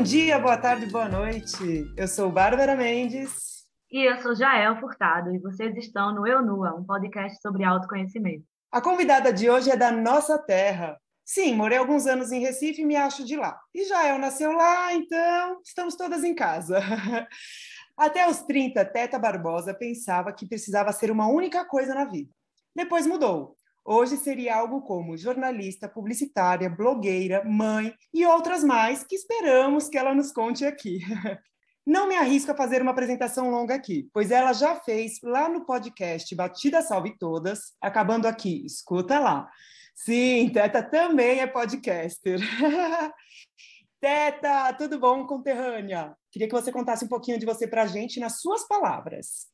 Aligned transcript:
Bom 0.00 0.04
dia, 0.04 0.38
boa 0.38 0.56
tarde, 0.56 0.86
boa 0.86 1.10
noite. 1.10 1.92
Eu 1.94 2.08
sou 2.08 2.32
Bárbara 2.32 2.74
Mendes. 2.74 3.66
E 3.92 4.02
eu 4.10 4.16
sou 4.22 4.34
Jael 4.34 4.80
Furtado, 4.80 5.30
e 5.30 5.38
vocês 5.38 5.76
estão 5.76 6.14
no 6.14 6.26
Eu 6.26 6.40
Nua, 6.40 6.74
um 6.74 6.82
podcast 6.82 7.38
sobre 7.42 7.64
autoconhecimento. 7.64 8.42
A 8.72 8.80
convidada 8.80 9.30
de 9.30 9.50
hoje 9.50 9.70
é 9.70 9.76
da 9.76 9.92
nossa 9.92 10.38
terra. 10.38 10.98
Sim, 11.22 11.54
morei 11.54 11.76
alguns 11.76 12.06
anos 12.06 12.32
em 12.32 12.40
Recife 12.40 12.80
e 12.80 12.86
me 12.86 12.96
acho 12.96 13.26
de 13.26 13.36
lá. 13.36 13.60
E 13.74 13.84
Jael 13.84 14.18
nasceu 14.18 14.52
lá, 14.52 14.94
então 14.94 15.60
estamos 15.62 15.94
todas 15.96 16.24
em 16.24 16.34
casa. 16.34 16.80
Até 17.94 18.26
os 18.26 18.40
30, 18.40 18.82
Teta 18.86 19.18
Barbosa 19.18 19.74
pensava 19.74 20.32
que 20.32 20.48
precisava 20.48 20.92
ser 20.92 21.10
uma 21.10 21.28
única 21.28 21.62
coisa 21.66 21.94
na 21.94 22.06
vida. 22.06 22.32
Depois 22.74 23.06
mudou. 23.06 23.54
Hoje 23.92 24.16
seria 24.16 24.54
algo 24.54 24.82
como 24.82 25.16
jornalista, 25.16 25.88
publicitária, 25.88 26.70
blogueira, 26.70 27.42
mãe 27.44 27.92
e 28.14 28.24
outras 28.24 28.62
mais 28.62 29.02
que 29.02 29.16
esperamos 29.16 29.88
que 29.88 29.98
ela 29.98 30.14
nos 30.14 30.30
conte 30.30 30.64
aqui. 30.64 31.00
Não 31.84 32.06
me 32.06 32.14
arrisco 32.14 32.52
a 32.52 32.56
fazer 32.56 32.82
uma 32.82 32.92
apresentação 32.92 33.50
longa 33.50 33.74
aqui, 33.74 34.08
pois 34.12 34.30
ela 34.30 34.52
já 34.52 34.76
fez 34.76 35.20
lá 35.24 35.48
no 35.48 35.66
podcast 35.66 36.32
Batida 36.36 36.82
Salve 36.82 37.18
Todas, 37.18 37.74
acabando 37.80 38.26
aqui, 38.26 38.64
escuta 38.64 39.18
lá. 39.18 39.50
Sim, 39.92 40.48
Teta 40.54 40.84
também 40.84 41.40
é 41.40 41.48
podcaster. 41.48 42.38
Teta, 44.00 44.72
tudo 44.74 45.00
bom, 45.00 45.26
conterrânea? 45.26 46.16
Queria 46.30 46.46
que 46.46 46.54
você 46.54 46.70
contasse 46.70 47.04
um 47.04 47.08
pouquinho 47.08 47.40
de 47.40 47.44
você 47.44 47.66
para 47.66 47.82
a 47.82 47.86
gente 47.88 48.20
nas 48.20 48.40
suas 48.40 48.68
palavras. 48.68 49.48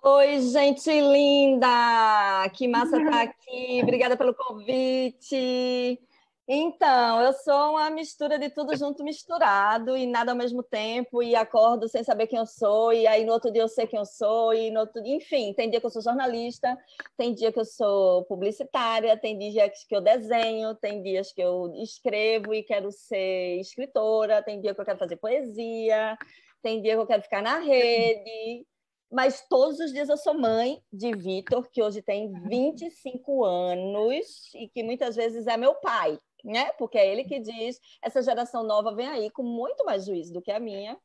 Oi, 0.00 0.40
gente 0.42 0.88
linda! 0.88 2.48
Que 2.54 2.68
massa 2.68 2.96
estar 2.98 3.10
tá 3.10 3.22
aqui. 3.22 3.80
Obrigada 3.82 4.16
pelo 4.16 4.32
convite. 4.32 6.00
Então, 6.46 7.20
eu 7.20 7.32
sou 7.32 7.72
uma 7.72 7.90
mistura 7.90 8.38
de 8.38 8.48
tudo 8.48 8.76
junto 8.76 9.02
misturado 9.02 9.96
e 9.96 10.06
nada 10.06 10.30
ao 10.32 10.38
mesmo 10.38 10.62
tempo, 10.62 11.22
e 11.22 11.34
acordo 11.34 11.88
sem 11.88 12.02
saber 12.04 12.26
quem 12.28 12.38
eu 12.38 12.46
sou, 12.46 12.92
e 12.92 13.06
aí 13.06 13.24
no 13.24 13.32
outro 13.32 13.52
dia 13.52 13.60
eu 13.60 13.68
sei 13.68 13.86
quem 13.86 13.98
eu 13.98 14.06
sou, 14.06 14.54
e 14.54 14.70
no 14.70 14.80
outro 14.80 15.02
enfim, 15.04 15.52
tem 15.52 15.68
dia 15.68 15.78
que 15.80 15.84
eu 15.84 15.90
sou 15.90 16.00
jornalista, 16.00 16.74
tem 17.18 17.34
dia 17.34 17.52
que 17.52 17.60
eu 17.60 17.66
sou 17.66 18.24
publicitária, 18.24 19.14
tem 19.18 19.36
dias 19.36 19.84
que 19.86 19.94
eu 19.94 20.00
desenho, 20.00 20.74
tem 20.76 21.02
dias 21.02 21.32
que 21.32 21.42
eu 21.42 21.70
escrevo 21.82 22.54
e 22.54 22.62
quero 22.62 22.90
ser 22.90 23.60
escritora, 23.60 24.42
tem 24.42 24.60
dia 24.60 24.74
que 24.74 24.80
eu 24.80 24.86
quero 24.86 24.98
fazer 24.98 25.16
poesia, 25.16 26.16
tem 26.62 26.80
dia 26.80 26.94
que 26.94 27.00
eu 27.00 27.06
quero 27.06 27.22
ficar 27.22 27.42
na 27.42 27.58
rede 27.58 28.64
mas 29.10 29.46
todos 29.48 29.80
os 29.80 29.92
dias 29.92 30.08
eu 30.08 30.16
sou 30.16 30.34
mãe 30.34 30.82
de 30.92 31.14
Vitor, 31.14 31.68
que 31.70 31.82
hoje 31.82 32.02
tem 32.02 32.30
25 32.48 33.44
anos 33.44 34.52
e 34.54 34.68
que 34.68 34.82
muitas 34.82 35.16
vezes 35.16 35.46
é 35.46 35.56
meu 35.56 35.74
pai, 35.76 36.18
né? 36.44 36.72
Porque 36.72 36.98
é 36.98 37.10
ele 37.10 37.24
que 37.24 37.40
diz: 37.40 37.80
essa 38.02 38.22
geração 38.22 38.62
nova 38.62 38.94
vem 38.94 39.08
aí 39.08 39.30
com 39.30 39.42
muito 39.42 39.84
mais 39.84 40.04
juízo 40.04 40.32
do 40.32 40.42
que 40.42 40.52
a 40.52 40.60
minha. 40.60 40.98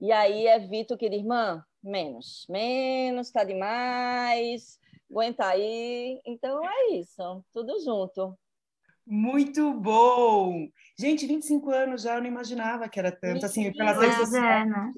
E 0.00 0.10
aí 0.12 0.46
é 0.46 0.58
Vitor 0.58 0.96
que 0.96 1.10
diz: 1.10 1.20
irmã, 1.20 1.62
menos, 1.82 2.46
menos, 2.48 3.30
tá 3.30 3.44
demais, 3.44 4.78
aguenta 5.10 5.46
aí. 5.46 6.20
Então 6.24 6.64
é 6.64 6.92
isso, 6.92 7.44
tudo 7.52 7.78
junto. 7.80 8.38
Muito 9.10 9.74
bom! 9.74 10.68
Gente, 10.96 11.26
25 11.26 11.68
anos 11.72 12.02
já, 12.02 12.14
eu 12.14 12.20
não 12.20 12.28
imaginava 12.28 12.88
que 12.88 12.96
era 12.96 13.10
tanto, 13.10 13.44
assim, 13.44 13.72
pelas 13.72 13.98
redes 13.98 14.18
sociais. 14.18 14.62
É, 14.62 14.70
né? 14.70 14.92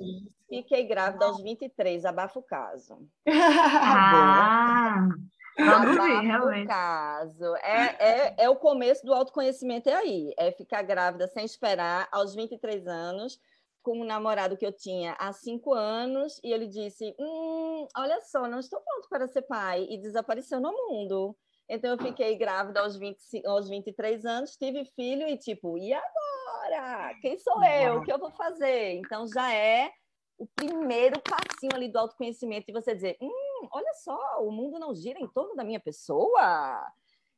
Fiquei 0.50 0.86
grávida 0.86 1.24
aos 1.24 1.42
23, 1.42 2.04
abafa 2.04 2.38
o 2.38 2.42
caso. 2.42 2.98
ah, 3.27 5.08
vamos 5.56 5.97
ver, 5.97 6.20
realmente. 6.20 6.69
caso. 6.69 7.56
É, 7.56 7.97
é, 7.98 8.34
é 8.44 8.50
o 8.50 8.56
começo 8.56 9.03
do 9.06 9.14
autoconhecimento, 9.14 9.88
é 9.88 9.94
aí. 9.94 10.34
É 10.37 10.53
ficar 10.53 10.82
grávida 10.82 11.26
sem 11.28 11.47
esperar, 11.47 12.06
aos 12.12 12.34
23 12.34 12.87
anos, 12.87 13.38
com 13.82 13.98
um 13.98 14.04
namorado 14.04 14.58
que 14.58 14.66
eu 14.66 14.72
tinha 14.72 15.16
há 15.19 15.32
cinco 15.32 15.72
anos, 15.72 16.38
e 16.44 16.53
ele 16.53 16.66
disse, 16.66 17.16
hum, 17.19 17.88
olha 17.97 18.20
só, 18.20 18.47
não 18.47 18.58
estou 18.58 18.78
pronto 18.78 19.08
para 19.08 19.26
ser 19.26 19.42
pai, 19.42 19.87
e 19.88 19.97
desapareceu 19.98 20.60
no 20.60 20.70
mundo. 20.70 21.34
Então, 21.69 21.93
eu 21.93 21.99
fiquei 21.99 22.37
grávida 22.37 22.81
aos, 22.81 22.97
20, 22.97 23.47
aos 23.47 23.69
23 23.69 24.25
anos, 24.25 24.56
tive 24.56 24.84
filho 24.97 25.27
e 25.27 25.37
tipo, 25.39 25.78
e 25.78 25.93
agora? 25.93 27.15
Quem 27.21 27.39
sou 27.39 27.62
eu? 27.65 27.99
O 27.99 28.03
que 28.03 28.12
eu 28.12 28.19
vou 28.19 28.31
fazer? 28.33 28.95
Então, 28.95 29.27
já 29.27 29.53
é 29.53 29.91
o 30.39 30.47
primeiro 30.56 31.21
passinho 31.21 31.75
ali 31.75 31.89
do 31.89 31.99
autoconhecimento 31.99 32.65
e 32.69 32.73
você 32.73 32.95
dizer, 32.95 33.17
hum, 33.21 33.69
olha 33.71 33.95
só, 34.03 34.19
o 34.41 34.50
mundo 34.50 34.78
não 34.78 34.95
gira 34.95 35.21
em 35.21 35.28
torno 35.28 35.55
da 35.55 35.62
minha 35.62 35.78
pessoa, 35.78 36.84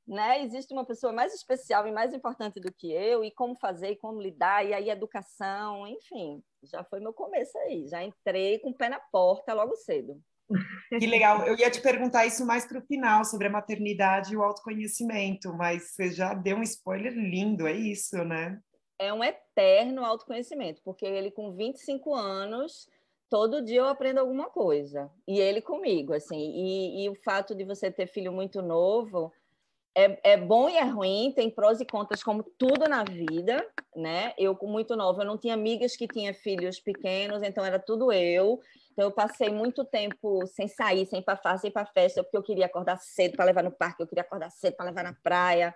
né? 0.06 0.42
Existe 0.42 0.72
uma 0.72 0.84
pessoa 0.84 1.12
mais 1.12 1.34
especial 1.34 1.86
e 1.86 1.92
mais 1.92 2.14
importante 2.14 2.60
do 2.60 2.72
que 2.72 2.90
eu 2.92 3.24
e 3.24 3.30
como 3.30 3.56
fazer 3.56 3.90
e 3.90 3.96
como 3.96 4.20
lidar 4.20 4.64
e 4.64 4.72
aí 4.72 4.90
educação, 4.90 5.86
enfim, 5.86 6.42
já 6.62 6.84
foi 6.84 7.00
meu 7.00 7.12
começo 7.12 7.56
aí, 7.58 7.86
já 7.88 8.02
entrei 8.02 8.58
com 8.58 8.70
o 8.70 8.74
pé 8.74 8.88
na 8.88 9.00
porta 9.00 9.52
logo 9.52 9.76
cedo. 9.76 10.20
Que 11.00 11.06
legal. 11.06 11.44
Eu 11.46 11.58
ia 11.58 11.70
te 11.70 11.80
perguntar 11.80 12.24
isso 12.24 12.46
mais 12.46 12.64
para 12.64 12.78
o 12.78 12.86
final, 12.86 13.24
sobre 13.24 13.48
a 13.48 13.50
maternidade 13.50 14.32
e 14.32 14.36
o 14.36 14.42
autoconhecimento, 14.42 15.52
mas 15.52 15.90
você 15.90 16.10
já 16.10 16.34
deu 16.34 16.56
um 16.56 16.62
spoiler 16.62 17.12
lindo, 17.12 17.66
é 17.66 17.72
isso, 17.72 18.22
né? 18.24 18.58
É 18.98 19.12
um 19.12 19.24
eterno 19.24 20.04
autoconhecimento, 20.04 20.80
porque 20.84 21.04
ele 21.04 21.30
com 21.30 21.52
25 21.52 22.14
anos 22.14 22.86
todo 23.28 23.64
dia 23.64 23.80
eu 23.80 23.88
aprendo 23.88 24.20
alguma 24.20 24.48
coisa. 24.48 25.10
E 25.26 25.40
ele 25.40 25.60
comigo, 25.60 26.12
assim. 26.12 26.38
E, 26.38 27.04
e 27.04 27.08
o 27.08 27.14
fato 27.16 27.54
de 27.54 27.64
você 27.64 27.90
ter 27.90 28.06
filho 28.06 28.32
muito 28.32 28.62
novo 28.62 29.32
é, 29.96 30.32
é, 30.32 30.36
bom 30.36 30.68
e 30.68 30.76
é 30.76 30.82
ruim, 30.82 31.32
tem 31.34 31.48
prós 31.48 31.80
e 31.80 31.86
contras, 31.86 32.22
como 32.22 32.42
tudo 32.42 32.88
na 32.88 33.04
vida, 33.04 33.64
né? 33.94 34.34
Eu, 34.36 34.56
com 34.56 34.66
muito 34.66 34.96
nova, 34.96 35.22
eu 35.22 35.26
não 35.26 35.38
tinha 35.38 35.54
amigas 35.54 35.96
que 35.96 36.08
tinham 36.08 36.34
filhos 36.34 36.80
pequenos, 36.80 37.42
então 37.42 37.64
era 37.64 37.78
tudo 37.78 38.12
eu. 38.12 38.60
Então, 38.92 39.04
eu 39.04 39.12
passei 39.12 39.50
muito 39.50 39.84
tempo 39.84 40.46
sem 40.46 40.66
sair, 40.66 41.06
sem 41.06 41.20
ir 41.20 41.22
para 41.22 41.36
festa, 41.36 41.58
sem 41.58 41.70
ir 41.70 41.72
para 41.72 41.86
festa, 41.86 42.22
porque 42.22 42.36
eu 42.36 42.42
queria 42.42 42.66
acordar 42.66 42.98
cedo 42.98 43.36
para 43.36 43.44
levar 43.44 43.62
no 43.62 43.70
parque, 43.70 44.02
eu 44.02 44.06
queria 44.06 44.22
acordar 44.22 44.50
cedo 44.50 44.74
para 44.74 44.86
levar 44.86 45.04
na 45.04 45.14
praia. 45.14 45.74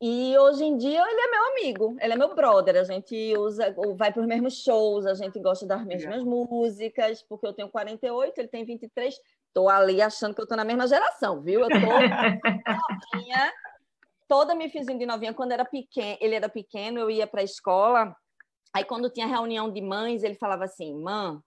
E 0.00 0.36
hoje 0.36 0.64
em 0.64 0.76
dia 0.76 1.00
ele 1.00 1.20
é 1.20 1.30
meu 1.30 1.44
amigo, 1.46 1.96
ele 2.00 2.12
é 2.12 2.16
meu 2.16 2.34
brother. 2.34 2.76
A 2.76 2.84
gente 2.84 3.36
usa, 3.38 3.74
vai 3.96 4.12
para 4.12 4.20
os 4.20 4.26
mesmos 4.26 4.62
shows, 4.62 5.06
a 5.06 5.14
gente 5.14 5.38
gosta 5.40 5.66
das 5.66 5.84
mesmas 5.84 6.20
é. 6.20 6.24
músicas, 6.24 7.22
porque 7.22 7.46
eu 7.46 7.52
tenho 7.52 7.68
48, 7.68 8.38
ele 8.38 8.48
tem 8.48 8.64
23. 8.64 9.18
Estou 9.54 9.68
ali 9.68 10.02
achando 10.02 10.34
que 10.34 10.40
eu 10.40 10.44
estou 10.44 10.56
na 10.56 10.64
mesma 10.64 10.84
geração, 10.88 11.40
viu? 11.40 11.60
Eu 11.60 11.68
estou 11.68 11.80
novinha, 13.14 13.52
toda 14.26 14.52
me 14.52 14.68
fizinha 14.68 14.98
de 14.98 15.06
novinha. 15.06 15.32
Quando 15.32 15.52
era 15.52 15.64
pequeno, 15.64 16.18
ele 16.20 16.34
era 16.34 16.48
pequeno, 16.48 16.98
eu 16.98 17.08
ia 17.08 17.24
para 17.24 17.40
a 17.40 17.44
escola. 17.44 18.16
Aí, 18.74 18.84
quando 18.84 19.08
tinha 19.08 19.28
reunião 19.28 19.70
de 19.70 19.80
mães, 19.80 20.24
ele 20.24 20.34
falava 20.34 20.64
assim: 20.64 21.00
Mãe, 21.00 21.38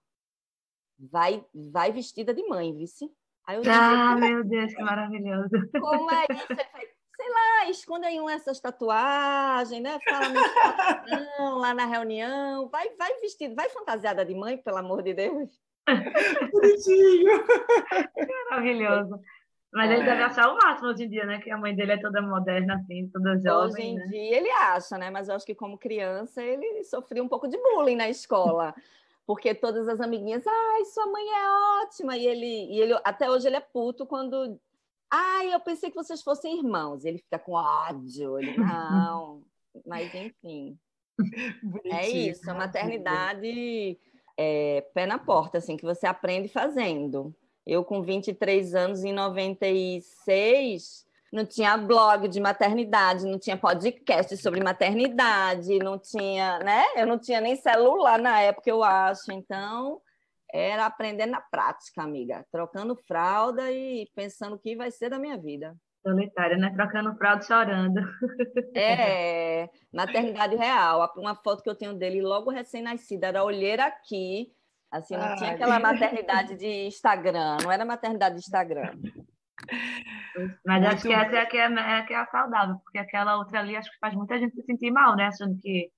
vai, 0.98 1.44
vai 1.54 1.92
vestida 1.92 2.32
de 2.32 2.42
mãe, 2.48 2.74
vice. 2.74 3.12
Aí 3.46 3.56
eu 3.58 3.62
ah, 3.70 4.16
meu 4.16 4.42
Deus, 4.42 4.74
que 4.74 4.82
maravilhoso. 4.82 5.50
Como 5.78 6.10
é 6.10 6.24
isso? 6.30 6.46
Ele 6.48 6.64
falou, 6.64 6.86
sei 7.14 7.30
lá, 7.30 7.68
esconde 7.68 8.06
aí 8.06 8.18
uma 8.18 8.32
essas 8.32 8.58
tatuagens, 8.58 9.82
né? 9.82 9.98
Fala 10.02 10.28
não, 11.38 11.58
lá 11.58 11.74
na 11.74 11.84
reunião, 11.84 12.70
vai, 12.70 12.88
vai 12.96 13.20
vestido, 13.20 13.54
vai 13.54 13.68
fantasiada 13.68 14.24
de 14.24 14.34
mãe, 14.34 14.56
pelo 14.56 14.78
amor 14.78 15.02
de 15.02 15.12
Deus. 15.12 15.60
Bonitinho. 16.52 17.44
Maravilhoso. 18.50 19.20
Mas 19.72 19.90
é. 19.90 19.94
ele 19.94 20.04
deve 20.04 20.22
achar 20.22 20.50
o 20.50 20.56
máximo 20.56 20.88
hoje 20.88 21.04
em 21.04 21.08
dia, 21.10 21.26
né? 21.26 21.40
Que 21.40 21.50
a 21.50 21.58
mãe 21.58 21.74
dele 21.74 21.92
é 21.92 22.00
toda 22.00 22.22
moderna, 22.22 22.76
assim, 22.76 23.08
toda 23.12 23.38
jovem. 23.38 23.70
Hoje 23.70 23.82
em 23.82 23.94
né? 23.96 24.06
dia 24.06 24.36
ele 24.38 24.50
acha, 24.50 24.96
né? 24.96 25.10
Mas 25.10 25.28
eu 25.28 25.34
acho 25.34 25.44
que 25.44 25.54
como 25.54 25.78
criança 25.78 26.42
ele 26.42 26.84
sofria 26.84 27.22
um 27.22 27.28
pouco 27.28 27.48
de 27.48 27.58
bullying 27.58 27.96
na 27.96 28.08
escola. 28.08 28.74
porque 29.26 29.54
todas 29.54 29.86
as 29.88 30.00
amiguinhas, 30.00 30.46
ai, 30.46 30.84
sua 30.86 31.06
mãe 31.06 31.22
é 31.22 31.82
ótima, 31.84 32.16
e 32.16 32.26
ele, 32.26 32.72
e 32.72 32.80
ele 32.80 32.98
até 33.04 33.28
hoje 33.30 33.46
ele 33.46 33.56
é 33.56 33.60
puto 33.60 34.06
quando 34.06 34.58
Ai, 35.10 35.54
eu 35.54 35.60
pensei 35.60 35.90
que 35.90 35.96
vocês 35.96 36.22
fossem 36.22 36.58
irmãos. 36.58 37.04
Ele 37.04 37.18
fica 37.18 37.38
com 37.38 37.52
ódio. 37.52 38.38
Ele, 38.38 38.56
não. 38.58 39.42
Mas, 39.86 40.14
enfim. 40.14 40.78
É 41.84 42.08
isso. 42.08 42.48
A 42.50 42.54
maternidade 42.54 43.98
é 44.38 44.86
pé 44.94 45.04
na 45.04 45.18
porta, 45.18 45.58
assim, 45.58 45.76
que 45.76 45.84
você 45.84 46.06
aprende 46.06 46.48
fazendo. 46.48 47.34
Eu, 47.66 47.84
com 47.84 48.00
23 48.00 48.74
anos, 48.74 49.02
em 49.04 49.12
96, 49.12 51.04
não 51.32 51.44
tinha 51.44 51.76
blog 51.76 52.28
de 52.28 52.40
maternidade, 52.40 53.26
não 53.26 53.38
tinha 53.38 53.56
podcast 53.56 54.34
sobre 54.36 54.62
maternidade, 54.62 55.78
não 55.80 55.98
tinha, 55.98 56.60
né? 56.60 56.84
Eu 56.96 57.06
não 57.06 57.18
tinha 57.18 57.40
nem 57.40 57.56
celular 57.56 58.18
na 58.18 58.40
época, 58.40 58.70
eu 58.70 58.82
acho. 58.82 59.32
Então, 59.32 60.00
era 60.52 60.86
aprender 60.86 61.26
na 61.26 61.40
prática, 61.40 62.02
amiga, 62.02 62.46
trocando 62.50 62.96
fralda 62.96 63.70
e 63.70 64.08
pensando 64.14 64.54
o 64.54 64.58
que 64.58 64.76
vai 64.76 64.90
ser 64.90 65.10
da 65.10 65.18
minha 65.18 65.36
vida. 65.36 65.76
Solitária, 66.08 66.56
né? 66.56 66.70
Trocando 66.74 67.14
fralda 67.16 67.42
chorando. 67.42 68.00
É, 68.74 69.68
maternidade 69.92 70.56
real. 70.56 71.12
Uma 71.16 71.34
foto 71.34 71.62
que 71.62 71.68
eu 71.68 71.74
tenho 71.74 71.94
dele 71.94 72.22
logo 72.22 72.50
recém-nascida, 72.50 73.28
era 73.28 73.44
olheira 73.44 73.84
aqui, 73.84 74.52
assim, 74.90 75.16
não 75.16 75.24
Ai. 75.24 75.36
tinha 75.36 75.52
aquela 75.52 75.78
maternidade 75.78 76.56
de 76.56 76.86
Instagram, 76.86 77.58
não 77.62 77.70
era 77.70 77.84
maternidade 77.84 78.36
de 78.36 78.40
Instagram. 78.40 78.92
Mas 80.64 80.80
Muito 80.80 80.94
acho 80.94 81.02
que 81.02 81.12
essa 81.12 81.36
é 81.36 81.40
a 81.40 81.46
que 81.46 81.58
é, 81.58 81.64
é, 81.64 82.02
que 82.02 82.14
é 82.14 82.16
a 82.16 82.26
saudável, 82.26 82.76
porque 82.84 82.98
aquela 82.98 83.36
outra 83.36 83.60
ali 83.60 83.76
acho 83.76 83.90
que 83.90 83.98
faz 83.98 84.14
muita 84.14 84.38
gente 84.38 84.54
se 84.54 84.62
sentir 84.62 84.90
mal, 84.90 85.16
né? 85.16 85.26
Achando 85.26 85.58
que 85.60 85.90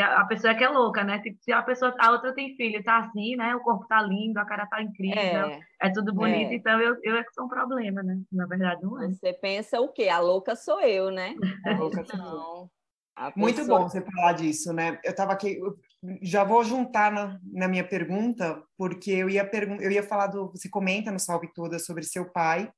a 0.00 0.24
pessoa 0.24 0.52
é 0.52 0.54
que 0.54 0.64
é 0.64 0.68
louca, 0.68 1.02
né? 1.02 1.18
Tipo, 1.20 1.38
se 1.42 1.52
a 1.52 1.62
pessoa, 1.62 1.94
a 1.98 2.10
outra 2.10 2.32
tem 2.32 2.54
filho, 2.56 2.82
tá 2.82 2.98
assim, 2.98 3.36
né? 3.36 3.54
O 3.54 3.60
corpo 3.60 3.86
tá 3.86 4.00
lindo, 4.02 4.38
a 4.38 4.44
cara 4.44 4.66
tá 4.66 4.82
incrível, 4.82 5.20
é, 5.20 5.60
é 5.82 5.90
tudo 5.90 6.14
bonito, 6.14 6.50
é. 6.50 6.54
então 6.54 6.80
eu, 6.80 6.96
eu 7.02 7.16
é 7.16 7.24
que 7.24 7.32
sou 7.34 7.46
um 7.46 7.48
problema, 7.48 8.02
né? 8.02 8.20
Na 8.30 8.46
verdade, 8.46 8.82
não 8.82 9.02
é. 9.02 9.08
Você 9.08 9.32
pensa 9.32 9.80
o 9.80 9.88
quê? 9.88 10.08
A 10.08 10.18
louca 10.18 10.54
sou 10.54 10.80
eu, 10.80 11.10
né? 11.10 11.34
A 11.66 11.72
louca 11.78 12.04
sou 12.04 12.18
eu. 12.18 12.70
Muito 13.34 13.64
bom 13.66 13.88
você 13.88 14.00
falar 14.00 14.34
disso, 14.34 14.72
né? 14.72 15.00
Eu 15.02 15.14
tava 15.14 15.32
aqui, 15.32 15.58
eu 15.58 15.76
já 16.22 16.44
vou 16.44 16.62
juntar 16.62 17.10
na, 17.10 17.38
na 17.52 17.66
minha 17.66 17.86
pergunta, 17.86 18.62
porque 18.76 19.10
eu 19.10 19.28
ia, 19.28 19.44
pergun 19.44 19.76
eu 19.80 19.90
ia 19.90 20.02
falar 20.02 20.28
do. 20.28 20.50
Você 20.52 20.68
comenta 20.68 21.10
no 21.10 21.18
Salve 21.18 21.52
Toda 21.52 21.78
sobre 21.78 22.04
seu 22.04 22.30
pai, 22.30 22.70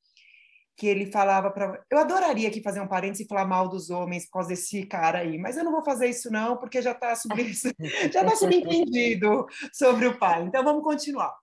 que 0.81 0.87
ele 0.87 1.13
falava 1.13 1.51
para. 1.51 1.85
Eu 1.91 1.99
adoraria 1.99 2.49
aqui 2.49 2.63
fazer 2.63 2.81
um 2.81 2.89
parênteses 2.89 3.27
e 3.27 3.29
falar 3.29 3.45
mal 3.45 3.69
dos 3.69 3.91
homens 3.91 4.25
por 4.25 4.33
causa 4.33 4.49
desse 4.49 4.87
cara 4.87 5.19
aí, 5.19 5.37
mas 5.37 5.59
eu 5.59 5.63
não 5.63 5.73
vou 5.73 5.85
fazer 5.85 6.09
isso, 6.09 6.33
não, 6.33 6.57
porque 6.57 6.81
já 6.81 6.93
está 6.93 7.15
sub... 7.15 7.35
já 8.11 8.25
tá 8.25 8.35
subentendido 8.35 9.47
sobre 9.75 10.07
o 10.07 10.19
pai. 10.19 10.43
Então 10.43 10.65
vamos 10.65 10.83
continuar. 10.83 11.37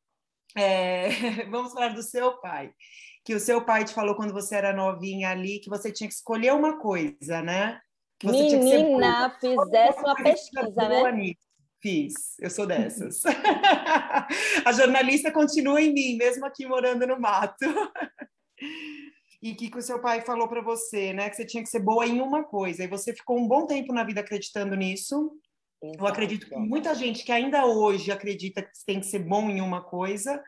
É... 0.58 1.10
vamos 1.52 1.72
falar 1.72 1.90
do 1.90 2.02
seu 2.02 2.40
pai. 2.40 2.72
Que 3.24 3.36
o 3.36 3.40
seu 3.40 3.64
pai 3.64 3.86
te 3.86 3.94
falou 3.94 4.16
quando 4.16 4.34
você 4.34 4.56
era 4.56 4.74
novinha 4.74 5.30
ali 5.30 5.60
que 5.60 5.70
você 5.70 5.92
tinha 5.92 6.08
que 6.08 6.16
escolher 6.16 6.56
uma 6.56 6.80
coisa, 6.80 7.40
né? 7.44 7.80
Que 8.20 8.26
você 8.26 8.58
Menina, 8.58 9.38
ser 9.40 9.56
fizesse 9.56 10.00
uma 10.00 10.16
pesquisa, 10.16 10.90
né? 10.90 11.12
Nisso. 11.12 11.48
Fiz, 11.80 12.14
eu 12.40 12.50
sou 12.50 12.66
dessas. 12.66 13.22
A 14.66 14.72
jornalista 14.72 15.32
continua 15.32 15.80
em 15.80 15.94
mim, 15.94 16.18
mesmo 16.18 16.44
aqui 16.44 16.66
morando 16.66 17.06
no 17.06 17.20
mato. 17.20 17.68
E 19.42 19.54
que, 19.54 19.70
que 19.70 19.78
o 19.78 19.82
seu 19.82 20.00
pai 20.00 20.22
falou 20.22 20.48
para 20.48 20.62
você, 20.62 21.14
né? 21.14 21.30
Que 21.30 21.36
você 21.36 21.46
tinha 21.46 21.64
que 21.64 21.70
ser 21.70 21.80
boa 21.80 22.06
em 22.06 22.22
uma 22.22 22.44
coisa. 22.44 22.84
E 22.84 22.88
você 22.88 23.14
ficou 23.14 23.38
um 23.38 23.48
bom 23.48 23.66
tempo 23.66 23.94
na 23.94 24.04
vida 24.04 24.22
acreditando 24.22 24.76
nisso. 24.76 25.32
Exato. 25.82 26.00
Eu 26.00 26.08
acredito 26.08 26.48
que 26.48 26.56
muita 26.56 26.96
gente 26.96 27.24
que 27.24 27.32
ainda 27.32 27.66
hoje 27.66 28.12
acredita 28.12 28.64
que 28.64 28.70
tem 28.86 29.00
que 29.00 29.06
ser 29.06 29.20
bom 29.20 29.50
em 29.50 29.62
uma 29.62 29.82
coisa. 29.82 30.42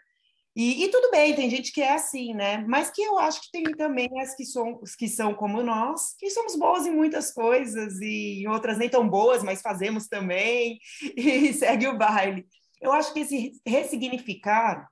E, 0.56 0.83
e, 0.83 0.89
tudo 0.89 1.12
bem, 1.12 1.36
tem 1.36 1.50
gente 1.50 1.71
que 1.71 1.81
é 1.81 1.94
assim, 1.94 2.33
né? 2.33 2.65
Mas 2.68 2.89
que 2.89 3.01
eu 3.01 3.19
acho 3.19 3.41
que 3.41 3.51
tem 3.51 3.63
também 3.75 4.09
as 4.19 4.36
que, 4.36 4.44
são, 4.44 4.81
que 4.97 5.07
são 5.07 5.33
como 5.33 5.62
nós, 5.62 6.15
que 6.18 6.30
somos 6.31 6.56
boas 6.56 6.85
em 6.88 6.92
muitas 6.92 7.31
coisas 7.31 8.00
e 8.01 8.45
outras 8.47 8.77
nem 8.77 8.89
tão 8.89 9.07
boas, 9.07 9.44
mas 9.44 9.62
fazemos 9.62 10.07
também 10.07 10.80
e 11.15 11.53
segue 11.53 11.88
o 11.88 11.97
baile. 11.97 12.45
Eu 12.81 12.92
acho 12.92 13.13
que 13.13 13.19
esse 13.19 13.62
ressignificar 13.65 14.89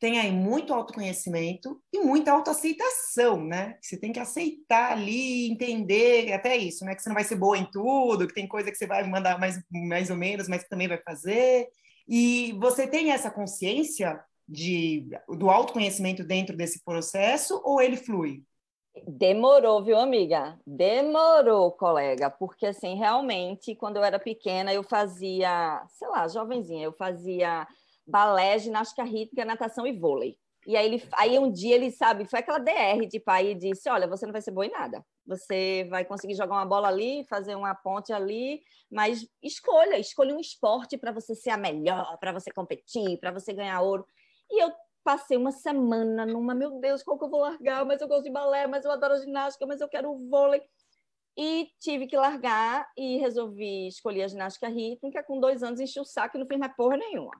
tem 0.00 0.18
aí 0.18 0.32
muito 0.32 0.72
autoconhecimento 0.72 1.78
e 1.92 2.00
muita 2.00 2.32
autoaceitação, 2.32 3.44
né? 3.44 3.76
Você 3.82 3.98
tem 3.98 4.12
que 4.12 4.18
aceitar 4.18 4.92
ali, 4.92 5.50
entender 5.50 6.32
até 6.32 6.56
isso, 6.56 6.86
né? 6.86 6.94
Que 6.94 7.02
você 7.02 7.10
não 7.10 7.14
vai 7.14 7.22
ser 7.22 7.36
boa 7.36 7.58
em 7.58 7.70
tudo, 7.70 8.26
que 8.26 8.32
tem 8.32 8.48
coisa 8.48 8.70
que 8.70 8.78
você 8.78 8.86
vai 8.86 9.06
mandar 9.06 9.38
mais, 9.38 9.60
mais 9.70 10.08
ou 10.08 10.16
menos, 10.16 10.48
mas 10.48 10.62
que 10.62 10.70
também 10.70 10.88
vai 10.88 10.98
fazer. 11.02 11.68
E 12.08 12.56
você 12.58 12.86
tem 12.86 13.12
essa 13.12 13.30
consciência 13.30 14.18
de, 14.48 15.06
do 15.28 15.50
autoconhecimento 15.50 16.24
dentro 16.24 16.56
desse 16.56 16.82
processo 16.82 17.60
ou 17.62 17.80
ele 17.80 17.98
flui? 17.98 18.42
Demorou, 19.06 19.84
viu, 19.84 19.98
amiga? 19.98 20.58
Demorou, 20.66 21.70
colega, 21.72 22.30
porque 22.30 22.66
assim, 22.66 22.96
realmente, 22.96 23.74
quando 23.76 23.96
eu 23.96 24.04
era 24.04 24.18
pequena, 24.18 24.72
eu 24.72 24.82
fazia, 24.82 25.84
sei 25.90 26.08
lá, 26.08 26.26
jovenzinha, 26.26 26.84
eu 26.84 26.92
fazia 26.92 27.68
balé, 28.10 28.58
ginástica 28.58 29.04
rítmica, 29.04 29.44
natação 29.44 29.86
e 29.86 29.92
vôlei. 29.92 30.36
E 30.66 30.76
aí, 30.76 30.86
ele, 30.86 31.02
aí 31.14 31.38
um 31.38 31.50
dia 31.50 31.74
ele, 31.74 31.90
sabe, 31.90 32.26
foi 32.26 32.40
aquela 32.40 32.58
DR 32.58 33.06
de 33.08 33.18
pai 33.18 33.52
e 33.52 33.54
disse, 33.54 33.88
olha, 33.88 34.06
você 34.06 34.26
não 34.26 34.32
vai 34.32 34.42
ser 34.42 34.50
boa 34.50 34.66
em 34.66 34.70
nada. 34.70 35.04
Você 35.26 35.86
vai 35.88 36.04
conseguir 36.04 36.34
jogar 36.34 36.54
uma 36.54 36.66
bola 36.66 36.88
ali, 36.88 37.24
fazer 37.30 37.54
uma 37.54 37.74
ponte 37.74 38.12
ali, 38.12 38.62
mas 38.90 39.26
escolha, 39.42 39.98
escolha 39.98 40.34
um 40.34 40.40
esporte 40.40 40.98
para 40.98 41.12
você 41.12 41.34
ser 41.34 41.50
a 41.50 41.56
melhor, 41.56 42.18
para 42.18 42.32
você 42.32 42.50
competir, 42.50 43.18
para 43.18 43.32
você 43.32 43.54
ganhar 43.54 43.80
ouro. 43.80 44.04
E 44.50 44.62
eu 44.62 44.70
passei 45.02 45.36
uma 45.36 45.50
semana 45.50 46.26
numa, 46.26 46.54
meu 46.54 46.78
Deus, 46.78 47.02
qual 47.02 47.18
que 47.18 47.24
eu 47.24 47.30
vou 47.30 47.40
largar? 47.40 47.84
Mas 47.86 48.00
eu 48.02 48.08
gosto 48.08 48.24
de 48.24 48.30
balé, 48.30 48.66
mas 48.66 48.84
eu 48.84 48.90
adoro 48.90 49.18
ginástica, 49.18 49.66
mas 49.66 49.80
eu 49.80 49.88
quero 49.88 50.14
vôlei. 50.28 50.62
E 51.38 51.70
tive 51.78 52.06
que 52.06 52.16
largar 52.16 52.86
e 52.96 53.16
resolvi 53.16 53.88
escolher 53.88 54.24
a 54.24 54.28
ginástica 54.28 54.68
rítmica. 54.68 55.22
Com 55.22 55.40
dois 55.40 55.62
anos 55.62 55.80
enchi 55.80 55.98
o 55.98 56.04
saco 56.04 56.36
e 56.36 56.40
não 56.40 56.46
fiz 56.46 56.58
mais 56.58 56.74
porra 56.76 56.96
nenhuma. 56.96 57.32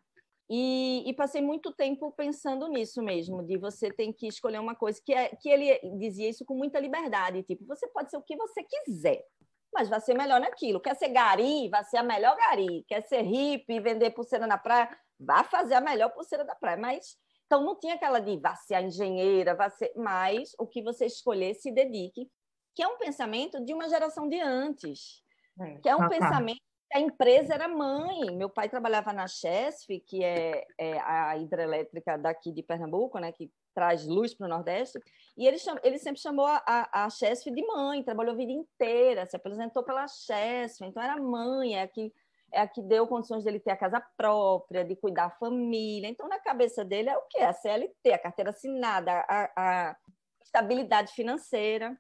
E, 0.53 1.05
e, 1.09 1.13
passei 1.15 1.41
muito 1.41 1.71
tempo 1.71 2.11
pensando 2.11 2.67
nisso 2.67 3.01
mesmo, 3.01 3.41
de 3.41 3.57
você 3.57 3.89
tem 3.89 4.13
que 4.13 4.27
escolher 4.27 4.59
uma 4.59 4.75
coisa, 4.75 5.01
que, 5.01 5.15
é, 5.15 5.29
que 5.29 5.49
ele 5.49 5.79
dizia 5.97 6.29
isso 6.29 6.45
com 6.45 6.55
muita 6.55 6.81
liberdade, 6.81 7.45
tipo, 7.45 7.65
você 7.65 7.87
pode 7.87 8.11
ser 8.11 8.17
o 8.17 8.23
que 8.23 8.35
você 8.35 8.65
quiser, 8.65 9.25
mas 9.73 9.89
vai 9.89 10.01
ser 10.01 10.15
melhor 10.15 10.41
naquilo. 10.41 10.81
Quer 10.81 10.97
ser 10.97 11.11
gari, 11.11 11.69
vai 11.69 11.85
ser 11.85 11.99
a 11.99 12.03
melhor 12.03 12.37
gari. 12.37 12.85
Quer 12.89 13.03
ser 13.03 13.23
hippie, 13.23 13.79
vender 13.79 14.11
pulseira 14.11 14.45
na 14.45 14.59
praia, 14.59 14.91
vai 15.21 15.45
fazer 15.45 15.75
a 15.75 15.81
melhor 15.81 16.11
pulseira 16.11 16.45
da 16.45 16.57
praia. 16.57 16.77
Mas, 16.77 17.17
então 17.47 17.63
não 17.63 17.79
tinha 17.79 17.95
aquela 17.95 18.19
de 18.19 18.37
vai 18.37 18.57
ser 18.57 18.75
a 18.75 18.83
engenheira, 18.83 19.55
vai 19.55 19.71
ser... 19.71 19.93
Mas 19.95 20.53
o 20.59 20.67
que 20.67 20.83
você 20.83 21.07
escolher, 21.07 21.55
se 21.55 21.71
dedique, 21.71 22.29
que 22.75 22.83
é 22.83 22.89
um 22.89 22.99
pensamento 22.99 23.65
de 23.65 23.73
uma 23.73 23.89
geração 23.89 24.29
de 24.29 24.41
antes. 24.41 25.23
É, 25.61 25.77
que 25.77 25.89
é 25.89 25.95
um 25.95 26.09
pensamento 26.09 26.61
a 26.93 27.01
empresa 27.01 27.55
era 27.55 27.69
mãe. 27.69 28.35
Meu 28.35 28.51
pai 28.51 28.69
trabalhava 28.69 29.13
na 29.13 29.27
Chesf, 29.27 29.89
que 30.07 30.25
é, 30.25 30.65
é, 30.79 30.99
a 31.01 31.37
hidrelétrica 31.37 32.19
daqui 32.19 32.53
de 32.53 32.63
Pernambuco, 32.63 33.19
né, 33.19 33.33
que 33.33 33.51
traz 33.75 34.05
luz 34.07 34.35
para 34.35 34.47
o 34.47 34.49
Nordeste, 34.49 34.99
e 35.37 35.47
ele, 35.47 35.57
cham, 35.57 35.79
ele 35.85 35.99
sempre 35.99 36.21
chamou 36.21 36.45
a, 36.45 36.63
a, 36.67 37.05
a 37.05 37.11
Chesf 37.11 37.51
de 37.51 37.65
mãe, 37.65 38.03
trabalhou 38.03 38.35
a 38.35 38.37
vida 38.37 38.51
inteira, 38.51 39.27
se 39.27 39.37
apresentou 39.37 39.85
pela 39.85 40.09
Chesf, 40.09 40.85
então 40.85 41.01
era 41.01 41.17
mãe, 41.17 41.77
é 41.77 41.83
a 41.83 41.89
que, 41.89 42.13
é 42.53 42.61
a 42.61 42.67
que 42.67 42.83
deu 42.83 43.07
condições 43.07 43.45
dele 43.45 43.61
ter 43.61 43.71
a 43.71 43.77
casa 43.77 44.05
própria, 44.17 44.85
de 44.85 44.97
cuidar 44.97 45.29
da 45.29 45.37
família. 45.37 46.09
Então, 46.09 46.29
na 46.29 46.41
cabeça 46.41 46.85
dele 46.85 47.11
é 47.11 47.17
o 47.17 47.23
quê? 47.31 47.39
A 47.39 47.53
CLT, 47.53 48.13
a 48.13 48.19
carteira 48.19 48.51
assinada, 48.51 49.25
a, 49.29 49.53
a 49.57 49.97
estabilidade 50.43 51.13
financeira. 51.13 51.97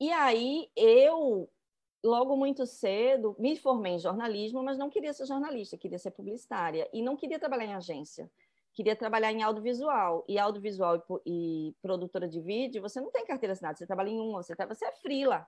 E 0.00 0.12
aí 0.12 0.70
eu 0.76 1.50
logo 2.02 2.36
muito 2.36 2.66
cedo, 2.66 3.34
me 3.38 3.56
formei 3.56 3.94
em 3.94 3.98
jornalismo, 3.98 4.62
mas 4.62 4.78
não 4.78 4.90
queria 4.90 5.12
ser 5.12 5.26
jornalista, 5.26 5.76
queria 5.76 5.98
ser 5.98 6.10
publicitária. 6.12 6.88
E 6.92 7.02
não 7.02 7.16
queria 7.16 7.38
trabalhar 7.38 7.64
em 7.64 7.74
agência, 7.74 8.30
queria 8.72 8.94
trabalhar 8.94 9.32
em 9.32 9.42
audiovisual. 9.42 10.24
E 10.28 10.38
audiovisual 10.38 10.96
e, 10.96 11.68
e 11.68 11.74
produtora 11.82 12.28
de 12.28 12.40
vídeo, 12.40 12.82
você 12.82 13.00
não 13.00 13.10
tem 13.10 13.26
carteira 13.26 13.52
assinada, 13.52 13.76
você 13.76 13.86
trabalha 13.86 14.10
em 14.10 14.20
uma, 14.20 14.42
você, 14.42 14.54
tá, 14.54 14.66
você 14.66 14.84
é 14.84 14.92
frila. 14.92 15.46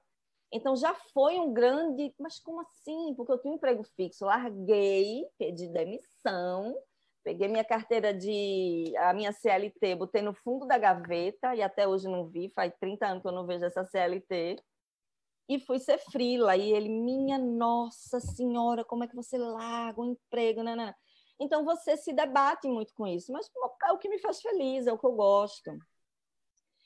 Então 0.52 0.74
já 0.74 0.94
foi 0.94 1.38
um 1.38 1.52
grande. 1.52 2.12
Mas 2.18 2.40
como 2.40 2.60
assim? 2.60 3.14
Porque 3.14 3.32
eu 3.32 3.38
tinha 3.38 3.52
um 3.52 3.56
emprego 3.56 3.84
fixo, 3.84 4.24
larguei, 4.24 5.24
pedi 5.38 5.68
demissão, 5.68 6.76
peguei 7.22 7.46
minha 7.46 7.64
carteira 7.64 8.12
de. 8.12 8.92
a 8.98 9.14
minha 9.14 9.32
CLT, 9.32 9.94
botei 9.94 10.22
no 10.22 10.34
fundo 10.34 10.66
da 10.66 10.76
gaveta 10.76 11.54
e 11.54 11.62
até 11.62 11.86
hoje 11.86 12.08
não 12.08 12.26
vi, 12.26 12.48
faz 12.48 12.74
30 12.80 13.06
anos 13.06 13.22
que 13.22 13.28
eu 13.28 13.32
não 13.32 13.46
vejo 13.46 13.64
essa 13.64 13.84
CLT 13.84 14.56
e 15.50 15.58
fui 15.58 15.80
ser 15.80 15.98
frila. 15.98 16.56
E 16.56 16.72
ele, 16.72 16.88
minha 16.88 17.36
nossa 17.36 18.20
senhora, 18.20 18.84
como 18.84 19.02
é 19.02 19.08
que 19.08 19.16
você 19.16 19.36
larga 19.36 20.00
um 20.00 20.12
emprego? 20.12 20.62
Né? 20.62 20.94
Então 21.40 21.64
você 21.64 21.96
se 21.96 22.12
debate 22.12 22.68
muito 22.68 22.94
com 22.94 23.04
isso, 23.04 23.32
mas 23.32 23.50
é 23.84 23.92
o 23.92 23.98
que 23.98 24.08
me 24.08 24.20
faz 24.20 24.40
feliz, 24.40 24.86
é 24.86 24.92
o 24.92 24.98
que 24.98 25.04
eu 25.04 25.12
gosto. 25.12 25.76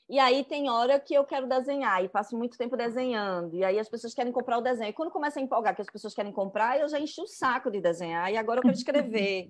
E 0.09 0.17
aí 0.17 0.43
tem 0.43 0.67
hora 0.69 0.99
que 0.99 1.13
eu 1.13 1.23
quero 1.25 1.47
desenhar 1.47 2.03
e 2.03 2.09
passo 2.09 2.35
muito 2.35 2.57
tempo 2.57 2.75
desenhando. 2.75 3.55
E 3.55 3.63
aí 3.63 3.77
as 3.77 3.89
pessoas 3.89 4.15
querem 4.15 4.33
comprar 4.33 4.57
o 4.57 4.61
desenho. 4.61 4.89
E 4.89 4.93
quando 4.93 5.11
começa 5.11 5.39
a 5.39 5.43
empolgar 5.43 5.75
que 5.75 5.81
as 5.81 5.89
pessoas 5.89 6.15
querem 6.15 6.31
comprar, 6.31 6.79
eu 6.79 6.87
já 6.87 6.99
enchi 6.99 7.21
o 7.21 7.27
saco 7.27 7.69
de 7.69 7.79
desenhar. 7.79 8.31
E 8.31 8.37
agora 8.37 8.59
eu 8.59 8.63
quero 8.63 8.75
escrever. 8.75 9.47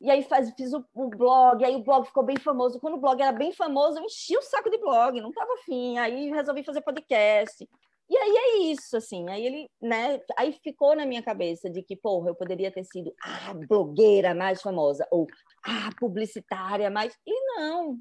e 0.00 0.10
aí 0.10 0.22
faz, 0.22 0.50
fiz 0.54 0.74
o, 0.74 0.84
o, 0.94 1.08
blog, 1.08 1.64
aí 1.64 1.74
o 1.74 1.82
blog 1.82 2.06
ficou 2.06 2.22
bem 2.22 2.36
famoso. 2.38 2.80
Quando 2.80 2.94
o 2.94 3.00
blog 3.00 3.20
era 3.20 3.32
bem 3.32 3.52
famoso, 3.52 3.98
eu 3.98 4.04
enchi 4.04 4.36
o 4.36 4.42
saco 4.42 4.70
de 4.70 4.78
blog, 4.78 5.20
não 5.20 5.30
estava 5.30 5.52
afim. 5.54 5.96
Aí 5.98 6.30
resolvi 6.30 6.62
fazer 6.64 6.82
podcast. 6.82 7.66
E 8.12 8.16
aí 8.18 8.36
é 8.36 8.58
isso, 8.72 8.94
assim. 8.94 9.26
Aí 9.30 9.46
ele, 9.46 9.70
né? 9.80 10.20
Aí 10.36 10.52
ficou 10.62 10.94
na 10.94 11.06
minha 11.06 11.22
cabeça 11.22 11.70
de 11.70 11.82
que, 11.82 11.96
porra, 11.96 12.28
eu 12.28 12.34
poderia 12.34 12.70
ter 12.70 12.84
sido 12.84 13.10
a 13.18 13.54
blogueira 13.54 14.34
mais 14.34 14.60
famosa 14.60 15.08
ou 15.10 15.26
a 15.64 15.88
publicitária 15.98 16.90
mais. 16.90 17.16
E 17.26 17.32
não. 17.56 17.98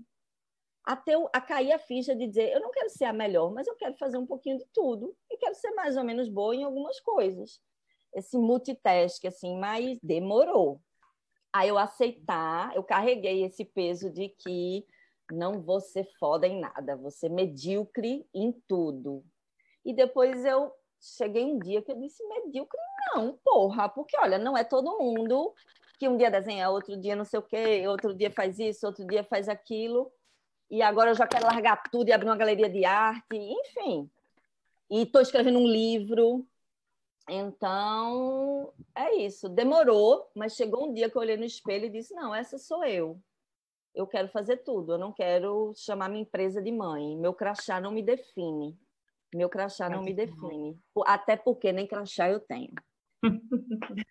Até 0.84 1.16
eu, 1.16 1.30
a 1.34 1.40
cair 1.40 1.72
a 1.72 1.80
ficha 1.80 2.14
de 2.14 2.28
dizer, 2.28 2.52
eu 2.52 2.60
não 2.60 2.72
quero 2.72 2.90
ser 2.90 3.06
a 3.06 3.14
melhor, 3.14 3.54
mas 3.54 3.68
eu 3.68 3.76
quero 3.78 3.96
fazer 3.98 4.18
um 4.18 4.26
pouquinho 4.26 4.58
de 4.58 4.66
tudo 4.74 5.16
e 5.32 5.38
quero 5.38 5.56
ser 5.56 5.72
mais 5.72 5.96
ou 5.96 6.04
menos 6.04 6.28
boa 6.28 6.54
em 6.54 6.64
algumas 6.64 7.00
coisas. 7.00 7.62
Esse 8.14 8.38
multitask, 8.38 9.24
assim, 9.24 9.58
mas 9.58 9.98
demorou. 10.04 10.82
Aí 11.54 11.70
eu 11.70 11.78
aceitar, 11.78 12.76
eu 12.76 12.84
carreguei 12.84 13.46
esse 13.46 13.64
peso 13.64 14.10
de 14.10 14.28
que 14.28 14.86
não 15.32 15.62
vou 15.62 15.80
ser 15.80 16.06
foda 16.20 16.46
em 16.46 16.60
nada, 16.60 16.98
vou 16.98 17.12
ser 17.12 17.30
medíocre 17.30 18.28
em 18.34 18.52
tudo. 18.68 19.24
E 19.86 19.94
depois 19.94 20.46
eu 20.46 20.72
cheguei 21.00 21.44
um 21.44 21.58
dia 21.60 21.82
que 21.82 21.92
eu 21.92 22.00
disse, 22.00 22.24
medíocre 22.28 22.80
não, 23.14 23.38
porra, 23.44 23.90
porque 23.90 24.16
olha, 24.18 24.38
não 24.38 24.56
é 24.56 24.64
todo 24.64 24.98
mundo 25.00 25.54
que 25.98 26.08
um 26.08 26.18
dia 26.18 26.32
desenha, 26.32 26.70
outro 26.70 26.96
dia 26.96 27.16
não 27.16 27.26
sei 27.26 27.40
o 27.40 27.44
quê, 27.44 27.88
outro 27.88 28.14
dia 28.14 28.32
faz 28.32 28.60
isso, 28.60 28.86
outro 28.86 29.06
dia 29.06 29.24
faz 29.24 29.50
aquilo, 29.50 30.12
e 30.70 30.82
agora 30.82 31.12
eu 31.12 31.16
já 31.16 31.28
quero 31.28 31.46
largar 31.46 31.84
tudo 31.92 32.10
e 32.10 32.14
abrir 32.14 32.30
uma 32.30 32.38
galeria 32.38 32.70
de 32.70 32.86
arte, 32.86 33.36
enfim. 33.36 34.10
E 34.90 35.04
estou 35.04 35.22
escrevendo 35.22 35.60
um 35.60 35.68
livro, 35.68 36.46
Então, 37.30 38.74
é 38.96 39.16
isso. 39.16 39.48
Demorou, 39.48 40.30
mas 40.36 40.56
chegou 40.56 40.88
um 40.88 40.94
dia 40.94 41.10
que 41.10 41.16
eu 41.16 41.22
olhei 41.22 41.38
no 41.38 41.46
espelho 41.46 41.86
e 41.86 41.90
disse: 41.90 42.14
Não, 42.14 42.34
essa 42.34 42.58
sou 42.58 42.84
eu. 42.84 43.22
Eu 43.94 44.08
quero 44.08 44.28
fazer 44.30 44.58
tudo. 44.58 44.94
Eu 44.94 44.98
não 44.98 45.12
quero 45.14 45.74
chamar 45.76 46.10
minha 46.10 46.24
empresa 46.24 46.62
de 46.62 46.72
mãe. 46.72 47.16
Meu 47.18 47.34
crachá 47.34 47.80
não 47.80 47.92
me 47.92 48.02
define. 48.02 48.78
Meu 49.34 49.50
crachá 49.50 49.90
não 49.90 50.04
me 50.04 50.14
define. 50.14 50.78
Até 51.06 51.36
porque 51.36 51.72
nem 51.72 51.88
crachá 51.88 52.30
eu 52.30 52.40
tenho. 52.40 52.74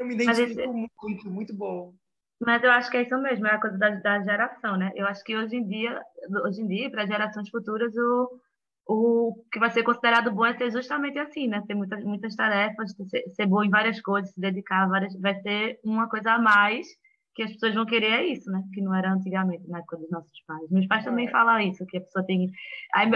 eu 0.00 0.06
me 0.06 0.14
identifico 0.14 0.60
esse... 0.60 0.66
muito, 0.66 1.30
muito 1.30 1.54
bom. 1.54 1.94
Mas 2.40 2.62
eu 2.62 2.70
acho 2.70 2.90
que 2.90 2.96
é 2.96 3.02
isso 3.02 3.16
mesmo, 3.18 3.46
é 3.46 3.52
a 3.52 3.60
coisa 3.60 3.78
da, 3.78 3.90
da 3.90 4.22
geração, 4.22 4.76
né? 4.76 4.90
Eu 4.94 5.06
acho 5.06 5.22
que 5.22 5.36
hoje 5.36 5.56
em 5.56 5.66
dia, 5.66 6.02
hoje 6.44 6.62
em 6.62 6.66
dia, 6.66 6.90
para 6.90 7.06
gerações 7.06 7.48
futuras, 7.48 7.94
o, 7.96 8.40
o 8.86 9.44
que 9.52 9.58
vai 9.58 9.70
ser 9.70 9.82
considerado 9.82 10.32
bom 10.32 10.44
é 10.44 10.56
ser 10.56 10.70
justamente 10.70 11.18
assim, 11.18 11.46
né? 11.46 11.62
Ter 11.66 11.74
muitas, 11.74 12.02
muitas 12.04 12.34
tarefas, 12.34 12.92
ser, 13.08 13.24
ser 13.30 13.46
bom 13.46 13.62
em 13.62 13.70
várias 13.70 14.00
coisas, 14.00 14.32
se 14.32 14.40
dedicar 14.40 14.84
a 14.84 14.88
várias. 14.88 15.14
Vai 15.20 15.40
ser 15.40 15.78
uma 15.84 16.08
coisa 16.08 16.32
a 16.32 16.38
mais 16.38 16.86
que 17.34 17.42
as 17.42 17.52
pessoas 17.52 17.74
vão 17.74 17.84
querer 17.84 18.12
é 18.12 18.26
isso, 18.26 18.50
né? 18.50 18.62
Que 18.72 18.80
não 18.80 18.94
era 18.94 19.12
antigamente, 19.12 19.68
na 19.68 19.78
época 19.78 19.96
dos 19.96 20.10
nossos 20.10 20.40
pais. 20.46 20.70
Meus 20.70 20.86
pais 20.86 21.04
também 21.04 21.26
é. 21.26 21.30
falam 21.30 21.60
isso, 21.60 21.84
que 21.86 21.98
a 21.98 22.00
pessoa 22.00 22.24
tem. 22.24 22.50
Aí, 22.94 23.10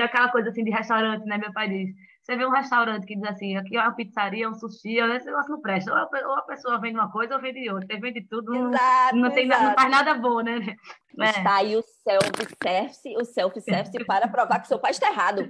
aquela 0.00 0.30
coisa 0.30 0.50
assim 0.50 0.64
de 0.64 0.70
restaurante, 0.70 1.24
né? 1.24 1.38
Meu 1.38 1.52
pai 1.52 1.68
diz: 1.68 1.90
você 2.24 2.36
vê 2.36 2.46
um 2.46 2.50
restaurante 2.50 3.04
que 3.04 3.16
diz 3.16 3.24
assim, 3.28 3.54
aqui 3.54 3.76
é 3.76 3.82
uma 3.82 3.94
pizzaria, 3.94 4.48
um 4.48 4.54
sushi, 4.54 4.96
esse 4.96 5.26
negócio 5.26 5.50
não 5.50 5.60
presta. 5.60 5.92
Ou 5.92 6.34
a, 6.34 6.42
pessoa 6.42 6.80
vende 6.80 6.98
uma 6.98 7.12
coisa 7.12 7.34
ou 7.34 7.40
vende 7.40 7.70
outra. 7.70 7.86
Você 7.86 8.00
vende 8.00 8.22
tudo, 8.22 8.54
exato, 8.54 9.16
não, 9.16 9.30
tem, 9.30 9.46
não 9.46 9.74
faz 9.74 9.90
nada 9.90 10.14
bom, 10.14 10.40
né? 10.40 10.74
É. 11.20 11.24
Está 11.28 11.56
aí 11.56 11.76
o 11.76 11.82
self-service, 11.82 13.16
o 13.18 13.24
self-service 13.26 13.92
para 14.06 14.26
provar 14.26 14.60
que 14.60 14.68
seu 14.68 14.78
pai 14.78 14.92
está 14.92 15.10
errado. 15.10 15.46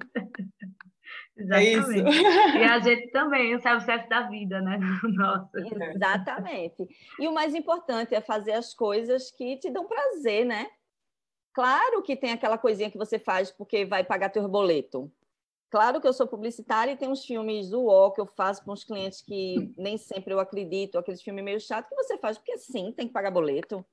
Exatamente. 1.37 1.59
É 1.59 2.11
isso. 2.11 2.59
E 2.59 2.65
a 2.65 2.79
gente 2.79 3.11
também, 3.11 3.55
o 3.55 3.61
self-service 3.61 4.09
da 4.09 4.23
vida, 4.23 4.61
né? 4.61 4.79
Nossa. 5.15 5.51
Exatamente. 5.95 6.87
E 7.19 7.29
o 7.29 7.35
mais 7.35 7.55
importante 7.55 8.15
é 8.15 8.21
fazer 8.21 8.53
as 8.53 8.73
coisas 8.73 9.31
que 9.31 9.57
te 9.57 9.71
dão 9.71 9.87
prazer, 9.87 10.45
né? 10.45 10.69
Claro 11.53 12.03
que 12.03 12.17
tem 12.17 12.33
aquela 12.33 12.59
coisinha 12.59 12.91
que 12.91 12.99
você 12.99 13.19
faz 13.19 13.51
porque 13.51 13.85
vai 13.85 14.03
pagar 14.03 14.31
teu 14.31 14.47
boleto. 14.49 15.11
Claro 15.71 16.01
que 16.01 16.07
eu 16.07 16.13
sou 16.13 16.27
publicitária 16.27 16.93
e 16.93 16.97
tem 16.97 17.09
uns 17.09 17.25
filmes 17.25 17.71
do 17.71 17.83
UOL 17.83 18.13
que 18.13 18.21
eu 18.21 18.27
faço 18.27 18.63
para 18.63 18.73
uns 18.73 18.85
clientes 18.85 19.21
que 19.21 19.73
nem 19.77 19.99
sempre 19.99 20.33
eu 20.33 20.39
acredito, 20.39 20.99
aqueles 20.99 21.21
filmes 21.21 21.45
meio 21.45 21.61
chato 21.61 21.89
que 21.89 21.97
você 21.97 22.17
faz 22.19 22.39
porque 22.39 22.57
sim, 22.59 22.93
tem 22.93 23.09
que 23.09 23.13
pagar 23.13 23.33
boleto. 23.33 23.85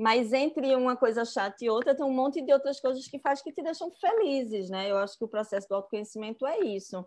Mas 0.00 0.32
entre 0.32 0.74
uma 0.74 0.96
coisa 0.96 1.26
chata 1.26 1.62
e 1.62 1.68
outra, 1.68 1.94
tem 1.94 2.06
um 2.06 2.10
monte 2.10 2.40
de 2.40 2.50
outras 2.54 2.80
coisas 2.80 3.06
que 3.06 3.18
faz 3.18 3.42
que 3.42 3.52
te 3.52 3.62
deixam 3.62 3.92
felizes, 4.00 4.70
né? 4.70 4.90
Eu 4.90 4.96
acho 4.96 5.18
que 5.18 5.24
o 5.26 5.28
processo 5.28 5.68
do 5.68 5.74
autoconhecimento 5.74 6.46
é 6.46 6.60
isso. 6.60 7.04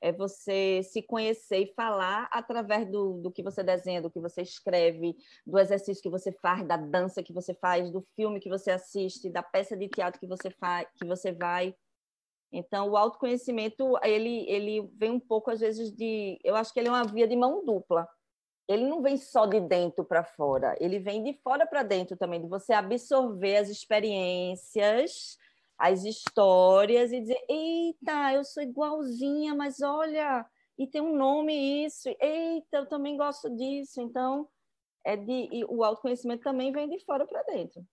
É 0.00 0.12
você 0.12 0.80
se 0.84 1.02
conhecer 1.02 1.58
e 1.58 1.74
falar 1.74 2.28
através 2.30 2.88
do, 2.88 3.14
do 3.20 3.32
que 3.32 3.42
você 3.42 3.64
desenha, 3.64 4.00
do 4.00 4.08
que 4.08 4.20
você 4.20 4.42
escreve, 4.42 5.16
do 5.44 5.58
exercício 5.58 6.00
que 6.00 6.08
você 6.08 6.30
faz, 6.30 6.64
da 6.64 6.76
dança 6.76 7.20
que 7.20 7.32
você 7.32 7.52
faz, 7.52 7.90
do 7.90 8.06
filme 8.14 8.38
que 8.38 8.48
você 8.48 8.70
assiste, 8.70 9.28
da 9.28 9.42
peça 9.42 9.76
de 9.76 9.88
teatro 9.88 10.20
que 10.20 10.26
você 10.28 10.48
faz, 10.48 10.86
que 10.94 11.04
você 11.04 11.32
vai. 11.32 11.74
Então, 12.52 12.90
o 12.90 12.96
autoconhecimento, 12.96 13.98
ele, 14.04 14.48
ele 14.48 14.88
vem 14.94 15.10
um 15.10 15.18
pouco, 15.18 15.50
às 15.50 15.58
vezes, 15.58 15.90
de... 15.90 16.38
Eu 16.44 16.54
acho 16.54 16.72
que 16.72 16.78
ele 16.78 16.86
é 16.86 16.92
uma 16.92 17.02
via 17.02 17.26
de 17.26 17.34
mão 17.34 17.64
dupla. 17.64 18.06
Ele 18.68 18.86
não 18.86 19.00
vem 19.00 19.16
só 19.16 19.46
de 19.46 19.60
dentro 19.60 20.04
para 20.04 20.24
fora, 20.24 20.76
ele 20.80 20.98
vem 20.98 21.22
de 21.22 21.32
fora 21.34 21.66
para 21.66 21.82
dentro 21.82 22.16
também, 22.16 22.40
de 22.40 22.48
você 22.48 22.72
absorver 22.72 23.58
as 23.58 23.68
experiências, 23.68 25.38
as 25.78 26.04
histórias 26.04 27.12
e 27.12 27.20
dizer: 27.20 27.44
eita, 27.48 28.32
eu 28.32 28.44
sou 28.44 28.62
igualzinha, 28.62 29.54
mas 29.54 29.80
olha, 29.80 30.44
e 30.78 30.86
tem 30.86 31.00
um 31.00 31.16
nome 31.16 31.84
isso, 31.84 32.08
eita, 32.20 32.78
eu 32.78 32.86
também 32.86 33.16
gosto 33.16 33.48
disso. 33.54 34.00
Então, 34.00 34.48
é 35.04 35.16
de, 35.16 35.64
o 35.68 35.84
autoconhecimento 35.84 36.42
também 36.42 36.72
vem 36.72 36.88
de 36.88 36.98
fora 37.04 37.26
para 37.26 37.42
dentro. 37.44 37.86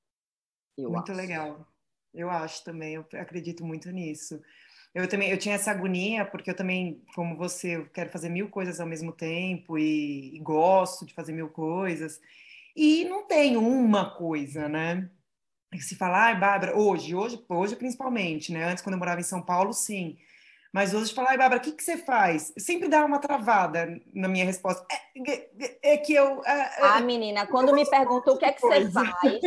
Muito 0.78 1.12
acho. 1.12 1.22
legal. 1.22 1.68
Eu 2.14 2.30
acho 2.30 2.64
também, 2.64 2.96
eu 2.96 3.06
acredito 3.14 3.66
muito 3.66 3.90
nisso. 3.92 4.40
Eu 4.94 5.08
também, 5.08 5.32
eu 5.32 5.38
tinha 5.38 5.56
essa 5.56 5.72
agonia, 5.72 6.24
porque 6.24 6.52
eu 6.52 6.56
também, 6.56 7.04
como 7.16 7.36
você, 7.36 7.78
eu 7.78 7.90
quero 7.90 8.12
fazer 8.12 8.30
mil 8.30 8.50
coisas 8.50 8.80
ao 8.80 8.86
mesmo 8.86 9.12
tempo 9.12 9.78
e, 9.78 10.36
e 10.36 10.40
gosto 10.40 11.06
de 11.06 11.14
fazer 11.14 11.34
mil 11.34 11.50
coisas. 11.50 12.22
E 12.76 13.04
não 13.06 13.26
tem 13.26 13.58
uma 13.58 14.12
coisa, 14.12 14.70
né? 14.70 15.10
Se 15.80 15.96
falar, 15.96 16.26
ai, 16.26 16.40
Bárbara, 16.40 16.78
hoje, 16.78 17.16
hoje, 17.16 17.44
hoje 17.50 17.76
principalmente, 17.76 18.52
né? 18.52 18.66
Antes, 18.66 18.84
quando 18.84 18.94
eu 18.94 19.00
morava 19.00 19.20
em 19.20 19.24
São 19.24 19.42
Paulo, 19.42 19.74
sim. 19.74 20.18
Mas 20.72 20.94
hoje 20.94 21.14
falar, 21.14 21.32
ai, 21.32 21.38
Bárbara, 21.38 21.60
o 21.60 21.64
que, 21.64 21.72
que 21.72 21.84
você 21.84 21.98
faz? 21.98 22.54
Sempre 22.58 22.88
dá 22.88 23.04
uma 23.04 23.20
travada 23.20 24.00
na 24.14 24.28
minha 24.28 24.46
resposta. 24.46 24.86
É, 24.92 25.32
é, 25.32 25.94
é 25.94 25.98
que 25.98 26.14
eu. 26.14 26.44
É, 26.46 26.60
é 26.60 26.82
ah, 26.82 27.02
menina, 27.02 27.48
quando 27.48 27.74
me 27.74 27.88
perguntam 27.90 28.36
o 28.36 28.38
que 28.38 28.46
é 28.46 28.52
que 28.52 28.62
você 28.62 28.92
faz, 28.92 29.40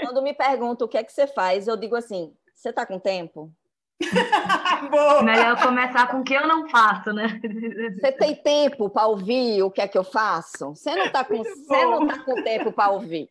quando 0.00 0.22
me 0.22 0.32
perguntam 0.32 0.86
o 0.86 0.90
que 0.90 0.96
é 0.96 1.04
que 1.04 1.12
você 1.12 1.26
faz, 1.26 1.68
eu 1.68 1.76
digo 1.76 1.94
assim: 1.94 2.34
você 2.54 2.70
está 2.70 2.86
com 2.86 2.98
tempo? 2.98 3.52
Melhor 5.24 5.62
começar 5.62 6.08
com 6.08 6.20
o 6.20 6.24
que 6.24 6.34
eu 6.34 6.46
não 6.46 6.68
faço, 6.68 7.12
né? 7.12 7.40
Você 8.00 8.12
tem 8.12 8.34
tempo 8.34 8.90
para 8.90 9.06
ouvir 9.06 9.62
o 9.62 9.70
que 9.70 9.80
é 9.80 9.88
que 9.88 9.96
eu 9.96 10.04
faço? 10.04 10.70
Você 10.70 10.94
não 10.94 11.06
está 11.06 11.24
com, 11.24 11.42
você 11.42 11.84
não 11.86 12.06
tá 12.06 12.18
com 12.24 12.42
tempo 12.42 12.72
para 12.72 12.90
ouvir. 12.90 13.28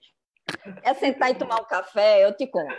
É 0.84 0.93
sentar 0.93 1.32
e 1.32 1.36
tomar 1.36 1.62
um 1.62 1.65
café, 1.65 2.25
eu 2.25 2.36
te 2.36 2.48
conto. 2.48 2.74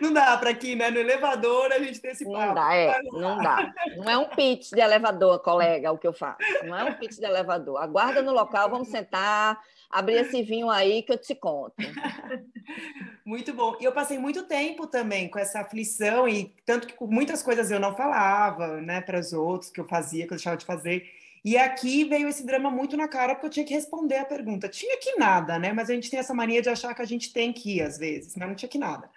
Não 0.00 0.12
dá 0.12 0.36
para 0.36 0.50
aqui, 0.50 0.74
né? 0.74 0.90
No 0.90 0.98
elevador 0.98 1.72
a 1.72 1.78
gente 1.78 2.00
tem 2.00 2.10
esse 2.10 2.24
papo. 2.24 2.38
Não 2.38 2.54
dá, 2.54 2.74
é, 2.74 3.02
não 3.12 3.38
dá. 3.38 3.72
Não 3.96 4.10
é 4.10 4.18
um 4.18 4.28
pitch 4.28 4.70
de 4.70 4.80
elevador, 4.80 5.38
colega, 5.40 5.92
o 5.92 5.98
que 5.98 6.06
eu 6.06 6.12
faço. 6.12 6.38
Não 6.64 6.76
é 6.76 6.84
um 6.84 6.94
pitch 6.94 7.18
de 7.18 7.24
elevador. 7.24 7.80
Aguarda 7.80 8.20
no 8.20 8.32
local, 8.32 8.68
vamos 8.68 8.88
sentar, 8.88 9.60
abrir 9.90 10.14
esse 10.14 10.42
vinho 10.42 10.70
aí 10.70 11.02
que 11.02 11.12
eu 11.12 11.18
te 11.18 11.34
conto. 11.34 11.74
Muito 13.26 13.52
bom. 13.52 13.76
E 13.80 13.84
eu 13.84 13.92
passei 13.92 14.18
muito 14.18 14.44
tempo 14.44 14.86
também 14.86 15.28
com 15.28 15.38
essa 15.38 15.60
aflição, 15.60 16.28
e 16.28 16.54
tanto 16.64 16.86
que 16.86 16.94
muitas 17.04 17.42
coisas 17.42 17.70
eu 17.70 17.78
não 17.78 17.94
falava, 17.94 18.80
né, 18.80 19.00
para 19.00 19.18
os 19.18 19.32
outros, 19.32 19.70
que 19.70 19.80
eu 19.80 19.84
fazia, 19.86 20.26
que 20.26 20.32
eu 20.32 20.36
deixava 20.36 20.56
de 20.56 20.64
fazer. 20.64 21.08
E 21.44 21.56
aqui 21.56 22.04
veio 22.04 22.28
esse 22.28 22.44
drama 22.44 22.70
muito 22.70 22.96
na 22.96 23.08
cara, 23.08 23.34
porque 23.34 23.46
eu 23.46 23.50
tinha 23.50 23.66
que 23.66 23.74
responder 23.74 24.16
a 24.16 24.24
pergunta. 24.24 24.68
Tinha 24.68 24.98
que 24.98 25.16
nada, 25.16 25.58
né? 25.58 25.72
Mas 25.72 25.88
a 25.88 25.94
gente 25.94 26.10
tem 26.10 26.18
essa 26.18 26.34
mania 26.34 26.60
de 26.60 26.68
achar 26.68 26.94
que 26.94 27.02
a 27.02 27.06
gente 27.06 27.32
tem 27.32 27.52
que 27.52 27.76
ir, 27.76 27.82
às 27.82 27.98
vezes, 27.98 28.36
mas 28.36 28.48
não 28.48 28.54
tinha 28.54 28.68
que 28.68 28.78
nada. 28.78 29.10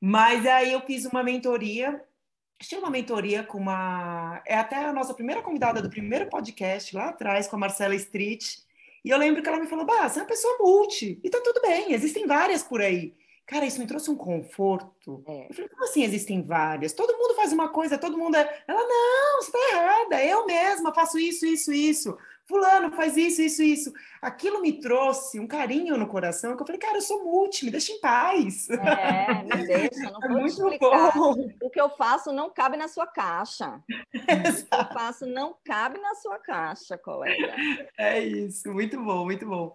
Mas 0.00 0.46
aí 0.46 0.72
eu 0.72 0.80
fiz 0.80 1.04
uma 1.04 1.22
mentoria, 1.22 2.02
tinha 2.60 2.80
uma 2.80 2.90
mentoria 2.90 3.42
com 3.42 3.58
uma. 3.58 4.42
É 4.46 4.56
até 4.56 4.76
a 4.76 4.92
nossa 4.92 5.14
primeira 5.14 5.42
convidada 5.42 5.82
do 5.82 5.90
primeiro 5.90 6.28
podcast 6.28 6.94
lá 6.94 7.08
atrás, 7.08 7.48
com 7.48 7.56
a 7.56 7.58
Marcela 7.58 7.94
Street. 7.94 8.58
E 9.04 9.10
eu 9.10 9.18
lembro 9.18 9.42
que 9.42 9.48
ela 9.48 9.60
me 9.60 9.66
falou: 9.66 9.84
Bah, 9.84 10.08
você 10.08 10.18
é 10.18 10.22
uma 10.22 10.28
pessoa 10.28 10.56
multi, 10.60 11.20
e 11.22 11.30
tá 11.30 11.40
tudo 11.42 11.60
bem, 11.60 11.92
existem 11.92 12.26
várias 12.26 12.62
por 12.62 12.80
aí. 12.80 13.14
Cara, 13.46 13.66
isso 13.66 13.80
me 13.80 13.86
trouxe 13.86 14.10
um 14.10 14.16
conforto. 14.16 15.22
É. 15.26 15.46
Eu 15.50 15.54
falei, 15.54 15.68
como 15.68 15.84
assim 15.84 16.04
existem 16.04 16.42
várias? 16.42 16.92
Todo 16.92 17.16
mundo 17.18 17.34
faz 17.34 17.52
uma 17.52 17.68
coisa, 17.68 17.98
todo 17.98 18.16
mundo 18.16 18.36
é. 18.36 18.62
Ela, 18.66 18.80
não, 18.82 19.42
você 19.42 19.50
está 19.50 19.76
errada, 19.76 20.24
eu 20.24 20.46
mesma 20.46 20.94
faço 20.94 21.18
isso, 21.18 21.44
isso, 21.44 21.72
isso. 21.72 22.16
Fulano 22.46 22.90
faz 22.92 23.16
isso, 23.16 23.40
isso, 23.40 23.62
isso. 23.62 23.92
Aquilo 24.20 24.60
me 24.60 24.80
trouxe 24.80 25.38
um 25.38 25.46
carinho 25.46 25.96
no 25.96 26.06
coração, 26.06 26.56
que 26.56 26.62
eu 26.62 26.66
falei, 26.66 26.80
cara, 26.80 26.98
eu 26.98 27.02
sou 27.02 27.24
multi, 27.24 27.64
me 27.64 27.70
deixa 27.70 27.92
em 27.92 28.00
paz. 28.00 28.68
É, 28.70 29.42
me 29.44 29.48
deixa, 29.66 30.10
não 30.10 30.22
é 30.22 30.28
vou 30.28 30.40
muito 30.40 30.52
explicar. 30.52 31.12
Bom. 31.14 31.34
O 31.62 31.70
que 31.70 31.80
eu 31.80 31.90
faço 31.90 32.32
não 32.32 32.50
cabe 32.50 32.76
na 32.76 32.88
sua 32.88 33.06
caixa. 33.06 33.82
Exato. 34.12 34.64
O 34.64 34.68
que 34.68 34.74
eu 34.74 34.92
faço 34.92 35.26
não 35.26 35.56
cabe 35.64 36.00
na 36.00 36.14
sua 36.16 36.38
caixa, 36.38 36.98
colega. 36.98 37.54
É 37.96 38.18
isso, 38.20 38.72
muito 38.72 39.00
bom, 39.02 39.24
muito 39.24 39.46
bom. 39.46 39.72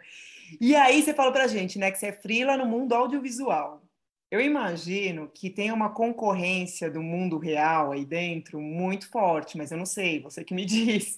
E 0.59 0.75
aí 0.75 1.01
você 1.01 1.13
falou 1.13 1.31
pra 1.31 1.47
gente, 1.47 1.79
né, 1.79 1.91
que 1.91 1.97
você 1.97 2.07
é 2.07 2.13
frila 2.13 2.57
no 2.57 2.65
mundo 2.65 2.93
audiovisual. 2.93 3.81
Eu 4.29 4.41
imagino 4.41 5.31
que 5.33 5.49
tem 5.49 5.71
uma 5.71 5.93
concorrência 5.93 6.91
do 6.91 7.01
mundo 7.01 7.37
real 7.37 7.93
aí 7.93 8.03
dentro 8.03 8.59
muito 8.59 9.09
forte, 9.09 9.57
mas 9.57 9.71
eu 9.71 9.77
não 9.77 9.85
sei, 9.85 10.19
você 10.19 10.43
que 10.43 10.53
me 10.53 10.65
diz. 10.67 11.17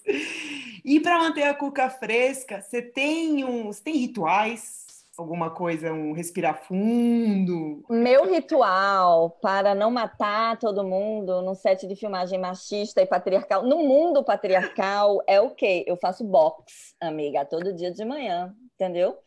E 0.90 1.00
para 1.00 1.20
manter 1.20 1.44
a 1.44 1.54
cuca 1.54 1.88
fresca, 1.88 2.62
você 2.62 2.82
tem 2.82 3.46
um, 3.46 3.68
você 3.68 3.84
tem 3.84 3.96
rituais? 3.96 4.88
Alguma 5.16 5.52
coisa, 5.52 5.94
um 5.94 6.14
respirar 6.14 6.64
fundo? 6.64 7.84
Meu 7.88 8.26
ritual 8.26 9.30
para 9.40 9.76
não 9.76 9.92
matar 9.92 10.58
todo 10.58 10.84
mundo 10.84 11.44
no 11.44 11.54
set 11.54 11.86
de 11.86 11.96
filmagem 11.96 12.40
machista 12.40 13.04
e 13.04 13.06
patriarcal, 13.06 13.62
no 13.62 13.78
mundo 13.78 14.24
patriarcal, 14.24 15.22
é 15.28 15.40
o 15.40 15.52
quê? 15.52 15.86
Eu 15.86 15.96
faço 15.96 16.24
box, 16.24 16.96
amiga, 17.00 17.46
todo 17.46 17.72
dia 17.72 17.92
de 17.92 18.04
manhã 18.04 18.56
entendeu? 18.80 19.18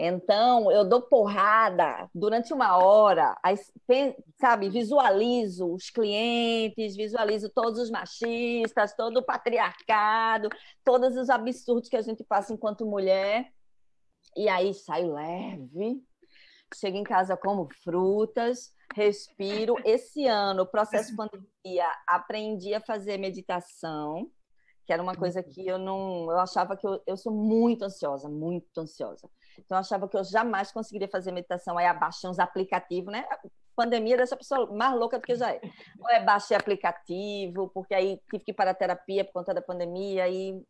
Então, 0.00 0.70
eu 0.70 0.88
dou 0.88 1.02
porrada 1.02 2.08
durante 2.14 2.54
uma 2.54 2.78
hora, 2.78 3.36
sabe? 4.40 4.70
Visualizo 4.70 5.74
os 5.74 5.90
clientes, 5.90 6.94
visualizo 6.94 7.50
todos 7.50 7.80
os 7.80 7.90
machistas, 7.90 8.94
todo 8.94 9.16
o 9.16 9.24
patriarcado, 9.24 10.48
todos 10.84 11.16
os 11.16 11.28
absurdos 11.28 11.88
que 11.88 11.96
a 11.96 12.02
gente 12.02 12.22
passa 12.22 12.52
enquanto 12.52 12.86
mulher. 12.86 13.52
E 14.36 14.48
aí 14.48 14.72
saio 14.72 15.14
leve, 15.14 16.00
chego 16.72 16.96
em 16.96 17.02
casa 17.02 17.36
como 17.36 17.68
frutas, 17.82 18.72
respiro. 18.94 19.74
Esse 19.84 20.28
ano, 20.28 20.64
processo 20.64 21.16
pandemia, 21.16 21.86
aprendi 22.06 22.72
a 22.72 22.80
fazer 22.80 23.18
meditação 23.18 24.30
que 24.88 24.92
era 24.94 25.02
uma 25.02 25.14
coisa 25.14 25.42
que 25.42 25.66
eu 25.66 25.76
não. 25.76 26.30
Eu 26.30 26.38
achava 26.38 26.74
que 26.74 26.86
eu, 26.86 26.98
eu 27.06 27.14
sou 27.14 27.30
muito 27.30 27.84
ansiosa, 27.84 28.26
muito 28.26 28.78
ansiosa. 28.80 29.28
Então, 29.58 29.76
eu 29.76 29.80
achava 29.80 30.08
que 30.08 30.16
eu 30.16 30.24
jamais 30.24 30.72
conseguiria 30.72 31.08
fazer 31.08 31.32
meditação. 31.32 31.76
Aí, 31.76 31.86
abaixei 31.86 32.28
uns 32.28 32.38
aplicativos, 32.38 33.12
né? 33.12 33.24
pandemia 33.78 34.16
deixa 34.16 34.34
a 34.34 34.38
pessoa 34.38 34.66
mais 34.74 34.92
louca 34.98 35.20
do 35.20 35.24
que 35.24 35.36
já 35.36 35.52
é. 35.52 35.60
Ou 36.00 36.10
é 36.10 36.20
baixei 36.20 36.56
aplicativo, 36.56 37.70
porque 37.72 37.94
aí 37.94 38.20
tive 38.28 38.44
que 38.44 38.50
ir 38.50 38.54
para 38.54 38.72
a 38.72 38.74
terapia 38.74 39.24
por 39.24 39.34
conta 39.34 39.54
da 39.54 39.62
pandemia, 39.62 40.24
aí 40.24 40.60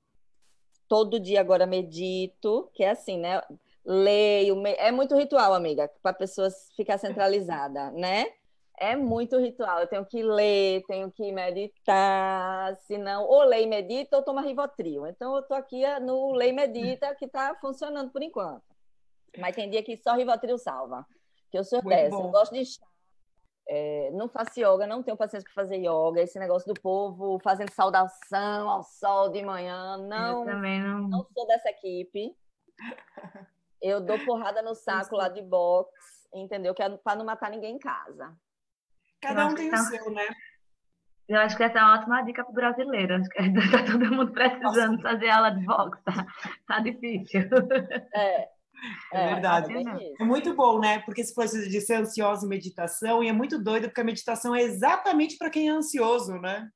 todo 0.86 1.18
dia 1.18 1.40
agora 1.40 1.66
medito, 1.66 2.70
que 2.74 2.84
é 2.84 2.90
assim, 2.90 3.18
né? 3.18 3.40
Leio, 3.82 4.62
é 4.66 4.92
muito 4.92 5.16
ritual, 5.16 5.54
amiga, 5.54 5.90
para 6.02 6.10
a 6.10 6.14
pessoa 6.14 6.50
ficar 6.76 6.98
centralizada, 6.98 7.90
né? 7.92 8.26
É 8.78 8.94
muito 8.94 9.38
ritual. 9.38 9.80
Eu 9.80 9.86
tenho 9.86 10.04
que 10.04 10.22
ler, 10.22 10.84
tenho 10.86 11.10
que 11.10 11.32
meditar, 11.32 12.76
senão 12.86 13.24
ou 13.24 13.42
leio 13.42 13.64
e 13.64 13.66
medita 13.66 14.18
ou 14.18 14.22
toma 14.22 14.42
Rivotril. 14.42 15.06
Então 15.06 15.34
eu 15.34 15.42
tô 15.42 15.54
aqui 15.54 15.82
no 16.00 16.32
lei 16.32 16.50
e 16.50 16.52
medita 16.52 17.14
que 17.14 17.24
está 17.24 17.54
funcionando 17.56 18.10
por 18.10 18.22
enquanto. 18.22 18.62
Mas 19.40 19.54
tem 19.54 19.70
dia 19.70 19.82
que 19.82 19.96
só 19.96 20.14
Rivotril 20.14 20.58
salva. 20.58 21.06
Que 21.50 21.58
eu 21.58 21.64
sou 21.64 21.82
muito 21.82 21.96
dessa, 21.96 22.16
bom. 22.16 22.26
eu 22.26 22.30
gosto 22.30 22.52
de 22.52 22.60
estar 22.60 22.86
é, 23.70 24.10
não 24.12 24.28
faço 24.28 24.58
yoga, 24.58 24.86
não 24.86 25.02
tenho 25.02 25.16
paciência 25.16 25.46
para 25.52 25.62
fazer 25.62 25.76
yoga. 25.76 26.22
Esse 26.22 26.38
negócio 26.38 26.72
do 26.72 26.80
povo 26.80 27.38
fazendo 27.38 27.70
saudação 27.70 28.68
ao 28.68 28.82
sol 28.82 29.28
de 29.28 29.42
manhã, 29.42 29.98
não, 29.98 30.44
não. 30.44 31.08
não 31.08 31.26
sou 31.34 31.46
dessa 31.46 31.68
equipe. 31.68 32.34
Eu 33.80 34.00
dou 34.00 34.18
porrada 34.24 34.62
no 34.62 34.74
saco 34.74 35.14
lá 35.14 35.28
de 35.28 35.42
boxe, 35.42 36.28
entendeu? 36.34 36.74
Que 36.74 36.82
é 36.82 36.88
para 36.96 37.16
não 37.16 37.26
matar 37.26 37.50
ninguém 37.50 37.76
em 37.76 37.78
casa. 37.78 38.34
Cada 39.20 39.46
um 39.46 39.54
tem 39.54 39.68
o 39.68 39.70
tá... 39.70 39.76
seu, 39.76 40.10
né? 40.12 40.26
Eu 41.28 41.38
acho 41.40 41.54
que 41.58 41.62
essa 41.62 41.78
é 41.78 41.82
uma 41.82 41.98
ótima 41.98 42.22
dica 42.22 42.42
para 42.42 42.50
o 42.50 42.54
brasileiro. 42.54 43.16
Acho 43.16 43.28
que 43.28 43.42
está 43.42 43.84
todo 43.84 44.14
mundo 44.14 44.32
precisando 44.32 44.96
Nossa. 44.96 45.10
fazer 45.10 45.28
aula 45.28 45.50
de 45.50 45.66
boxe. 45.66 46.02
Tá, 46.02 46.26
tá 46.66 46.80
difícil. 46.80 47.42
É, 48.14 48.48
é, 49.12 49.22
é 49.22 49.34
verdade. 49.34 49.72
É, 50.20 50.24
muito 50.24 50.54
bom, 50.54 50.78
né? 50.78 51.00
Porque 51.00 51.24
se 51.24 51.34
fosse 51.34 51.68
de 51.68 51.80
ser 51.80 51.94
ansiosa 51.94 52.46
em 52.46 52.48
meditação, 52.48 53.22
e 53.22 53.28
é 53.28 53.32
muito 53.32 53.62
doido, 53.62 53.88
porque 53.88 54.00
a 54.00 54.04
meditação 54.04 54.54
é 54.54 54.62
exatamente 54.62 55.36
para 55.36 55.50
quem 55.50 55.68
é 55.68 55.72
ansioso, 55.72 56.34
né? 56.34 56.68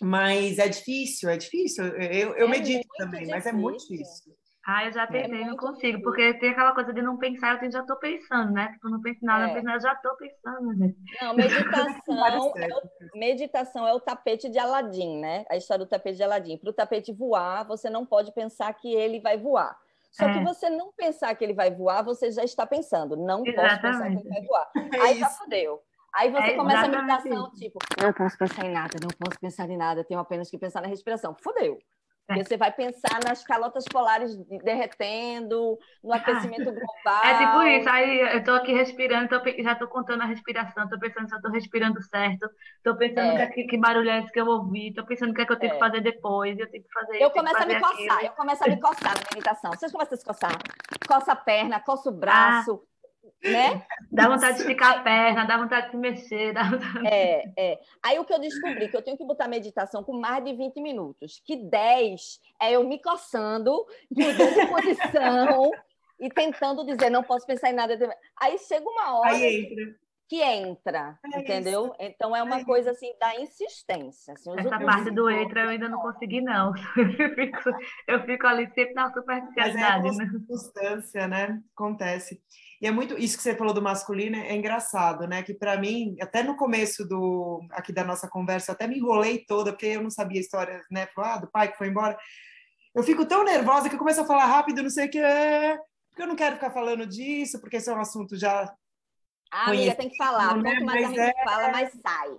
Mas 0.00 0.58
é 0.58 0.68
difícil, 0.68 1.28
é 1.28 1.36
difícil. 1.36 1.84
Eu, 1.84 2.34
eu 2.34 2.46
é 2.46 2.50
medito 2.50 2.88
também, 2.96 3.20
difícil. 3.20 3.34
mas 3.34 3.46
é 3.46 3.52
muito 3.52 3.86
difícil. 3.88 4.34
Ah, 4.64 4.86
eu 4.86 4.92
já 4.92 5.02
é 5.02 5.06
tentei, 5.06 5.42
é 5.42 5.44
não 5.44 5.56
consigo, 5.56 5.80
difícil. 5.80 6.02
porque 6.02 6.34
tem 6.34 6.50
aquela 6.50 6.72
coisa 6.72 6.92
de 6.92 7.02
não 7.02 7.18
pensar, 7.18 7.62
eu 7.62 7.70
já 7.70 7.80
estou 7.80 7.96
pensando, 7.96 8.52
né? 8.52 8.68
Tipo, 8.72 8.90
não 8.90 9.02
penso 9.02 9.18
nada, 9.24 9.44
é. 9.44 9.46
não 9.46 9.54
penso 9.54 9.66
nada, 9.66 9.78
eu 9.78 9.82
já 9.82 9.92
estou 9.92 10.16
pensando. 10.16 10.78
Né? 10.78 10.94
Não, 11.20 11.34
meditação, 11.34 12.54
é 12.56 12.68
o, 12.68 13.18
meditação 13.18 13.88
é 13.88 13.92
o 13.92 14.00
tapete 14.00 14.48
de 14.48 14.58
Aladim, 14.60 15.18
né? 15.18 15.44
A 15.50 15.56
história 15.56 15.84
do 15.84 15.88
tapete 15.88 16.16
de 16.16 16.22
Aladim. 16.22 16.58
Para 16.58 16.70
o 16.70 16.72
tapete 16.72 17.12
voar, 17.12 17.64
você 17.64 17.90
não 17.90 18.06
pode 18.06 18.32
pensar 18.32 18.72
que 18.74 18.92
ele 18.94 19.20
vai 19.20 19.36
voar. 19.36 19.76
Só 20.12 20.28
é. 20.28 20.32
que 20.34 20.44
você 20.44 20.68
não 20.68 20.92
pensar 20.92 21.34
que 21.34 21.42
ele 21.42 21.54
vai 21.54 21.74
voar, 21.74 22.02
você 22.02 22.30
já 22.30 22.44
está 22.44 22.66
pensando, 22.66 23.16
não 23.16 23.42
exatamente. 23.46 23.80
posso 23.80 23.82
pensar 23.82 24.10
que 24.10 24.16
ele 24.18 24.28
vai 24.28 24.42
voar. 24.46 24.70
É 24.76 25.00
Aí 25.00 25.18
já 25.18 25.28
fodeu. 25.30 25.82
Aí 26.14 26.30
você 26.30 26.50
é 26.50 26.54
começa 26.54 26.84
a 26.84 26.88
meditação, 26.88 27.50
tipo, 27.52 27.78
não 27.98 28.12
posso 28.12 28.36
pensar 28.36 28.66
em 28.66 28.72
nada, 28.72 28.96
não 29.00 29.08
posso 29.18 29.40
pensar 29.40 29.70
em 29.70 29.76
nada, 29.78 30.04
tenho 30.04 30.20
apenas 30.20 30.50
que 30.50 30.58
pensar 30.58 30.82
na 30.82 30.88
respiração. 30.88 31.34
Fodeu. 31.42 31.78
Porque 32.26 32.44
você 32.44 32.56
vai 32.56 32.72
pensar 32.72 33.20
nas 33.24 33.44
calotas 33.44 33.84
polares 33.84 34.36
derretendo, 34.64 35.78
no 36.02 36.12
aquecimento 36.12 36.72
global. 36.72 37.24
É 37.24 37.38
tipo 37.38 37.62
isso. 37.62 37.88
Aí 37.88 38.20
eu 38.20 38.38
estou 38.38 38.54
aqui 38.54 38.72
respirando, 38.72 39.28
tô, 39.28 39.62
já 39.62 39.72
estou 39.72 39.88
contando 39.88 40.22
a 40.22 40.26
respiração, 40.26 40.84
estou 40.84 40.98
pensando 40.98 41.28
se 41.28 41.34
eu 41.34 41.38
estou 41.38 41.50
respirando 41.50 42.00
certo, 42.02 42.48
estou 42.76 42.96
pensando 42.96 43.38
é. 43.38 43.46
que, 43.48 43.64
que, 43.64 43.76
barulho 43.76 44.08
é 44.08 44.20
esse 44.20 44.32
que 44.32 44.40
eu 44.40 44.46
ouvi, 44.46 44.88
estou 44.88 45.04
pensando 45.04 45.32
o 45.32 45.34
que 45.34 45.42
é 45.42 45.46
que 45.46 45.52
eu 45.52 45.58
tenho 45.58 45.72
é. 45.72 45.74
que 45.74 45.80
fazer 45.80 46.00
depois, 46.00 46.58
eu 46.58 46.70
tenho 46.70 46.84
que 46.84 46.92
fazer 46.92 47.20
Eu 47.20 47.30
começo 47.30 47.62
a 47.62 47.66
me 47.66 47.80
coçar, 47.80 47.94
aquilo. 47.94 48.20
eu 48.22 48.32
começo 48.32 48.64
a 48.64 48.68
me 48.68 48.80
coçar 48.80 49.14
na 49.14 49.22
meditação. 49.34 49.70
Vocês 49.72 49.92
começam 49.92 50.14
a 50.14 50.18
se 50.18 50.24
coçar? 50.24 50.58
Coça 51.06 51.32
a 51.32 51.36
perna, 51.36 51.80
coça 51.80 52.08
o 52.08 52.12
braço. 52.12 52.82
Ah 52.82 52.91
né? 53.42 53.84
Dá 54.10 54.28
vontade 54.28 54.56
de 54.56 54.62
esticar 54.62 54.98
a 54.98 55.02
perna, 55.02 55.44
dá 55.44 55.56
vontade 55.56 55.86
de 55.86 55.90
se 55.92 55.96
mexer. 55.96 56.52
Dá 56.52 56.64
vontade... 56.64 57.06
É, 57.06 57.52
é. 57.56 57.80
Aí 58.02 58.18
o 58.18 58.24
que 58.24 58.32
eu 58.32 58.38
descobri, 58.38 58.88
que 58.88 58.96
eu 58.96 59.02
tenho 59.02 59.16
que 59.16 59.24
botar 59.24 59.48
meditação 59.48 60.02
com 60.02 60.12
mais 60.18 60.44
de 60.44 60.52
20 60.54 60.80
minutos, 60.80 61.42
que 61.44 61.56
10 61.56 62.40
é 62.60 62.72
eu 62.72 62.84
me 62.84 63.00
coçando, 63.00 63.84
mudando 64.10 64.54
de 64.54 64.66
posição 64.66 65.70
e 66.20 66.28
tentando 66.28 66.84
dizer, 66.84 67.10
não 67.10 67.22
posso 67.22 67.46
pensar 67.46 67.70
em 67.70 67.74
nada. 67.74 67.98
Aí 68.40 68.58
chega 68.58 68.88
uma 68.88 69.18
hora... 69.18 69.30
Aí 69.30 69.60
entra 69.60 70.02
que 70.32 70.40
entra, 70.40 71.18
é 71.26 71.40
entendeu? 71.40 71.84
Isso. 71.84 71.94
Então 72.00 72.34
é 72.34 72.42
uma 72.42 72.60
é 72.60 72.64
coisa 72.64 72.92
assim 72.92 73.12
da 73.20 73.38
insistência. 73.38 74.32
Assim, 74.32 74.50
Essa 74.56 74.80
parte 74.80 75.10
do 75.10 75.28
entra 75.28 75.64
eu 75.64 75.68
ainda 75.68 75.90
não 75.90 75.98
consegui 75.98 76.40
não. 76.40 76.72
Eu 76.96 77.34
fico, 77.34 77.70
eu 78.08 78.24
fico 78.24 78.46
ali 78.46 78.66
sempre 78.74 78.94
na 78.94 79.12
superficialidade. 79.12 80.04
Mas 80.04 80.18
é 80.18 80.24
né? 80.24 80.30
constância, 80.48 81.28
né? 81.28 81.62
Acontece. 81.76 82.40
E 82.82 82.86
é 82.88 82.90
muito 82.90 83.16
isso 83.16 83.36
que 83.36 83.44
você 83.44 83.54
falou 83.54 83.72
do 83.72 83.80
masculino 83.80 84.36
é 84.36 84.56
engraçado, 84.56 85.24
né? 85.28 85.40
Que 85.44 85.54
para 85.54 85.78
mim, 85.78 86.16
até 86.20 86.42
no 86.42 86.56
começo 86.56 87.06
do 87.06 87.64
aqui 87.70 87.92
da 87.92 88.02
nossa 88.02 88.28
conversa, 88.28 88.72
até 88.72 88.88
me 88.88 88.98
enrolei 88.98 89.44
toda 89.46 89.70
porque 89.72 89.86
eu 89.86 90.02
não 90.02 90.10
sabia 90.10 90.40
a 90.40 90.42
história, 90.42 90.82
né? 90.90 91.06
Ah, 91.16 91.38
do 91.38 91.48
pai 91.48 91.70
que 91.70 91.78
foi 91.78 91.86
embora. 91.86 92.18
Eu 92.92 93.04
fico 93.04 93.24
tão 93.24 93.44
nervosa 93.44 93.88
que 93.88 93.94
eu 93.94 93.98
começo 94.00 94.20
a 94.20 94.26
falar 94.26 94.46
rápido, 94.46 94.82
não 94.82 94.90
sei 94.90 95.06
o 95.06 95.10
que 95.10 95.20
é, 95.20 95.78
porque 96.10 96.22
eu 96.22 96.26
não 96.26 96.34
quero 96.34 96.56
ficar 96.56 96.72
falando 96.72 97.06
disso, 97.06 97.60
porque 97.60 97.76
esse 97.76 97.88
é 97.88 97.94
um 97.94 98.00
assunto 98.00 98.36
já 98.36 98.74
ah, 99.52 99.70
amiga, 99.70 99.94
tem 99.94 100.08
que 100.08 100.16
falar. 100.16 100.56
Né? 100.56 100.70
Quanto 100.72 100.84
mais 100.84 101.04
a 101.04 101.08
gente 101.08 101.20
é... 101.20 101.44
fala, 101.44 101.70
mais 101.70 101.92
sai. 101.92 102.30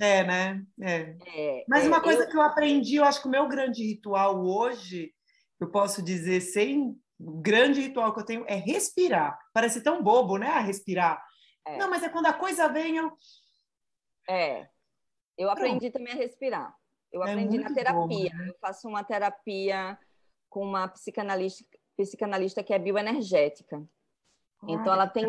É, 0.00 0.24
né? 0.24 0.62
É. 0.80 1.16
é 1.26 1.64
Mas 1.68 1.86
uma 1.86 1.98
é, 1.98 2.00
coisa 2.00 2.22
eu... 2.22 2.28
que 2.30 2.36
eu 2.36 2.40
aprendi, 2.40 2.96
eu 2.96 3.04
acho 3.04 3.20
que 3.20 3.28
o 3.28 3.30
meu 3.30 3.46
grande 3.46 3.84
ritual 3.84 4.42
hoje, 4.42 5.12
eu 5.60 5.68
posso 5.70 6.00
dizer 6.00 6.40
sem 6.40 6.96
grande 7.40 7.80
ritual 7.80 8.12
que 8.12 8.20
eu 8.20 8.24
tenho 8.24 8.44
é 8.48 8.54
respirar. 8.54 9.38
Parece 9.52 9.82
tão 9.82 10.02
bobo, 10.02 10.36
né? 10.38 10.58
Respirar. 10.60 11.22
É. 11.66 11.76
Não, 11.76 11.88
mas 11.88 12.02
é 12.02 12.08
quando 12.08 12.26
a 12.26 12.32
coisa 12.32 12.68
vem, 12.68 12.96
eu. 12.96 13.12
É. 14.28 14.68
Eu 15.38 15.50
aprendi 15.50 15.90
Pronto. 15.90 15.92
também 15.92 16.12
a 16.12 16.16
respirar. 16.16 16.74
Eu 17.12 17.22
é 17.22 17.30
aprendi 17.30 17.58
na 17.58 17.72
terapia. 17.72 18.30
Bom, 18.30 18.36
né? 18.38 18.48
Eu 18.48 18.56
faço 18.60 18.88
uma 18.88 19.04
terapia 19.04 19.98
com 20.48 20.64
uma 20.64 20.88
psicanalista, 20.88 21.64
psicanalista 21.96 22.62
que 22.62 22.72
é 22.72 22.78
bioenergética. 22.78 23.82
Então 24.68 24.92
ela 24.92 25.08
tem 25.08 25.24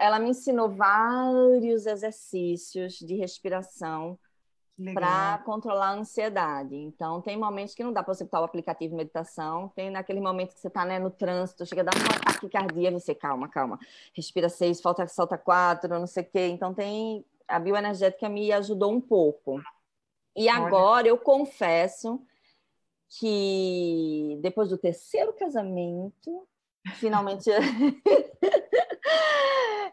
ela 0.00 0.18
me 0.18 0.30
ensinou 0.30 0.70
vários 0.70 1.84
exercícios 1.84 2.94
de 2.94 3.16
respiração 3.16 4.18
para 4.94 5.38
controlar 5.44 5.88
a 5.88 5.94
ansiedade. 5.94 6.74
Então 6.76 7.20
tem 7.20 7.36
momentos 7.36 7.74
que 7.74 7.82
não 7.82 7.92
dá 7.92 8.02
para 8.02 8.14
você 8.14 8.24
botar 8.24 8.40
o 8.40 8.44
aplicativo 8.44 8.90
de 8.90 8.96
meditação, 8.96 9.68
tem 9.74 9.90
naquele 9.90 10.20
momento 10.20 10.54
que 10.54 10.60
você 10.60 10.68
está 10.68 10.84
né, 10.84 10.98
no 10.98 11.10
trânsito, 11.10 11.66
chega 11.66 11.82
a 11.82 11.84
dar 11.84 11.96
uma 11.96 12.32
taquicardia, 12.32 12.90
você 12.92 13.14
calma, 13.14 13.48
calma, 13.48 13.78
respira 14.14 14.48
seis, 14.48 14.80
falta 14.80 15.06
solta 15.08 15.36
quatro, 15.36 15.98
não 15.98 16.06
sei 16.06 16.22
o 16.22 16.26
quê. 16.26 16.46
Então 16.46 16.72
tem 16.72 17.24
a 17.48 17.58
bioenergética 17.58 18.28
me 18.28 18.52
ajudou 18.52 18.92
um 18.92 19.00
pouco. 19.00 19.60
E 20.36 20.48
agora 20.48 21.08
eu 21.08 21.18
confesso 21.18 22.22
que 23.18 24.38
depois 24.42 24.68
do 24.68 24.78
terceiro 24.78 25.32
casamento, 25.32 26.46
finalmente 26.94 27.50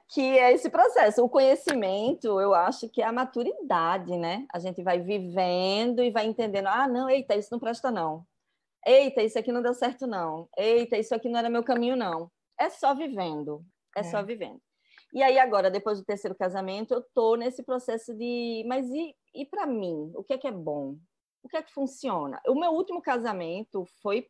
que 0.08 0.22
é 0.22 0.54
esse 0.54 0.70
processo. 0.70 1.24
O 1.24 1.30
conhecimento, 1.30 2.40
eu 2.40 2.54
acho 2.54 2.90
que 2.90 3.02
é 3.02 3.06
a 3.06 3.12
maturidade, 3.12 4.18
né? 4.18 4.46
A 4.54 4.60
gente 4.60 4.84
vai 4.84 5.00
vivendo 5.00 6.04
e 6.04 6.12
vai 6.12 6.26
entendendo, 6.26 6.68
ah, 6.68 6.88
não, 6.88 7.10
eita, 7.10 7.36
isso 7.36 7.50
não 7.52 7.60
presta 7.60 7.92
não. 7.92 8.26
Eita, 8.86 9.24
isso 9.24 9.40
aqui 9.40 9.52
não 9.52 9.62
deu 9.62 9.74
certo 9.74 10.06
não. 10.06 10.48
Eita, 10.58 10.98
isso 10.98 11.16
aqui 11.16 11.28
não 11.28 11.40
era 11.40 11.50
meu 11.50 11.64
caminho 11.64 11.96
não. 11.96 12.32
É 12.60 12.70
só 12.70 12.94
vivendo, 12.94 13.66
é, 13.96 14.02
é. 14.02 14.04
só 14.04 14.22
vivendo. 14.24 14.62
E 15.14 15.24
aí 15.24 15.40
agora, 15.40 15.72
depois 15.72 16.00
do 16.00 16.06
terceiro 16.06 16.36
casamento, 16.36 16.94
eu 16.94 17.02
tô 17.14 17.36
nesse 17.36 17.64
processo 17.64 18.14
de, 18.14 18.64
mas 18.68 18.88
e, 18.90 19.16
e 19.34 19.46
para 19.46 19.66
mim, 19.66 20.12
o 20.16 20.24
que 20.24 20.34
é 20.34 20.38
que 20.38 20.48
é 20.48 20.52
bom? 20.52 20.98
O 21.42 21.48
que 21.48 21.58
é 21.58 21.64
que 21.64 21.74
funciona? 21.74 22.42
O 22.48 22.56
meu 22.56 22.72
último 22.72 23.02
casamento 23.02 23.86
foi 24.02 24.28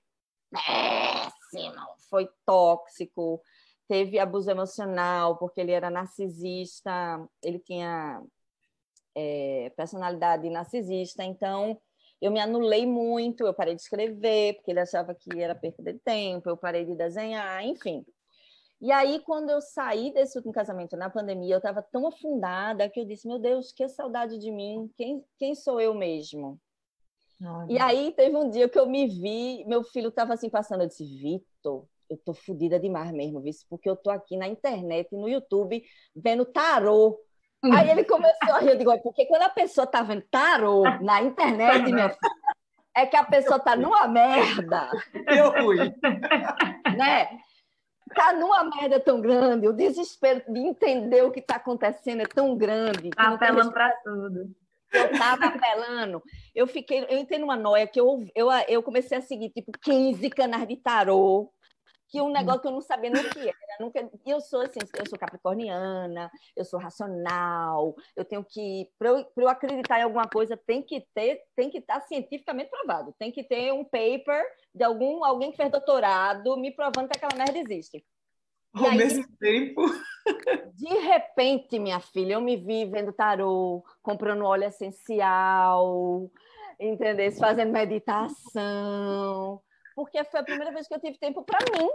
péssimo, 0.52 1.86
foi 2.10 2.30
tóxico, 2.46 3.42
teve 3.88 4.19
abuso 4.19 4.50
emocional, 4.50 5.38
porque 5.38 5.62
ele 5.62 5.71
era 5.71 5.89
narcisista, 5.89 7.28
ele 7.41 7.60
tinha 7.60 8.21
é, 9.15 9.71
personalidade 9.76 10.50
narcisista, 10.50 11.24
então 11.24 11.80
eu 12.21 12.32
me 12.32 12.39
anulei 12.39 12.86
muito, 12.86 13.45
eu 13.45 13.54
parei 13.54 13.76
de 13.76 13.82
escrever, 13.82 14.56
porque 14.56 14.71
ele 14.71 14.80
achava 14.80 15.13
que 15.13 15.41
era 15.41 15.54
perda 15.54 15.93
de 15.93 16.00
tempo, 16.00 16.50
eu 16.50 16.58
parei 16.58 16.86
de 16.86 16.95
desenhar, 16.95 17.63
enfim. 17.65 18.06
E 18.82 18.91
aí, 18.91 19.19
quando 19.21 19.50
eu 19.50 19.62
saí 19.62 20.13
desse 20.13 20.38
último 20.38 20.54
casamento 20.54 20.98
na 20.98 21.10
pandemia, 21.10 21.56
eu 21.56 21.60
estava 21.60 21.82
tão 21.82 22.08
afundada 22.08 22.89
que 22.89 23.00
eu 23.00 23.06
disse: 23.06 23.28
Meu 23.28 23.39
Deus, 23.39 23.71
que 23.71 23.88
saudade 23.88 24.38
de 24.38 24.52
mim, 24.52 24.91
quem, 24.98 25.24
quem 25.38 25.56
sou 25.56 25.80
eu 25.80 25.93
mesmo? 25.93 26.60
E 27.69 27.80
aí, 27.80 28.13
teve 28.13 28.36
um 28.36 28.50
dia 28.50 28.67
que 28.67 28.78
eu 28.78 28.86
me 28.86 29.08
vi, 29.08 29.63
meu 29.65 29.84
filho 29.84 30.10
estava 30.10 30.34
assim 30.34 30.50
passando, 30.50 30.82
eu 30.82 30.88
disse: 30.88 31.06
Vitor, 31.06 31.88
eu 32.10 32.18
tô 32.18 32.34
fodida 32.34 32.80
demais 32.80 33.12
mesmo, 33.12 33.41
viu? 33.41 33.54
porque 33.70 33.89
eu 33.89 33.96
tô 33.96 34.10
aqui 34.10 34.38
na 34.38 34.48
internet, 34.48 35.10
no 35.12 35.28
YouTube, 35.28 35.84
vendo 36.15 36.46
tarô. 36.46 37.20
Aí 37.63 37.89
ele 37.89 38.04
começou 38.04 38.54
a 38.54 38.60
rir, 38.60 38.70
eu 38.70 38.78
digo, 38.78 38.98
porque 39.02 39.26
quando 39.26 39.44
a 39.44 39.50
pessoa 39.50 39.88
tá 39.88 40.04
vendo 40.04 40.22
tarô 40.30 40.84
na 41.02 41.22
internet, 41.22 41.91
minha 41.91 42.10
filha, 42.10 42.32
É 42.96 43.06
que 43.06 43.18
a 43.18 43.24
pessoa 43.24 43.60
tá 43.60 43.76
numa 43.76 44.08
merda. 44.08 44.89
Eu 45.28 45.52
fui. 45.54 45.78
né? 46.98 47.28
Tá 48.13 48.34
numa 48.34 48.63
merda 48.65 49.00
tão 49.00 49.20
grande, 49.20 49.68
o 49.68 49.74
desespero 49.74 50.41
de 50.48 50.60
entender 50.60 51.24
o 51.24 51.32
que 51.32 51.39
está 51.39 51.56
acontecendo 51.56 52.22
é 52.22 52.26
tão 52.28 52.56
grande. 52.56 53.10
Tá 53.10 53.34
apelando 53.34 53.72
para 53.72 53.91
tudo. 54.04 54.56
Eu 54.94 55.18
tava 55.18 55.46
apelando. 55.48 56.24
Eu 56.54 56.68
fiquei, 56.68 57.04
eu 57.10 57.18
entrei 57.18 57.39
numa 57.39 57.56
noia 57.58 57.88
que 57.88 58.00
eu, 58.00 58.24
eu, 58.34 58.50
eu 58.68 58.84
comecei 58.84 59.18
a 59.18 59.22
seguir 59.22 59.50
tipo 59.50 59.72
15 59.82 60.30
canais 60.30 60.68
de 60.68 60.78
tarô 60.78 61.52
que 62.15 62.21
um 62.21 62.32
negócio 62.32 62.62
que 62.62 62.67
eu 62.67 62.71
não 62.71 62.80
sabia 62.80 63.10
nem 63.10 63.25
o 63.25 63.30
que 63.30 63.41
era. 63.41 63.54
Nunca, 63.78 64.10
eu 64.25 64.39
sou 64.39 64.62
assim, 64.62 64.80
eu 64.97 65.06
sou 65.06 65.19
capricorniana, 65.19 66.32
eu 66.56 66.63
sou 66.63 66.80
racional, 66.80 67.93
eu 68.15 68.23
tenho 68.23 68.41
que, 68.41 68.89
para 68.97 69.10
eu, 69.10 69.25
eu, 69.36 69.49
acreditar 69.49 69.99
em 69.99 70.04
alguma 70.04 70.25
coisa, 70.25 70.56
tem 70.56 70.82
que 70.82 71.06
ter, 71.13 71.41
tem 71.58 71.69
que 71.69 71.80
estar 71.80 71.99
cientificamente 72.01 72.69
provado, 72.69 73.13
tem 73.19 73.34
que 73.34 73.43
ter 73.43 73.73
um 73.73 73.84
paper 73.84 74.45
de 74.73 74.86
algum 74.86 75.25
alguém 75.25 75.51
que 75.51 75.58
fez 75.58 75.69
doutorado 75.69 76.56
me 76.56 76.71
provando 76.71 77.10
que 77.10 77.17
aquela 77.17 77.38
merda 77.38 77.60
existe. 77.60 78.06
Ao 78.73 78.86
aí, 78.86 78.97
mesmo 78.97 79.25
tempo. 79.38 79.82
De 80.73 80.93
repente, 80.99 81.80
minha 81.80 81.99
filha, 81.99 82.36
eu 82.36 82.41
me 82.41 82.56
vi 82.56 82.86
vendo 82.86 83.12
tarô, 83.12 83.84
comprando 84.01 84.45
óleo 84.45 84.65
essencial, 84.65 86.32
entendeu? 86.80 87.32
Fazendo 87.34 87.73
meditação 87.73 89.62
porque 89.96 90.24
foi 90.26 90.40
a 90.42 90.44
primeira 90.44 90.72
vez 90.72 90.88
que 90.88 90.94
eu 90.94 91.00
tive 91.00 91.18
tempo 91.18 91.44
para 91.44 91.60
mim. 91.72 91.88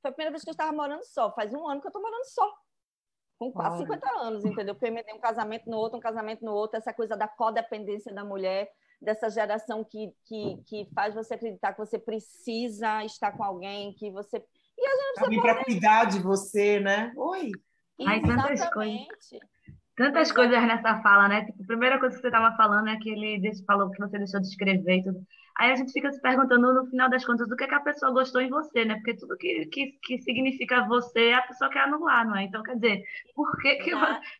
Foi 0.00 0.10
a 0.10 0.12
primeira 0.12 0.30
vez 0.30 0.44
que 0.44 0.50
eu 0.50 0.52
estava 0.52 0.72
morando 0.72 1.04
só. 1.04 1.32
Faz 1.32 1.52
um 1.52 1.68
ano 1.68 1.80
que 1.80 1.86
eu 1.86 1.90
estou 1.90 2.00
morando 2.00 2.24
só. 2.24 2.54
Com 3.38 3.50
quase 3.50 3.76
Olha. 3.76 3.86
50 3.86 4.20
anos, 4.20 4.44
entendeu? 4.44 4.74
Porque 4.74 4.86
eu 4.86 5.16
um 5.16 5.20
casamento 5.20 5.68
no 5.68 5.76
outro, 5.76 5.98
um 5.98 6.02
casamento 6.02 6.44
no 6.44 6.52
outro, 6.52 6.76
essa 6.78 6.92
coisa 6.92 7.16
da 7.16 7.26
codependência 7.26 8.14
da 8.14 8.22
mulher, 8.22 8.70
dessa 9.00 9.30
geração 9.30 9.82
que, 9.82 10.12
que, 10.26 10.62
que 10.66 10.88
faz 10.94 11.14
você 11.14 11.34
acreditar 11.34 11.72
que 11.72 11.78
você 11.78 11.98
precisa 11.98 13.02
estar 13.04 13.32
com 13.32 13.42
alguém, 13.42 13.94
que 13.94 14.10
você. 14.10 14.44
E 14.78 14.86
a 14.86 14.90
gente 14.90 15.14
precisa. 15.14 15.42
Para 15.42 15.64
cuidar 15.64 16.04
de 16.04 16.18
você, 16.20 16.80
né? 16.80 17.12
Oi. 17.16 17.50
Ai, 18.06 18.20
tantas 18.20 18.70
coisas. 18.70 19.06
Tantas 19.96 20.32
coisas 20.32 20.62
nessa 20.62 21.02
fala, 21.02 21.28
né? 21.28 21.44
Tipo, 21.44 21.62
a 21.62 21.66
primeira 21.66 21.98
coisa 21.98 22.14
que 22.14 22.22
você 22.22 22.28
estava 22.28 22.56
falando 22.56 22.88
é 22.88 22.96
que 22.96 23.10
ele 23.10 23.50
falou 23.66 23.90
que 23.90 23.98
você 23.98 24.18
deixou 24.18 24.40
de 24.40 24.46
escrever 24.46 24.98
e 24.98 25.04
tudo. 25.04 25.26
Aí 25.60 25.72
a 25.72 25.76
gente 25.76 25.92
fica 25.92 26.10
se 26.10 26.18
perguntando, 26.22 26.72
no 26.72 26.86
final 26.86 27.10
das 27.10 27.22
contas, 27.22 27.46
do 27.46 27.54
que, 27.54 27.64
é 27.64 27.66
que 27.66 27.74
a 27.74 27.80
pessoa 27.80 28.10
gostou 28.12 28.40
em 28.40 28.48
você, 28.48 28.82
né? 28.82 28.94
Porque 28.94 29.14
tudo 29.18 29.36
que, 29.36 29.66
que, 29.66 29.92
que 30.02 30.18
significa 30.22 30.88
você, 30.88 31.32
a 31.32 31.42
pessoa 31.42 31.70
quer 31.70 31.80
anular, 31.80 32.26
não 32.26 32.34
é? 32.34 32.44
Então, 32.44 32.62
quer 32.62 32.76
dizer, 32.76 33.02
por 33.34 33.54
que, 33.58 33.76
que, 33.76 33.90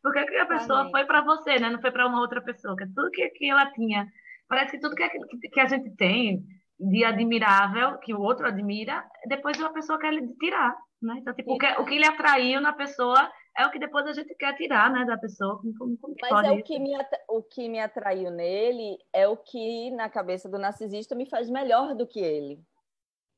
por 0.02 0.14
que, 0.14 0.24
que 0.24 0.36
a 0.36 0.46
pessoa 0.46 0.90
foi 0.90 1.04
para 1.04 1.20
você, 1.20 1.58
né? 1.58 1.68
Não 1.68 1.78
foi 1.78 1.90
para 1.90 2.06
uma 2.06 2.20
outra 2.20 2.40
pessoa? 2.40 2.74
Que 2.74 2.86
tudo 2.86 3.10
que, 3.10 3.28
que 3.28 3.50
ela 3.50 3.70
tinha. 3.72 4.10
Parece 4.48 4.70
que 4.70 4.80
tudo 4.80 4.94
que, 4.94 5.06
que 5.52 5.60
a 5.60 5.66
gente 5.66 5.94
tem 5.94 6.42
de 6.80 7.04
admirável, 7.04 7.98
que 7.98 8.14
o 8.14 8.20
outro 8.22 8.46
admira, 8.46 9.04
depois 9.28 9.60
a 9.60 9.68
pessoa 9.68 9.98
quer 9.98 10.14
tirar, 10.40 10.74
né? 11.02 11.16
Então, 11.18 11.34
tipo, 11.34 11.52
o 11.52 11.58
que, 11.58 11.66
o 11.66 11.84
que 11.84 11.98
lhe 11.98 12.06
atraiu 12.06 12.62
na 12.62 12.72
pessoa 12.72 13.30
é 13.56 13.66
o 13.66 13.70
que 13.70 13.78
depois 13.78 14.06
a 14.06 14.12
gente 14.12 14.34
quer 14.34 14.54
tirar 14.56 14.90
né, 14.90 15.04
da 15.04 15.18
pessoa. 15.18 15.60
Como, 15.78 15.96
como 15.98 16.14
Mas 16.20 16.46
é 16.46 16.50
o 16.52 16.62
que, 16.62 16.78
me, 16.78 16.92
o 17.28 17.42
que 17.42 17.68
me 17.68 17.80
atraiu 17.80 18.30
nele 18.30 18.98
é 19.12 19.26
o 19.26 19.36
que, 19.36 19.90
na 19.90 20.08
cabeça 20.08 20.48
do 20.48 20.58
narcisista, 20.58 21.14
me 21.14 21.28
faz 21.28 21.50
melhor 21.50 21.94
do 21.94 22.06
que 22.06 22.20
ele. 22.20 22.60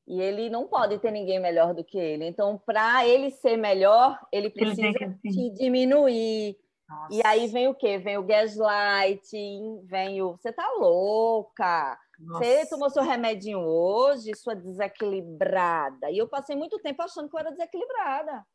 E 0.07 0.21
ele 0.21 0.49
não 0.49 0.67
pode 0.67 0.99
ter 0.99 1.11
ninguém 1.11 1.39
melhor 1.39 1.73
do 1.73 1.83
que 1.83 1.97
ele. 1.97 2.25
Então, 2.25 2.61
para 2.65 3.07
ele 3.07 3.31
ser 3.31 3.57
melhor, 3.57 4.19
ele 4.31 4.49
precisa 4.49 4.87
ele 4.87 5.17
te 5.21 5.49
diminuir. 5.51 6.57
Nossa. 6.87 7.15
E 7.15 7.21
aí 7.25 7.47
vem 7.47 7.67
o 7.67 7.73
quê? 7.73 7.97
Vem 7.97 8.17
o 8.17 8.23
gaslighting, 8.23 9.85
vem 9.85 10.21
o. 10.21 10.33
Você 10.33 10.51
tá 10.51 10.69
louca? 10.77 11.97
Nossa. 12.19 12.43
Você 12.43 12.69
tomou 12.69 12.89
seu 12.89 13.01
remedinho 13.01 13.59
hoje, 13.59 14.35
sua 14.35 14.55
desequilibrada. 14.55 16.11
E 16.11 16.17
eu 16.17 16.27
passei 16.27 16.55
muito 16.55 16.77
tempo 16.79 17.01
achando 17.01 17.29
que 17.29 17.35
eu 17.35 17.39
era 17.39 17.51
desequilibrada 17.51 18.45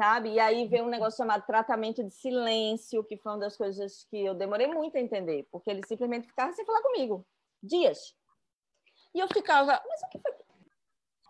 sabe? 0.00 0.30
E 0.30 0.40
aí 0.40 0.66
veio 0.66 0.84
um 0.84 0.88
negócio 0.88 1.18
chamado 1.18 1.44
tratamento 1.44 2.02
de 2.02 2.14
silêncio, 2.14 3.04
que 3.04 3.18
foi 3.18 3.32
uma 3.32 3.38
das 3.38 3.54
coisas 3.54 4.06
que 4.10 4.24
eu 4.24 4.34
demorei 4.34 4.66
muito 4.66 4.96
a 4.96 5.00
entender, 5.00 5.46
porque 5.52 5.68
ele 5.68 5.82
simplesmente 5.86 6.26
ficava 6.26 6.50
sem 6.54 6.64
falar 6.64 6.80
comigo, 6.80 7.26
dias. 7.62 8.16
E 9.14 9.20
eu 9.20 9.28
ficava, 9.28 9.66
mas 9.66 10.02
o 10.02 10.08
que 10.08 10.18
foi? 10.18 10.32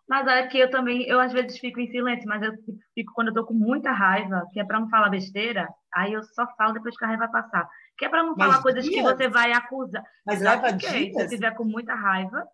Mas 0.09 0.26
é 0.28 0.46
que 0.46 0.59
eu 0.59 0.70
também, 0.70 1.02
eu 1.02 1.18
às 1.18 1.33
vezes 1.33 1.59
fico 1.59 1.80
em 1.80 1.90
silêncio, 1.90 2.28
mas 2.28 2.42
eu 2.42 2.52
fico 2.94 3.12
quando 3.12 3.28
eu 3.28 3.35
tô 3.35 3.44
com 3.44 3.54
muita 3.54 3.90
raiva, 3.90 4.46
que 4.52 4.61
é 4.61 4.64
para 4.64 4.78
não 4.78 4.88
falar 4.88 5.09
besteira, 5.09 5.68
aí 5.92 6.12
eu 6.12 6.22
só 6.22 6.46
falo 6.56 6.72
depois 6.72 6.96
que 6.96 7.04
a 7.04 7.09
raiva 7.09 7.26
passar. 7.26 7.68
Que 7.98 8.04
é 8.04 8.09
para 8.09 8.22
não 8.22 8.37
mas 8.37 8.50
falar 8.50 8.62
coisas 8.62 8.85
dias? 8.85 8.94
que 8.94 9.02
você 9.02 9.28
vai 9.28 9.52
acusar. 9.52 10.04
Mas 10.24 10.40
leva 10.40 10.72
dias? 10.72 10.92
Se 10.92 11.22
eu 11.22 11.28
tiver 11.28 11.56
com 11.56 11.64
muita 11.64 11.94
raiva, 11.94 12.46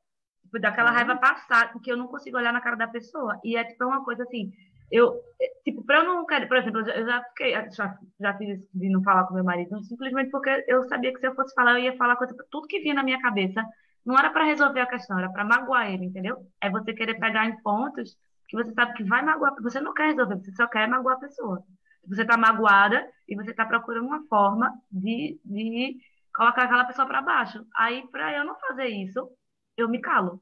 tipo, 0.42 0.58
daquela 0.60 0.90
uhum. 0.90 0.96
raiva 0.96 1.16
passar, 1.16 1.72
porque 1.72 1.92
eu 1.92 1.96
não 1.96 2.08
consigo 2.08 2.38
olhar 2.38 2.52
na 2.52 2.60
cara 2.62 2.76
da 2.76 2.88
pessoa. 2.88 3.38
E 3.44 3.56
é 3.56 3.64
tipo 3.64 3.84
uma 3.84 4.02
coisa 4.02 4.22
assim, 4.22 4.52
eu, 4.90 5.20
tipo, 5.64 5.84
para 5.84 5.98
eu 5.98 6.04
não 6.04 6.24
por 6.26 6.56
exemplo, 6.56 6.80
eu 6.80 7.06
já 7.06 7.22
fiquei, 7.24 7.52
já, 7.70 7.98
já 8.20 8.34
fiz 8.38 8.58
isso 8.58 8.68
de 8.74 8.88
não 8.88 9.02
falar 9.02 9.24
com 9.26 9.34
meu 9.34 9.44
marido, 9.44 9.82
simplesmente 9.84 10.30
porque 10.30 10.64
eu 10.68 10.84
sabia 10.88 11.12
que 11.12 11.20
se 11.20 11.26
eu 11.26 11.34
fosse 11.34 11.54
falar, 11.54 11.72
eu 11.72 11.84
ia 11.84 11.96
falar 11.96 12.16
coisa, 12.16 12.34
tudo 12.50 12.68
que 12.68 12.80
vinha 12.80 12.94
na 12.94 13.02
minha 13.02 13.20
cabeça, 13.20 13.64
não 14.04 14.16
era 14.18 14.30
para 14.30 14.44
resolver 14.44 14.80
a 14.80 14.86
questão, 14.86 15.18
era 15.18 15.30
para 15.30 15.44
magoar 15.44 15.90
ele, 15.90 16.06
entendeu? 16.06 16.46
É 16.60 16.70
você 16.70 16.92
querer 16.94 17.18
pegar 17.18 17.46
em 17.46 17.60
pontos 17.62 18.16
que 18.48 18.56
você 18.56 18.72
sabe 18.72 18.94
que 18.94 19.04
vai 19.04 19.22
magoar, 19.24 19.54
você 19.60 19.80
não 19.80 19.92
quer 19.92 20.08
resolver, 20.10 20.36
você 20.36 20.52
só 20.52 20.66
quer 20.68 20.88
magoar 20.88 21.16
a 21.16 21.20
pessoa. 21.20 21.64
Você 22.08 22.22
está 22.22 22.36
magoada 22.36 23.04
e 23.28 23.34
você 23.34 23.50
está 23.50 23.66
procurando 23.66 24.06
uma 24.06 24.24
forma 24.28 24.72
de, 24.90 25.40
de 25.44 25.96
colocar 26.34 26.64
aquela 26.64 26.84
pessoa 26.84 27.06
para 27.06 27.20
baixo. 27.22 27.66
Aí, 27.76 28.06
para 28.12 28.32
eu 28.36 28.44
não 28.44 28.54
fazer 28.60 28.86
isso, 28.86 29.28
eu 29.76 29.88
me 29.88 30.00
calo. 30.00 30.40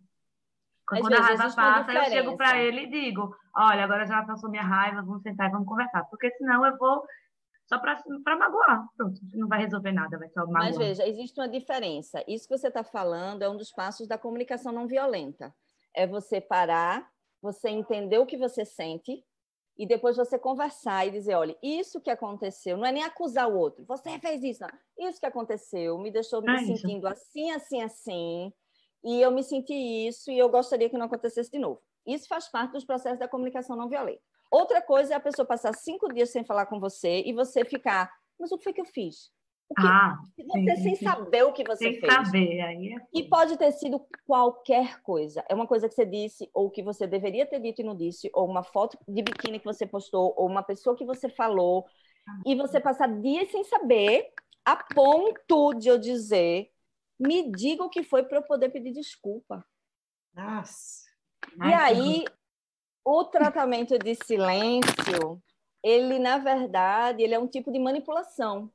Quando 0.87 1.15
a 1.15 1.21
raiva 1.21 1.55
passa, 1.55 1.93
eu 1.93 2.05
chego 2.05 2.37
para 2.37 2.59
ele 2.63 2.83
e 2.83 2.91
digo: 2.91 3.35
Olha, 3.57 3.85
agora 3.85 4.07
já 4.07 4.23
passou 4.25 4.51
minha 4.51 4.63
raiva, 4.63 5.03
vamos 5.03 5.23
sentar 5.23 5.49
e 5.49 5.53
vamos 5.53 5.67
conversar. 5.67 6.05
Porque 6.05 6.31
senão 6.33 6.65
eu 6.67 6.77
vou 6.77 7.03
só 7.67 7.79
para 7.79 8.39
magoar. 8.39 8.87
Pronto, 8.97 9.19
não 9.33 9.49
vai 9.49 9.61
resolver 9.61 9.93
nada, 9.93 10.19
vai 10.19 10.29
só 10.29 10.41
magoar. 10.41 10.65
Mas 10.65 10.77
veja, 10.77 11.07
existe 11.09 11.41
uma 11.41 11.49
diferença. 11.49 12.23
Isso 12.29 12.47
que 12.47 12.57
você 12.57 12.69
está 12.69 12.85
falando 12.85 13.43
é 13.43 13.49
um 13.49 13.57
dos 13.57 13.73
passos 13.73 14.07
da 14.07 14.19
comunicação 14.19 14.73
não 14.73 14.87
violenta. 14.87 15.55
É 15.95 16.07
você 16.07 16.41
parar, 16.41 17.09
você 17.41 17.71
entender 17.71 18.19
o 18.19 18.27
que 18.27 18.37
você 18.37 18.65
sente 18.65 19.25
e 19.77 19.87
depois 19.87 20.17
você 20.17 20.39
conversar 20.39 21.07
e 21.07 21.11
dizer, 21.11 21.35
olha, 21.35 21.57
isso 21.63 22.01
que 22.01 22.11
aconteceu, 22.11 22.77
não 22.77 22.87
é 22.87 22.93
nem 22.93 23.03
acusar 23.03 23.49
o 23.49 23.57
outro, 23.57 23.85
você 23.87 24.19
fez 24.21 24.43
isso, 24.43 24.63
não. 24.63 25.09
Isso 25.09 25.19
que 25.19 25.27
aconteceu 25.27 25.99
me 25.99 26.13
deixou 26.13 26.41
me 26.43 26.53
é 26.53 26.59
sentindo 26.59 27.09
assim, 27.09 27.51
assim, 27.51 27.83
assim 27.83 28.53
e 29.05 29.21
eu 29.21 29.31
me 29.31 29.43
senti 29.43 29.75
isso 29.75 30.31
e 30.31 30.39
eu 30.39 30.49
gostaria 30.49 30.89
que 30.89 30.97
não 30.97 31.07
acontecesse 31.07 31.51
de 31.51 31.59
novo. 31.59 31.81
Isso 32.07 32.27
faz 32.27 32.49
parte 32.49 32.73
dos 32.73 32.85
processos 32.85 33.19
da 33.19 33.29
comunicação 33.29 33.77
não 33.77 33.89
violenta. 33.89 34.21
Outra 34.51 34.81
coisa 34.81 35.15
é 35.15 35.17
a 35.17 35.21
pessoa 35.21 35.47
passar 35.47 35.75
cinco 35.75 36.13
dias 36.13 36.31
sem 36.31 36.45
falar 36.45 36.67
com 36.67 36.79
você 36.79 37.23
e 37.27 37.33
você 37.33 37.65
ficar, 37.65 38.11
mas 38.39 38.51
o 38.53 38.59
que 38.59 38.65
foi 38.65 38.73
que 38.73 38.81
eu 38.81 38.87
fiz? 38.87 39.33
Ah, 39.79 40.19
você 40.37 40.77
sim, 40.77 40.83
sem 40.83 40.95
sim. 40.97 41.05
saber 41.05 41.43
o 41.43 41.53
que 41.53 41.65
você 41.65 41.93
sem 41.93 42.01
fez. 42.01 42.13
saber, 42.13 42.61
aí 42.61 42.93
é... 42.93 42.97
E 43.13 43.23
pode 43.25 43.57
ter 43.57 43.73
sido 43.73 44.07
qualquer 44.27 45.01
coisa. 45.03 45.45
É 45.49 45.55
uma 45.55 45.67
coisa 45.67 45.89
que 45.89 45.95
você 45.95 46.05
disse, 46.05 46.49
ou 46.53 46.71
que 46.71 46.83
você 46.83 47.07
deveria 47.07 47.47
ter 47.47 47.61
dito 47.61 47.81
e 47.81 47.85
não 47.85 47.97
disse, 47.97 48.31
ou 48.35 48.49
uma 48.49 48.63
foto 48.63 48.99
de 49.09 49.23
biquíni 49.23 49.59
que 49.59 49.65
você 49.65 49.87
postou, 49.87 50.35
ou 50.37 50.47
uma 50.47 50.63
pessoa 50.63 50.95
que 50.95 51.05
você 51.05 51.29
falou, 51.29 51.87
e 52.47 52.55
você 52.55 52.79
passar 52.79 53.09
dias 53.21 53.51
sem 53.51 53.65
saber, 53.65 54.29
a 54.65 54.77
ponto 54.77 55.75
de 55.75 55.89
eu 55.89 55.99
dizer 55.99 56.71
me 57.27 57.51
diga 57.51 57.83
o 57.83 57.91
que 57.91 58.03
foi 58.03 58.23
para 58.23 58.39
eu 58.39 58.43
poder 58.43 58.71
pedir 58.71 58.93
desculpa. 58.93 59.65
Nossa. 60.35 61.05
E 61.57 61.73
aí, 61.73 62.25
o 63.05 63.25
tratamento 63.25 63.99
de 63.99 64.15
silêncio, 64.15 65.43
ele, 65.83 66.19
na 66.19 66.39
verdade, 66.39 67.23
ele 67.23 67.35
é 67.35 67.39
um 67.39 67.47
tipo 67.47 67.71
de 67.71 67.79
manipulação. 67.79 68.71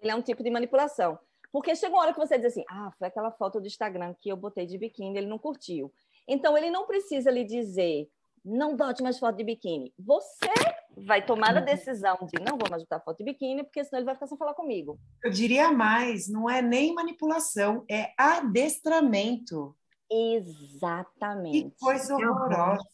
Ele 0.00 0.10
é 0.10 0.14
um 0.14 0.22
tipo 0.22 0.42
de 0.42 0.50
manipulação. 0.50 1.18
Porque 1.52 1.74
chega 1.74 1.94
uma 1.94 2.02
hora 2.02 2.12
que 2.12 2.18
você 2.18 2.36
diz 2.36 2.52
assim, 2.52 2.64
ah, 2.68 2.90
foi 2.98 3.08
aquela 3.08 3.30
foto 3.30 3.60
do 3.60 3.66
Instagram 3.66 4.14
que 4.20 4.28
eu 4.28 4.36
botei 4.36 4.66
de 4.66 4.76
biquíni, 4.76 5.16
ele 5.16 5.26
não 5.26 5.38
curtiu. 5.38 5.92
Então, 6.28 6.56
ele 6.56 6.70
não 6.70 6.86
precisa 6.86 7.30
lhe 7.30 7.44
dizer, 7.44 8.10
não 8.46 8.76
bote 8.76 9.02
mais 9.02 9.18
foto 9.18 9.36
de 9.36 9.44
biquíni. 9.44 9.92
Você 9.98 10.48
vai 10.96 11.24
tomar 11.24 11.56
a 11.56 11.58
uhum. 11.58 11.64
decisão 11.64 12.16
de 12.22 12.40
não 12.40 12.56
vou 12.56 12.70
mais 12.70 12.82
botar 12.82 13.00
foto 13.00 13.18
de 13.18 13.24
biquíni, 13.24 13.64
porque 13.64 13.82
senão 13.84 13.98
ele 13.98 14.06
vai 14.06 14.14
ficar 14.14 14.28
sem 14.28 14.38
falar 14.38 14.54
comigo. 14.54 14.98
Eu 15.22 15.30
diria 15.30 15.72
mais, 15.72 16.28
não 16.28 16.48
é 16.48 16.62
nem 16.62 16.94
manipulação, 16.94 17.84
é 17.90 18.12
adestramento. 18.16 19.76
Exatamente. 20.08 21.70
Que 21.70 21.76
coisa 21.78 22.14
horrorosa. 22.14 22.86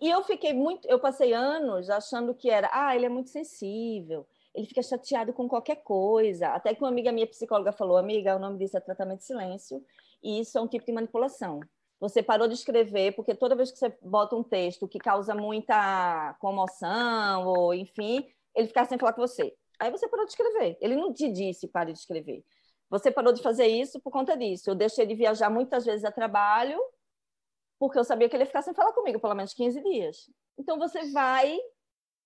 E 0.00 0.08
eu 0.08 0.22
fiquei 0.22 0.52
muito, 0.52 0.88
eu 0.88 0.98
passei 0.98 1.32
anos 1.32 1.90
achando 1.90 2.34
que 2.34 2.48
era, 2.48 2.70
ah, 2.72 2.94
ele 2.94 3.06
é 3.06 3.08
muito 3.08 3.30
sensível, 3.30 4.26
ele 4.54 4.66
fica 4.66 4.82
chateado 4.82 5.32
com 5.32 5.48
qualquer 5.48 5.76
coisa. 5.76 6.48
Até 6.48 6.74
que 6.74 6.82
uma 6.82 6.88
amiga 6.88 7.12
minha 7.12 7.26
psicóloga 7.26 7.72
falou, 7.72 7.96
amiga, 7.96 8.36
o 8.36 8.38
nome 8.38 8.58
disso 8.58 8.76
é 8.76 8.80
tratamento 8.80 9.18
de 9.18 9.26
silêncio, 9.26 9.84
e 10.22 10.40
isso 10.40 10.56
é 10.56 10.60
um 10.60 10.68
tipo 10.68 10.86
de 10.86 10.92
manipulação 10.92 11.60
você 12.02 12.20
parou 12.20 12.48
de 12.48 12.54
escrever, 12.54 13.14
porque 13.14 13.32
toda 13.32 13.54
vez 13.54 13.70
que 13.70 13.78
você 13.78 13.96
bota 14.02 14.34
um 14.34 14.42
texto 14.42 14.88
que 14.88 14.98
causa 14.98 15.36
muita 15.36 16.34
comoção, 16.40 17.46
ou 17.46 17.72
enfim, 17.72 18.26
ele 18.56 18.66
fica 18.66 18.84
sem 18.86 18.98
falar 18.98 19.12
com 19.12 19.20
você. 19.20 19.54
Aí 19.78 19.88
você 19.88 20.08
parou 20.08 20.26
de 20.26 20.32
escrever. 20.32 20.76
Ele 20.80 20.96
não 20.96 21.14
te 21.14 21.30
disse 21.30 21.68
pare 21.68 21.92
de 21.92 22.00
escrever. 22.00 22.44
Você 22.90 23.08
parou 23.08 23.32
de 23.32 23.40
fazer 23.40 23.68
isso 23.68 24.00
por 24.00 24.10
conta 24.10 24.36
disso. 24.36 24.68
Eu 24.68 24.74
deixei 24.74 25.06
de 25.06 25.14
viajar 25.14 25.48
muitas 25.48 25.84
vezes 25.84 26.04
a 26.04 26.10
trabalho, 26.10 26.76
porque 27.78 27.96
eu 27.96 28.02
sabia 28.02 28.28
que 28.28 28.34
ele 28.34 28.42
ia 28.42 28.48
ficar 28.48 28.62
sem 28.62 28.74
falar 28.74 28.92
comigo 28.92 29.20
pelo 29.20 29.36
menos 29.36 29.54
15 29.54 29.80
dias. 29.80 30.28
Então 30.58 30.80
você 30.80 31.08
vai 31.12 31.56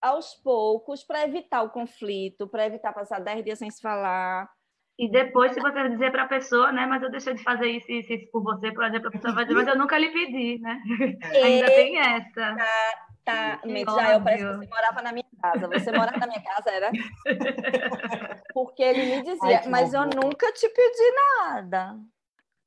aos 0.01 0.37
poucos 0.37 1.05
para 1.05 1.23
evitar 1.25 1.61
o 1.61 1.71
conflito, 1.71 2.49
para 2.49 2.65
evitar 2.65 2.95
passar 2.95 3.21
10 3.21 3.45
dias 3.45 3.59
sem 3.59 3.71
se 3.71 3.83
falar. 3.83 4.51
E 4.99 5.11
depois, 5.11 5.53
se 5.53 5.61
você 5.61 5.91
dizer 5.91 6.11
para 6.11 6.23
a 6.23 6.29
pessoa, 6.29 6.73
né, 6.73 6.87
mas 6.87 7.03
eu 7.03 7.11
deixei 7.11 7.35
de 7.35 7.43
fazer 7.43 7.67
isso 7.67 7.91
e 7.91 8.01
isso, 8.01 8.13
isso 8.15 8.31
por 8.31 8.43
você, 8.43 8.73
por 8.73 8.83
exemplo, 8.85 9.09
a 9.09 9.11
pessoa 9.11 9.35
vai 9.35 9.45
dizer, 9.45 9.55
mas 9.55 9.69
eu 9.69 9.77
nunca 9.77 9.99
lhe 9.99 10.11
pedi, 10.11 10.59
né? 10.59 10.81
É. 11.33 11.43
Ainda 11.43 11.67
tem 11.67 11.99
essa. 11.99 12.57
Tá, 12.57 13.01
tá. 13.23 13.61
Eu 13.63 14.23
parece 14.23 14.45
que 14.45 14.57
você 14.57 14.69
morava 14.69 15.03
na 15.03 15.13
minha 15.13 15.27
casa. 15.43 15.69
Você 15.69 15.93
morava 15.93 16.17
na 16.17 16.27
minha 16.27 16.43
casa, 16.43 16.71
era? 16.71 16.91
Porque 18.55 18.83
ele 18.83 19.17
me 19.17 19.23
dizia, 19.23 19.61
Ai, 19.65 19.69
mas 19.69 19.93
eu 19.93 20.07
nunca 20.07 20.51
te 20.53 20.67
pedi 20.67 21.13
nada. 21.41 21.99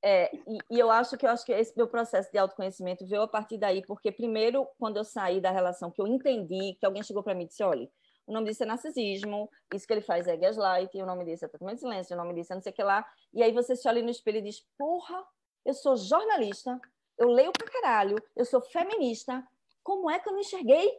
É, 0.01 0.31
e, 0.47 0.57
e, 0.71 0.79
eu 0.79 0.89
acho 0.89 1.17
que 1.17 1.25
eu 1.25 1.29
acho 1.29 1.45
que 1.45 1.51
esse 1.51 1.75
meu 1.75 1.87
processo 1.87 2.31
de 2.31 2.37
autoconhecimento 2.37 3.05
veio 3.05 3.23
a 3.23 3.27
partir 3.27 3.57
daí, 3.57 3.81
porque 3.85 4.11
primeiro, 4.11 4.65
quando 4.77 4.97
eu 4.97 5.03
saí 5.03 5.41
da 5.41 5.51
relação, 5.51 5.91
que 5.91 6.01
eu 6.01 6.07
entendi, 6.07 6.77
que 6.79 6.85
alguém 6.85 7.03
chegou 7.03 7.21
para 7.21 7.33
mim 7.33 7.43
e 7.43 7.47
disse, 7.47 7.63
olha, 7.63 7.89
o 8.29 8.33
nome 8.33 8.49
disso 8.49 8.63
é 8.63 8.65
narcisismo, 8.65 9.49
isso 9.73 9.85
que 9.85 9.93
ele 9.93 10.01
faz 10.01 10.27
é 10.27 10.37
gaslight, 10.37 10.95
o 11.01 11.05
nome 11.05 11.25
disso 11.25 11.45
é 11.45 11.47
tratamento 11.47 11.75
de 11.75 11.81
silêncio, 11.81 12.15
o 12.15 12.17
nome 12.17 12.33
disso 12.33 12.53
é 12.53 12.55
não 12.55 12.61
sei 12.61 12.71
o 12.71 12.75
que 12.75 12.83
lá, 12.83 13.05
e 13.33 13.43
aí 13.43 13.51
você 13.51 13.75
se 13.75 13.87
olha 13.87 14.01
no 14.01 14.09
espelho 14.09 14.37
e 14.37 14.43
diz, 14.43 14.65
porra, 14.77 15.25
eu 15.65 15.73
sou 15.73 15.97
jornalista, 15.97 16.79
eu 17.17 17.29
leio 17.29 17.51
pra 17.51 17.67
caralho, 17.67 18.15
eu 18.35 18.45
sou 18.45 18.61
feminista, 18.61 19.45
como 19.83 20.09
é 20.09 20.19
que 20.19 20.29
eu 20.29 20.33
não 20.33 20.39
enxerguei? 20.39 20.89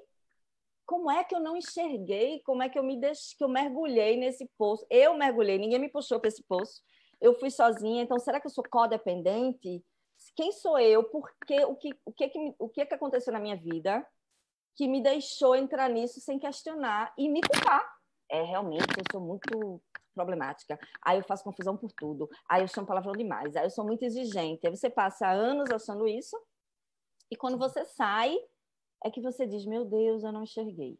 Como 0.84 1.08
é 1.08 1.22
que 1.22 1.34
eu 1.34 1.40
não 1.40 1.56
enxerguei? 1.56 2.40
Como 2.40 2.62
é 2.64 2.68
que 2.68 2.76
eu 2.76 2.82
me 2.82 3.00
deixei, 3.00 3.38
que 3.38 3.44
eu 3.44 3.48
mergulhei 3.48 4.16
nesse 4.16 4.50
poço? 4.58 4.84
Eu 4.90 5.16
mergulhei, 5.16 5.56
ninguém 5.56 5.78
me 5.78 5.88
puxou 5.88 6.18
para 6.18 6.28
esse 6.28 6.42
poço 6.42 6.82
eu 7.20 7.34
fui 7.34 7.50
sozinha, 7.50 8.02
então 8.02 8.18
será 8.18 8.40
que 8.40 8.46
eu 8.46 8.50
sou 8.50 8.64
codependente? 8.68 9.84
Quem 10.34 10.52
sou 10.52 10.78
eu? 10.78 11.04
Porque 11.04 11.64
o 11.64 11.76
que 11.76 11.90
o 12.04 12.12
que 12.12 12.54
o 12.58 12.68
que, 12.68 12.86
que 12.86 12.94
aconteceu 12.94 13.32
na 13.32 13.40
minha 13.40 13.56
vida 13.56 14.06
que 14.80 14.88
me 14.88 15.02
deixou 15.02 15.54
entrar 15.54 15.90
nisso 15.90 16.22
sem 16.22 16.38
questionar 16.38 17.12
e 17.18 17.28
me 17.28 17.42
culpar? 17.42 17.86
É 18.30 18.42
realmente 18.42 18.86
eu 18.96 19.04
sou 19.12 19.20
muito 19.20 19.78
problemática. 20.14 20.78
Aí 21.04 21.18
eu 21.18 21.24
faço 21.24 21.44
confusão 21.44 21.76
por 21.76 21.92
tudo. 21.92 22.26
Aí 22.48 22.62
eu 22.62 22.68
chamo 22.68 22.86
palavrão 22.86 23.12
demais. 23.12 23.54
Aí 23.56 23.66
eu 23.66 23.70
sou 23.70 23.84
muito 23.84 24.04
exigente. 24.04 24.66
Aí 24.66 24.74
você 24.74 24.88
passa 24.88 25.28
anos 25.28 25.70
achando 25.70 26.08
isso 26.08 26.34
e 27.30 27.36
quando 27.36 27.58
você 27.58 27.84
sai 27.84 28.34
é 29.04 29.10
que 29.10 29.20
você 29.20 29.46
diz: 29.46 29.66
"Meu 29.66 29.84
Deus, 29.84 30.24
eu 30.24 30.32
não 30.32 30.44
enxerguei". 30.44 30.98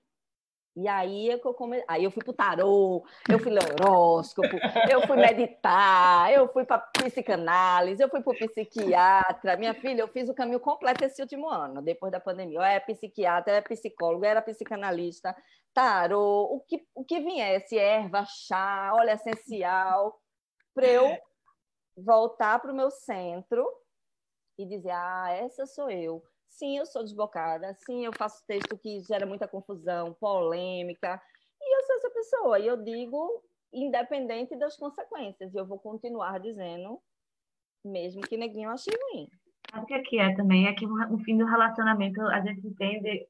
E 0.81 0.89
aí 0.89 1.31
é 1.31 1.35
eu 1.35 1.55
come... 1.55 1.85
aí 1.87 2.05
eu 2.05 2.11
fui 2.11 2.25
pro 2.25 2.33
tarô, 2.33 3.05
eu 3.29 3.39
fui 3.39 3.53
ler 3.53 3.63
horóscopo, 3.81 4.57
eu 4.91 5.07
fui 5.07 5.17
meditar, 5.17 6.33
eu 6.33 6.49
fui 6.49 6.65
para 6.65 6.79
psicanálise, 6.79 8.03
eu 8.03 8.09
fui 8.09 8.23
para 8.23 8.39
psiquiatra. 8.39 9.57
Minha 9.57 9.75
filha, 9.75 10.01
eu 10.01 10.09
fiz 10.09 10.29
o 10.29 10.35
caminho 10.35 10.59
completo 10.59 11.05
esse 11.05 11.21
último 11.21 11.49
ano, 11.49 11.83
depois 11.83 12.11
da 12.11 12.19
pandemia. 12.19 12.59
Eu 12.59 12.63
era 12.63 12.81
psiquiatra, 12.81 13.57
era 13.57 13.63
psicólogo, 13.63 14.25
era 14.25 14.41
psicanalista, 14.41 15.37
tarô, 15.75 16.45
o 16.51 16.61
que, 16.61 16.87
o 16.95 17.05
que 17.05 17.21
viesse, 17.21 17.79
erva, 17.79 18.25
chá, 18.25 18.93
óleo 18.95 19.11
essencial, 19.11 20.19
para 20.75 20.87
eu 20.87 21.19
voltar 21.97 22.59
para 22.59 22.73
o 22.73 22.77
meu 22.77 22.91
centro 22.91 23.69
e 24.59 24.65
dizer: 24.65 24.93
ah, 24.93 25.29
essa 25.31 25.67
sou 25.67 25.91
eu. 25.91 26.23
Sim, 26.51 26.77
eu 26.77 26.85
sou 26.85 27.03
desbocada. 27.03 27.73
Sim, 27.75 28.05
eu 28.05 28.13
faço 28.13 28.45
texto 28.47 28.77
que 28.77 29.01
gera 29.03 29.25
muita 29.25 29.49
confusão, 29.49 30.13
polêmica. 30.15 31.21
E 31.61 31.77
eu 31.77 31.83
sou 31.87 31.97
essa 31.97 32.11
pessoa. 32.11 32.59
E 32.59 32.67
eu 32.67 32.77
digo, 32.77 33.43
independente 33.73 34.57
das 34.57 34.77
consequências. 34.77 35.55
E 35.55 35.57
eu 35.57 35.67
vou 35.67 35.79
continuar 35.79 36.39
dizendo, 36.41 37.01
mesmo 37.85 38.21
que 38.23 38.37
neguinho 38.37 38.69
ache 38.69 38.91
ruim. 38.91 39.29
Sabe 39.71 39.85
o 39.85 39.87
que, 39.87 39.95
é 39.95 40.03
que 40.03 40.19
é 40.19 40.35
também? 40.35 40.67
É 40.67 40.75
que 40.75 40.87
no 40.87 41.19
fim 41.21 41.39
do 41.39 41.47
relacionamento 41.47 42.21
a 42.23 42.41
gente 42.41 42.67
entende 42.67 43.27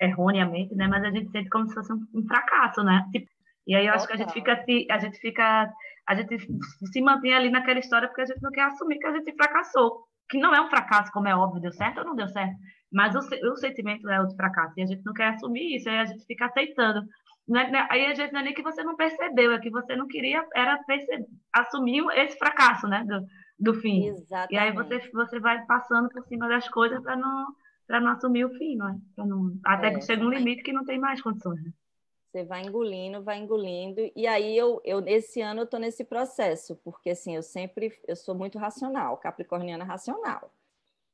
erroneamente, 0.00 0.74
né? 0.74 0.86
Mas 0.86 1.04
a 1.04 1.10
gente 1.10 1.30
sente 1.30 1.50
como 1.50 1.66
se 1.68 1.74
fosse 1.74 1.92
um, 1.92 2.26
fracasso, 2.26 2.82
né? 2.82 3.06
Tipo, 3.12 3.30
e 3.66 3.74
aí 3.74 3.86
eu 3.86 3.94
acho 3.94 4.06
que 4.06 4.12
a 4.12 4.16
gente 4.16 4.32
fica 4.32 4.64
a 4.90 4.98
gente 4.98 5.18
fica 5.18 5.72
a 6.08 6.14
gente 6.14 6.36
se 6.92 7.00
mantém 7.00 7.32
ali 7.32 7.48
naquela 7.50 7.78
história 7.78 8.08
porque 8.08 8.22
a 8.22 8.26
gente 8.26 8.42
não 8.42 8.50
quer 8.50 8.62
assumir 8.62 8.98
que 8.98 9.06
a 9.06 9.12
gente 9.12 9.32
fracassou 9.34 10.04
que 10.32 10.38
não 10.38 10.54
é 10.54 10.60
um 10.62 10.70
fracasso, 10.70 11.12
como 11.12 11.28
é 11.28 11.36
óbvio, 11.36 11.60
deu 11.60 11.72
certo 11.72 11.98
ou 11.98 12.06
não 12.06 12.16
deu 12.16 12.26
certo, 12.26 12.56
mas 12.90 13.14
o, 13.14 13.18
o 13.18 13.56
sentimento 13.56 14.08
é 14.08 14.18
o 14.18 14.26
de 14.26 14.34
fracasso, 14.34 14.72
e 14.78 14.82
a 14.82 14.86
gente 14.86 15.04
não 15.04 15.12
quer 15.12 15.28
assumir 15.28 15.76
isso, 15.76 15.90
aí 15.90 15.98
a 15.98 16.06
gente 16.06 16.24
fica 16.24 16.46
aceitando. 16.46 17.06
É, 17.50 17.70
né, 17.70 17.86
aí 17.90 18.06
a 18.06 18.14
gente 18.14 18.32
não 18.32 18.40
é 18.40 18.44
nem 18.44 18.54
que 18.54 18.62
você 18.62 18.82
não 18.82 18.96
percebeu, 18.96 19.52
é 19.52 19.58
que 19.58 19.68
você 19.68 19.94
não 19.94 20.08
queria, 20.08 20.42
era 20.54 20.82
perceber, 20.84 21.26
assumir 21.52 22.02
esse 22.16 22.38
fracasso, 22.38 22.88
né, 22.88 23.04
do, 23.04 23.26
do 23.58 23.78
fim. 23.78 24.06
Exatamente. 24.08 24.54
E 24.54 24.56
aí 24.56 24.72
você, 24.72 25.10
você 25.12 25.38
vai 25.38 25.62
passando 25.66 26.08
por 26.08 26.24
cima 26.24 26.48
das 26.48 26.66
coisas 26.70 27.02
para 27.02 27.14
não, 27.14 27.48
não 27.90 28.12
assumir 28.12 28.46
o 28.46 28.54
fim, 28.56 28.76
não 28.76 28.88
é? 28.88 28.96
Não, 29.18 29.52
até 29.66 29.88
é. 29.88 29.94
que 29.94 30.00
chega 30.00 30.24
um 30.24 30.30
limite 30.30 30.62
que 30.62 30.72
não 30.72 30.86
tem 30.86 30.98
mais 30.98 31.20
condições. 31.20 31.62
Né? 31.62 31.72
Você 32.32 32.44
vai 32.44 32.62
engolindo, 32.62 33.22
vai 33.22 33.38
engolindo. 33.38 34.00
E 34.16 34.26
aí 34.26 34.56
eu, 34.56 34.80
eu 34.84 35.06
esse 35.06 35.42
ano 35.42 35.60
eu 35.60 35.64
estou 35.64 35.78
nesse 35.78 36.02
processo, 36.02 36.74
porque 36.76 37.10
assim, 37.10 37.36
eu 37.36 37.42
sempre 37.42 38.00
eu 38.08 38.16
sou 38.16 38.34
muito 38.34 38.58
racional, 38.58 39.18
capricorniana 39.18 39.84
racional. 39.84 40.50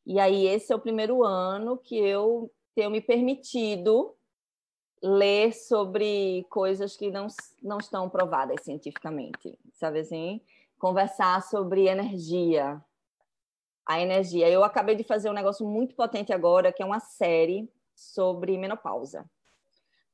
E 0.07 0.21
aí 0.21 0.47
esse 0.47 0.73
é 0.73 0.77
o 0.77 0.81
primeiro 0.81 1.25
ano 1.25 1.77
que 1.77 1.99
eu 1.99 2.49
tenho 2.73 2.89
me 2.89 3.01
permitido 3.01 4.15
ler 5.03 5.53
sobre 5.53 6.47
coisas 6.51 6.97
que 6.97 7.11
não, 7.11 7.27
não 7.61 7.79
estão 7.79 8.09
provadas 8.09 8.63
cientificamente, 8.63 9.59
sabe 9.73 10.01
assim? 10.01 10.41
Conversar 10.79 11.43
sobre 11.43 11.89
energia. 11.89 12.81
A 13.85 14.01
energia. 14.01 14.49
Eu 14.49 14.63
acabei 14.63 14.95
de 14.95 15.03
fazer 15.03 15.29
um 15.31 15.35
negócio 15.35 15.67
muito 15.67 15.97
potente 15.97 16.33
agora, 16.33 16.73
que 16.73 16.83
é 16.83 16.87
uma 16.87 17.01
série 17.01 17.69
sobre 17.93 18.57
menopausa. 18.57 19.29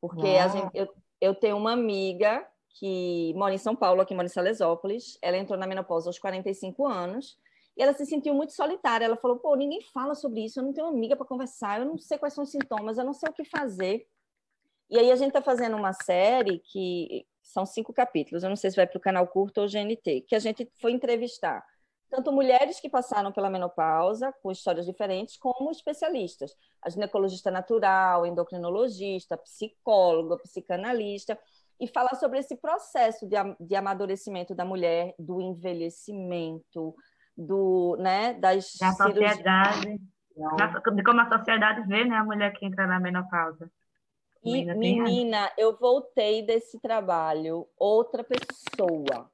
Porque 0.08 0.26
gente, 0.48 0.70
eu, 0.74 0.88
eu 1.18 1.34
tenho 1.34 1.56
uma 1.56 1.72
amiga 1.72 2.46
que 2.78 3.32
mora 3.34 3.54
em 3.54 3.58
São 3.58 3.74
Paulo, 3.74 4.02
aqui 4.02 4.14
mora 4.14 4.26
em 4.26 4.30
Salesópolis. 4.30 5.16
Ela 5.22 5.38
entrou 5.38 5.58
na 5.58 5.66
menopausa 5.66 6.10
aos 6.10 6.18
45 6.18 6.86
anos 6.86 7.38
e 7.74 7.82
ela 7.82 7.94
se 7.94 8.04
sentiu 8.04 8.34
muito 8.34 8.52
solitária. 8.52 9.06
Ela 9.06 9.16
falou: 9.16 9.38
pô, 9.38 9.54
ninguém 9.54 9.80
fala 9.94 10.14
sobre 10.14 10.44
isso, 10.44 10.60
eu 10.60 10.64
não 10.64 10.74
tenho 10.74 10.86
amiga 10.86 11.16
para 11.16 11.24
conversar, 11.24 11.80
eu 11.80 11.86
não 11.86 11.96
sei 11.96 12.18
quais 12.18 12.34
são 12.34 12.44
os 12.44 12.50
sintomas, 12.50 12.98
eu 12.98 13.04
não 13.04 13.14
sei 13.14 13.30
o 13.30 13.32
que 13.32 13.44
fazer. 13.44 14.06
E 14.90 14.98
aí 14.98 15.10
a 15.10 15.16
gente 15.16 15.28
está 15.28 15.40
fazendo 15.40 15.76
uma 15.76 15.94
série 15.94 16.58
que 16.58 17.26
são 17.42 17.64
cinco 17.64 17.92
capítulos, 17.92 18.42
eu 18.42 18.50
não 18.50 18.56
sei 18.56 18.70
se 18.70 18.76
vai 18.76 18.86
para 18.86 18.98
o 18.98 19.00
canal 19.00 19.26
curto 19.26 19.62
ou 19.62 19.66
GNT, 19.66 20.26
que 20.28 20.34
a 20.34 20.38
gente 20.38 20.70
foi 20.80 20.92
entrevistar 20.92 21.64
tanto 22.14 22.30
mulheres 22.30 22.78
que 22.78 22.88
passaram 22.88 23.32
pela 23.32 23.50
menopausa, 23.50 24.32
com 24.40 24.52
histórias 24.52 24.86
diferentes, 24.86 25.36
como 25.36 25.70
especialistas. 25.72 26.54
A 26.80 26.88
ginecologista 26.88 27.50
natural, 27.50 28.24
endocrinologista, 28.24 29.36
psicóloga, 29.36 30.38
psicanalista, 30.38 31.36
e 31.80 31.88
falar 31.88 32.14
sobre 32.14 32.38
esse 32.38 32.56
processo 32.56 33.26
de, 33.28 33.36
de 33.58 33.74
amadurecimento 33.74 34.54
da 34.54 34.64
mulher, 34.64 35.12
do 35.18 35.40
envelhecimento, 35.40 36.94
do, 37.36 37.96
né, 37.98 38.34
das 38.34 38.76
da 38.78 38.92
sociedade, 38.92 39.98
de 40.94 41.02
como 41.02 41.20
a 41.20 41.28
sociedade 41.28 41.82
vê 41.88 42.04
né, 42.04 42.16
a 42.16 42.24
mulher 42.24 42.52
que 42.52 42.64
entra 42.64 42.86
na 42.86 43.00
menopausa. 43.00 43.68
E, 44.44 44.64
menina, 44.74 45.50
eu 45.58 45.76
voltei 45.76 46.46
desse 46.46 46.78
trabalho 46.78 47.66
outra 47.76 48.22
pessoa 48.22 49.28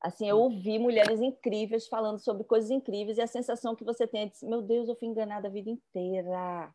Assim, 0.00 0.28
eu 0.28 0.38
ouvi 0.38 0.78
mulheres 0.78 1.20
incríveis 1.20 1.88
falando 1.88 2.20
sobre 2.20 2.44
coisas 2.44 2.70
incríveis 2.70 3.18
e 3.18 3.20
a 3.20 3.26
sensação 3.26 3.74
que 3.74 3.84
você 3.84 4.06
tem 4.06 4.22
é 4.22 4.26
de, 4.26 4.46
meu 4.46 4.62
Deus, 4.62 4.88
eu 4.88 4.94
fui 4.96 5.08
enganada 5.08 5.48
a 5.48 5.50
vida 5.50 5.70
inteira. 5.70 6.72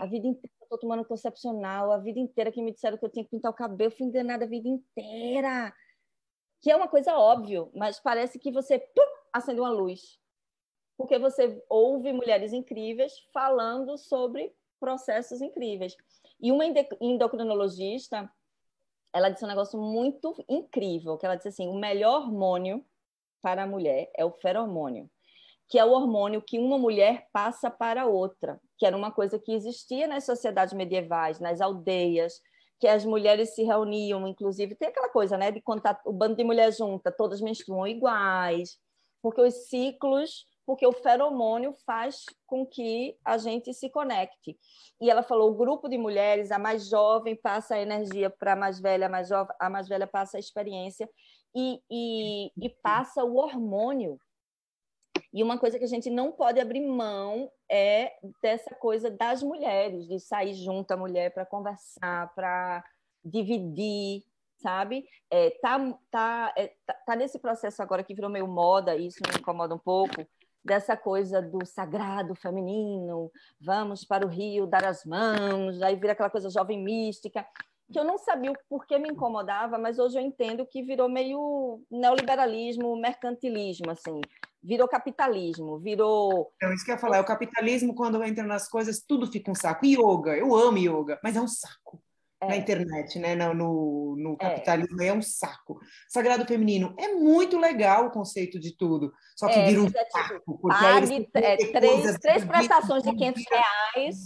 A 0.00 0.06
vida 0.06 0.26
inteira 0.26 0.54
eu 0.60 0.64
estou 0.64 0.78
tomando 0.78 1.04
concepcional, 1.04 1.92
a 1.92 1.98
vida 1.98 2.18
inteira 2.18 2.50
que 2.50 2.62
me 2.62 2.72
disseram 2.72 2.96
que 2.96 3.04
eu 3.04 3.10
tinha 3.10 3.24
que 3.24 3.30
pintar 3.30 3.50
o 3.50 3.54
cabelo, 3.54 3.90
eu 3.90 3.96
fui 3.96 4.06
enganada 4.06 4.44
a 4.44 4.48
vida 4.48 4.68
inteira. 4.68 5.74
Que 6.62 6.70
é 6.70 6.76
uma 6.76 6.88
coisa 6.88 7.14
óbvia, 7.18 7.68
mas 7.74 8.00
parece 8.00 8.38
que 8.38 8.50
você 8.50 8.78
pum, 8.78 9.02
acende 9.32 9.60
uma 9.60 9.70
luz. 9.70 10.18
Porque 10.96 11.18
você 11.18 11.62
ouve 11.68 12.12
mulheres 12.12 12.52
incríveis 12.52 13.12
falando 13.32 13.98
sobre 13.98 14.54
processos 14.80 15.42
incríveis. 15.42 15.96
E 16.40 16.50
uma 16.50 16.64
endocrinologista 17.00 18.30
ela 19.12 19.28
disse 19.28 19.44
um 19.44 19.48
negócio 19.48 19.80
muito 19.80 20.34
incrível, 20.48 21.16
que 21.18 21.26
ela 21.26 21.36
disse 21.36 21.48
assim, 21.48 21.68
o 21.68 21.74
melhor 21.74 22.22
hormônio 22.22 22.84
para 23.42 23.64
a 23.64 23.66
mulher 23.66 24.10
é 24.16 24.24
o 24.24 24.32
feromônio, 24.32 25.10
que 25.68 25.78
é 25.78 25.84
o 25.84 25.92
hormônio 25.92 26.42
que 26.42 26.58
uma 26.58 26.78
mulher 26.78 27.28
passa 27.32 27.70
para 27.70 28.06
outra, 28.06 28.60
que 28.78 28.86
era 28.86 28.96
uma 28.96 29.10
coisa 29.10 29.38
que 29.38 29.52
existia 29.52 30.06
nas 30.06 30.24
sociedades 30.24 30.74
medievais, 30.74 31.40
nas 31.40 31.60
aldeias, 31.60 32.40
que 32.80 32.88
as 32.88 33.04
mulheres 33.04 33.54
se 33.54 33.62
reuniam, 33.62 34.26
inclusive, 34.26 34.74
tem 34.74 34.88
aquela 34.88 35.08
coisa, 35.08 35.36
né, 35.36 35.50
de 35.50 35.60
contar 35.60 36.00
o 36.04 36.12
bando 36.12 36.36
de 36.36 36.44
mulher 36.44 36.72
junta, 36.72 37.12
todas 37.12 37.40
menstruam 37.40 37.86
iguais, 37.86 38.76
porque 39.22 39.40
os 39.40 39.68
ciclos 39.68 40.46
porque 40.66 40.86
o 40.86 40.92
feromônio 40.92 41.74
faz 41.84 42.24
com 42.46 42.66
que 42.66 43.16
a 43.24 43.36
gente 43.36 43.74
se 43.74 43.90
conecte. 43.90 44.58
E 45.00 45.10
ela 45.10 45.22
falou: 45.22 45.50
o 45.50 45.56
grupo 45.56 45.88
de 45.88 45.98
mulheres, 45.98 46.50
a 46.50 46.58
mais 46.58 46.88
jovem 46.88 47.36
passa 47.36 47.74
a 47.74 47.80
energia 47.80 48.30
para 48.30 48.52
a 48.52 48.56
mais 48.56 48.80
velha, 48.80 49.06
a 49.06 49.10
mais, 49.10 49.30
a 49.32 49.70
mais 49.70 49.88
velha 49.88 50.06
passa 50.06 50.36
a 50.36 50.40
experiência. 50.40 51.08
e, 51.54 51.80
e, 51.90 52.52
e 52.56 52.68
passa 52.82 53.24
o 53.24 53.36
hormônio. 53.36 54.18
E 55.32 55.42
uma 55.42 55.58
coisa 55.58 55.78
que 55.78 55.84
a 55.84 55.88
gente 55.88 56.10
não 56.10 56.30
pode 56.30 56.60
abrir 56.60 56.86
mão 56.86 57.50
é 57.70 58.12
dessa 58.42 58.74
coisa 58.74 59.10
das 59.10 59.42
mulheres, 59.42 60.06
de 60.06 60.20
sair 60.20 60.54
junto 60.54 60.90
a 60.92 60.96
mulher 60.96 61.32
para 61.32 61.46
conversar, 61.46 62.32
para 62.34 62.84
dividir, 63.24 64.24
sabe? 64.62 65.06
É, 65.30 65.50
tá, 65.62 65.78
tá, 66.10 66.54
é, 66.56 66.74
tá, 66.84 66.94
tá, 67.06 67.16
nesse 67.16 67.38
processo 67.38 67.82
agora 67.82 68.04
que 68.04 68.14
virou 68.14 68.30
meio 68.30 68.46
moda, 68.46 68.94
isso 68.96 69.20
me 69.26 69.38
incomoda 69.38 69.74
um 69.74 69.78
pouco, 69.78 70.26
dessa 70.64 70.96
coisa 70.96 71.42
do 71.42 71.64
sagrado 71.66 72.34
feminino, 72.34 73.30
vamos 73.60 74.04
para 74.04 74.26
o 74.26 74.28
rio 74.28 74.66
dar 74.66 74.84
as 74.84 75.04
mãos, 75.04 75.80
aí 75.82 75.96
vira 75.96 76.12
aquela 76.12 76.30
coisa 76.30 76.50
jovem 76.50 76.82
mística, 76.82 77.46
que 77.92 77.98
eu 77.98 78.04
não 78.04 78.16
sabia 78.16 78.50
o 78.50 78.56
porquê 78.68 78.98
me 78.98 79.08
incomodava, 79.08 79.76
mas 79.76 79.98
hoje 79.98 80.18
eu 80.18 80.22
entendo 80.22 80.66
que 80.66 80.82
virou 80.82 81.08
meio 81.08 81.82
neoliberalismo, 81.90 82.96
mercantilismo, 82.96 83.90
assim, 83.90 84.20
virou 84.62 84.88
capitalismo, 84.88 85.78
virou... 85.78 86.50
Então, 86.56 86.72
isso 86.72 86.84
que 86.84 86.90
eu 86.90 86.94
ia 86.94 87.00
falar, 87.00 87.18
é 87.18 87.20
o 87.20 87.26
capitalismo, 87.26 87.94
quando 87.94 88.22
entra 88.24 88.44
nas 88.44 88.68
coisas, 88.68 89.04
tudo 89.06 89.30
fica 89.30 89.50
um 89.50 89.54
saco. 89.54 89.84
Yoga, 89.84 90.36
eu 90.36 90.54
amo 90.54 90.78
yoga, 90.78 91.20
mas 91.22 91.36
é 91.36 91.40
um 91.40 91.48
saco 91.48 92.02
é. 92.42 92.48
na 92.48 92.56
internet, 92.56 93.18
né? 93.18 93.34
No, 93.34 93.54
no, 93.54 94.16
no 94.16 94.32
é. 94.34 94.36
capitalismo 94.36 95.02
é. 95.02 95.06
é. 95.06 95.12
um 95.12 95.22
saco. 95.22 95.78
Sagrado 96.08 96.44
Feminino 96.46 96.94
é 96.98 97.08
muito 97.08 97.58
legal 97.58 98.06
o 98.06 98.10
conceito 98.10 98.58
de 98.58 98.76
tudo, 98.76 99.12
só 99.36 99.48
que 99.48 99.58
é, 99.58 99.66
vira 99.66 99.82
um 99.82 99.86
é, 99.86 100.10
saco. 100.10 100.34
Tipo, 100.34 100.68
pague 100.68 101.28
é, 101.34 101.56
três, 101.56 102.18
três 102.18 102.44
prestações 102.44 103.02
de 103.02 103.14
500 103.14 103.44
reais 103.50 104.16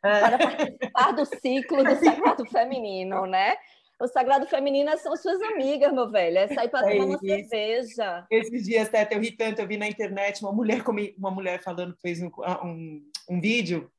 para 0.00 0.38
participar 0.38 1.12
do 1.12 1.24
ciclo 1.24 1.84
do 1.84 1.96
Sagrado 2.02 2.46
Feminino, 2.46 3.26
né? 3.26 3.56
O 3.98 4.06
Sagrado 4.06 4.46
Feminino 4.46 4.96
são 4.98 5.16
suas 5.16 5.40
amigas, 5.40 5.90
meu 5.92 6.10
velho. 6.10 6.36
É 6.36 6.48
sair 6.48 6.68
para 6.68 6.86
tomar 6.86 7.04
uma 7.06 7.18
cerveja. 7.18 8.26
Esses 8.30 8.64
dias, 8.64 8.90
Teta, 8.90 9.14
eu 9.14 9.20
ri 9.20 9.32
tanto, 9.32 9.60
eu 9.60 9.66
vi 9.66 9.78
na 9.78 9.88
internet 9.88 10.42
uma 10.42 10.52
mulher, 10.52 10.84
uma 11.16 11.30
mulher 11.30 11.62
falando, 11.62 11.96
fez 12.02 12.20
um, 12.20 12.30
um, 12.62 13.02
um 13.30 13.40
vídeo 13.40 13.90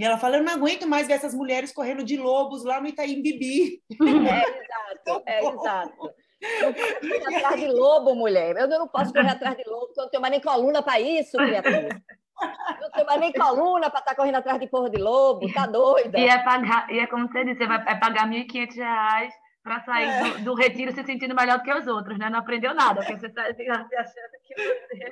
e 0.00 0.04
ela 0.04 0.16
fala: 0.16 0.38
Eu 0.38 0.42
não 0.42 0.54
aguento 0.54 0.88
mais 0.88 1.06
ver 1.06 1.12
essas 1.12 1.34
mulheres 1.34 1.72
correndo 1.72 2.02
de 2.02 2.16
lobos 2.16 2.64
lá 2.64 2.80
no 2.80 2.88
Itaim 2.88 3.20
Bibi. 3.20 3.82
É 3.90 3.98
exato, 5.04 5.22
é 5.26 5.46
exato. 5.46 6.10
Não 6.62 6.72
posso 6.72 7.00
correr 7.00 7.36
atrás 7.36 7.60
de 7.60 7.66
lobo, 7.66 8.14
mulher. 8.14 8.56
Eu 8.56 8.66
não 8.66 8.88
posso 8.88 9.12
correr 9.12 9.28
atrás 9.28 9.54
de 9.58 9.64
lobo, 9.68 9.88
porque 9.88 10.00
eu 10.00 10.04
não 10.04 10.10
tenho 10.10 10.20
mais 10.22 10.30
nem 10.30 10.40
coluna 10.40 10.82
para 10.82 10.98
isso, 10.98 11.36
criatura. 11.36 12.02
Eu 12.40 12.80
não 12.80 12.90
tenho 12.92 13.06
mais 13.06 13.20
nem 13.20 13.30
coluna 13.30 13.90
para 13.90 14.00
estar 14.00 14.12
tá 14.12 14.14
correndo 14.14 14.36
atrás 14.36 14.58
de 14.58 14.66
porra 14.68 14.88
de 14.88 14.96
lobo, 14.96 15.52
tá 15.52 15.66
doida? 15.66 16.18
E 16.18 16.26
é, 16.26 16.38
pagar, 16.38 16.90
e 16.90 16.98
é 16.98 17.06
como 17.06 17.28
você 17.28 17.44
disse, 17.44 17.58
você 17.58 17.66
vai 17.66 17.84
é 17.86 17.94
pagar 17.94 18.26
R$ 18.26 18.46
1.500 18.46 19.28
para 19.62 19.84
sair 19.84 20.08
é. 20.08 20.38
do, 20.38 20.44
do, 20.44 20.54
retiro 20.54 20.92
se 20.92 21.02
sentindo 21.04 21.34
melhor 21.34 21.58
do 21.58 21.64
que 21.64 21.72
os 21.72 21.86
outros, 21.86 22.18
né? 22.18 22.30
Não 22.30 22.38
aprendeu 22.38 22.74
nada, 22.74 23.00
porque 23.00 23.18
você 23.18 23.26
está 23.26 23.42
achando 23.44 24.30
que 24.44 24.54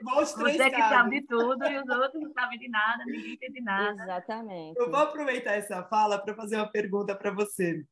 você, 0.03 0.37
você 0.37 0.71
que 0.71 0.81
sabe 0.81 1.21
de 1.21 1.27
tudo 1.27 1.65
e 1.67 1.79
os 1.79 1.89
outros 1.89 2.23
não 2.23 2.33
sabem 2.33 2.59
de 2.59 2.69
nada, 2.69 3.05
ninguém 3.05 3.35
entende 3.35 3.61
nada. 3.61 4.03
Exatamente. 4.03 4.79
Eu 4.79 4.91
vou 4.91 5.01
aproveitar 5.01 5.53
essa 5.53 5.83
fala 5.85 6.19
para 6.19 6.35
fazer 6.35 6.57
uma 6.57 6.71
pergunta 6.71 7.15
para 7.15 7.31
você. 7.31 7.85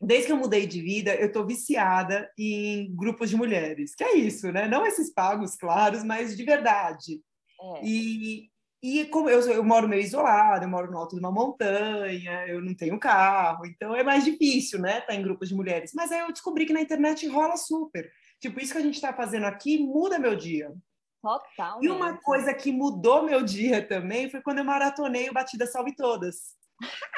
Desde 0.00 0.26
que 0.26 0.32
eu 0.32 0.36
mudei 0.36 0.66
de 0.66 0.80
vida, 0.80 1.14
eu 1.14 1.28
estou 1.28 1.46
viciada 1.46 2.30
em 2.38 2.94
grupos 2.94 3.30
de 3.30 3.36
mulheres. 3.36 3.94
Que 3.94 4.04
é 4.04 4.16
isso, 4.16 4.52
né? 4.52 4.68
Não 4.68 4.86
esses 4.86 5.12
pagos, 5.12 5.56
claros, 5.56 6.04
mas 6.04 6.36
de 6.36 6.44
verdade. 6.44 7.20
É. 7.60 7.80
E, 7.82 8.50
e 8.86 9.06
como 9.06 9.28
eu, 9.28 9.40
eu 9.50 9.64
moro 9.64 9.88
meio 9.88 10.02
isolado, 10.02 10.64
eu 10.64 10.68
moro 10.68 10.90
no 10.90 10.98
alto 10.98 11.16
de 11.16 11.20
uma 11.20 11.32
montanha, 11.32 12.46
eu 12.46 12.62
não 12.62 12.74
tenho 12.74 13.00
carro, 13.00 13.66
então 13.66 13.94
é 13.94 14.04
mais 14.04 14.24
difícil, 14.24 14.80
né, 14.80 14.98
estar 14.98 15.08
tá 15.08 15.14
em 15.14 15.22
grupos 15.22 15.48
de 15.48 15.54
mulheres. 15.54 15.92
Mas 15.94 16.12
aí 16.12 16.20
eu 16.20 16.32
descobri 16.32 16.66
que 16.66 16.72
na 16.72 16.80
internet 16.80 17.26
rola 17.26 17.56
super. 17.56 18.08
Tipo, 18.40 18.60
isso 18.60 18.72
que 18.72 18.78
a 18.78 18.82
gente 18.82 18.94
está 18.94 19.12
fazendo 19.12 19.46
aqui 19.46 19.78
muda 19.78 20.18
meu 20.18 20.36
dia. 20.36 20.72
Total. 21.20 21.82
E 21.82 21.88
uma 21.88 22.16
coisa 22.18 22.54
que 22.54 22.70
mudou 22.70 23.24
meu 23.24 23.42
dia 23.42 23.86
também 23.86 24.30
foi 24.30 24.40
quando 24.40 24.58
eu 24.58 24.64
maratonei 24.64 25.28
o 25.28 25.32
Batida 25.32 25.66
Salve 25.66 25.96
Todas. 25.96 26.54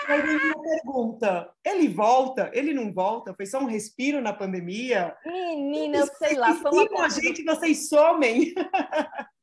Aí 0.07 0.22
vem 0.22 0.37
uma 0.37 0.62
pergunta: 0.62 1.52
ele 1.64 1.88
volta? 1.88 2.50
Ele 2.54 2.72
não 2.72 2.92
volta? 2.92 3.35
Foi 3.35 3.44
só 3.44 3.59
um 3.59 3.66
respiro 3.66 4.22
na 4.22 4.33
pandemia? 4.33 5.14
Menina, 5.26 5.98
eu 5.98 6.07
sei 6.07 6.37
lá. 6.37 6.54
Foi 6.54 6.87
uma 6.87 6.87
coisa... 6.87 7.20
gente, 7.20 7.44
vocês 7.44 7.88
somem. 7.88 8.54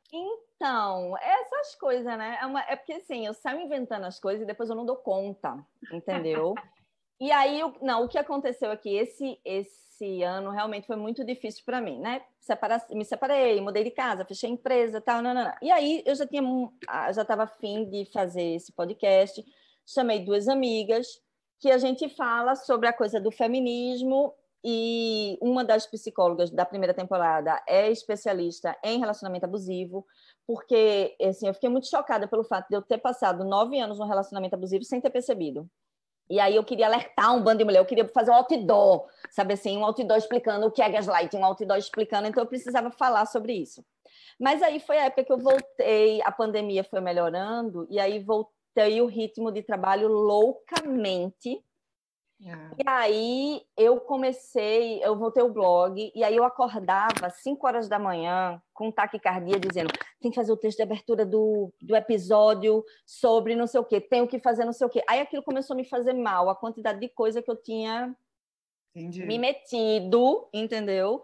Então, 0.56 1.18
essas 1.18 1.76
coisas, 1.76 2.06
né? 2.06 2.38
É, 2.42 2.46
uma, 2.46 2.62
é, 2.62 2.76
porque 2.76 2.94
assim, 2.94 3.26
eu 3.26 3.34
saio 3.34 3.62
inventando 3.62 4.06
as 4.06 4.20
coisas 4.20 4.44
e 4.44 4.46
depois 4.46 4.70
eu 4.70 4.76
não 4.76 4.86
dou 4.86 4.96
conta, 4.96 5.58
entendeu? 5.92 6.54
e 7.20 7.32
aí, 7.32 7.62
não, 7.82 8.06
o 8.06 8.08
que 8.08 8.18
aconteceu 8.18 8.72
aqui, 8.72 8.96
esse, 8.96 9.40
esse 9.44 10.24
ano 10.24 10.52
realmente 10.52 10.88
foi 10.88 10.96
muito 10.96 11.26
difícil 11.26 11.64
para 11.66 11.82
mim, 11.82 12.00
né? 12.00 12.22
Separa, 12.40 12.82
me 12.92 13.04
separei, 13.04 13.60
mudei 13.60 13.84
de 13.84 13.92
casa, 13.92 14.26
fechei 14.26 14.50
a 14.50 14.54
empresa, 14.54 15.02
tal, 15.02 15.22
não, 15.22 15.34
não, 15.34 15.44
não. 15.44 15.54
E 15.62 15.70
aí 15.72 16.02
eu 16.06 16.16
já 16.16 16.26
tinha, 16.26 16.42
já 17.14 17.22
estava 17.22 17.44
afim 17.44 17.90
de 17.90 18.06
fazer 18.12 18.56
esse 18.56 18.72
podcast, 18.72 19.44
chamei 19.86 20.24
duas 20.24 20.48
amigas 20.48 21.22
que 21.60 21.70
a 21.70 21.78
gente 21.78 22.08
fala 22.10 22.56
sobre 22.56 22.88
a 22.88 22.94
coisa 22.94 23.20
do 23.20 23.32
feminismo 23.32 24.34
e 24.68 25.38
uma 25.42 25.64
das 25.64 25.86
psicólogas 25.86 26.50
da 26.50 26.66
primeira 26.66 26.92
temporada 26.92 27.62
é 27.68 27.92
especialista 27.92 28.76
em 28.84 29.00
relacionamento 29.00 29.46
abusivo 29.46 30.04
porque 30.48 31.16
assim, 31.22 31.48
eu 31.48 31.54
fiquei 31.54 31.70
muito 31.70 31.88
chocada 31.88 32.28
pelo 32.28 32.44
fato 32.44 32.68
de 32.70 32.76
eu 32.76 32.82
ter 32.82 32.98
passado 32.98 33.44
nove 33.44 33.80
anos 33.80 34.00
num 34.00 34.08
relacionamento 34.08 34.56
abusivo 34.56 34.84
sem 34.84 35.00
ter 35.00 35.12
percebido. 35.12 35.70
E 36.28 36.40
aí 36.40 36.56
eu 36.56 36.64
queria 36.64 36.88
alertar 36.88 37.36
um 37.36 37.44
bando 37.44 37.60
de 37.60 37.66
mulher, 37.66 37.78
eu 37.78 37.86
queria 37.86 38.08
fazer 38.08 38.32
um 38.32 38.36
outdoor, 38.36 39.06
sabe 39.30 39.54
assim, 39.54 39.78
um 39.78 39.86
outdoor 39.86 40.18
explicando 40.18 40.66
o 40.66 40.72
que 40.72 40.82
é 40.82 40.90
gaslighting, 40.90 41.38
um 41.38 41.46
outdoor 41.46 41.78
explicando, 41.78 42.28
então 42.28 42.42
eu 42.42 42.48
precisava 42.48 42.90
falar 42.90 43.28
sobre 43.28 43.54
isso. 43.54 43.86
Mas 44.40 44.64
aí 44.64 44.80
foi 44.80 44.98
a 44.98 45.06
época 45.06 45.24
que 45.24 45.32
eu 45.32 45.38
voltei, 45.38 46.22
a 46.24 46.32
pandemia 46.32 46.84
foi 46.84 47.00
melhorando, 47.00 47.86
e 47.92 48.00
aí 48.00 48.18
voltei 48.18 49.02
o 49.02 49.06
ritmo 49.06 49.52
de 49.52 49.62
trabalho 49.62 50.08
loucamente, 50.08 51.64
ah. 52.48 52.72
E 52.78 52.84
aí 52.88 53.62
eu 53.76 54.00
comecei, 54.00 55.04
eu 55.04 55.18
voltei 55.18 55.42
o 55.42 55.52
blog, 55.52 56.12
e 56.14 56.24
aí 56.24 56.36
eu 56.36 56.44
acordava 56.44 57.26
às 57.26 57.38
5 57.42 57.66
horas 57.66 57.90
da 57.90 57.98
manhã 57.98 58.62
com 58.74 58.92
taquicardia, 58.92 59.60
dizendo: 59.60 59.92
tem 60.22 60.30
que 60.30 60.36
fazer 60.36 60.52
o 60.52 60.58
texto 60.58 60.78
de 60.78 60.84
abertura 60.84 61.26
do, 61.26 61.74
do 61.82 61.96
episódio 61.96 62.84
sobre 63.06 63.56
não 63.56 63.66
sei 63.66 63.80
o 63.80 63.86
quê, 63.86 64.00
tenho 64.00 64.28
que 64.28 64.40
fazer 64.40 64.64
não 64.66 64.74
sei 64.74 64.86
o 64.86 64.90
quê. 64.90 65.04
Aí 65.10 65.20
aquilo 65.20 65.44
começou 65.44 65.74
a 65.74 65.78
me 65.78 65.86
fazer 65.86 66.14
mal, 66.14 66.50
a 66.50 66.56
quantidade 66.56 67.00
de 67.00 67.10
coisa 67.10 67.42
que 67.42 67.50
eu 67.50 67.56
tinha 67.56 68.16
Entendi. 68.96 69.26
me 69.26 69.40
metido, 69.40 70.48
entendeu? 70.54 71.24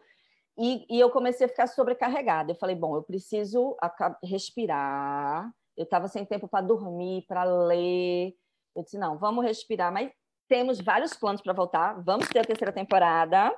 E, 0.57 0.85
e 0.89 0.99
eu 0.99 1.09
comecei 1.09 1.45
a 1.45 1.49
ficar 1.49 1.67
sobrecarregada. 1.67 2.51
Eu 2.51 2.55
falei: 2.55 2.75
bom, 2.75 2.95
eu 2.95 3.03
preciso 3.03 3.77
respirar. 4.23 5.53
Eu 5.77 5.83
estava 5.83 6.07
sem 6.07 6.25
tempo 6.25 6.47
para 6.47 6.65
dormir, 6.65 7.25
para 7.27 7.43
ler. 7.43 8.35
Eu 8.75 8.83
disse: 8.83 8.97
não, 8.97 9.17
vamos 9.17 9.45
respirar, 9.45 9.91
mas 9.91 10.11
temos 10.51 10.81
vários 10.81 11.13
planos 11.13 11.39
para 11.39 11.53
voltar. 11.53 11.93
Vamos 12.03 12.27
ter 12.27 12.39
a 12.39 12.43
terceira 12.43 12.73
temporada. 12.73 13.57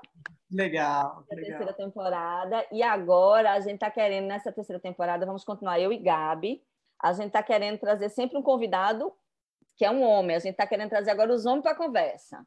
Legal. 0.52 1.24
A 1.32 1.36
terceira 1.36 1.74
temporada. 1.74 2.64
E 2.72 2.84
agora 2.84 3.54
a 3.54 3.60
gente 3.60 3.74
está 3.74 3.90
querendo, 3.90 4.28
nessa 4.28 4.52
terceira 4.52 4.80
temporada, 4.80 5.26
vamos 5.26 5.44
continuar 5.44 5.80
eu 5.80 5.92
e 5.92 5.98
Gabi. 5.98 6.62
A 7.02 7.12
gente 7.12 7.28
está 7.28 7.42
querendo 7.42 7.80
trazer 7.80 8.10
sempre 8.10 8.38
um 8.38 8.44
convidado 8.44 9.12
que 9.76 9.84
é 9.84 9.90
um 9.90 10.04
homem. 10.04 10.36
A 10.36 10.40
gente 10.40 10.52
está 10.52 10.68
querendo 10.68 10.92
trazer 10.92 11.10
agora 11.10 11.34
os 11.34 11.48
homens 11.48 11.64
para 11.64 11.72
a 11.72 11.76
conversa. 11.76 12.46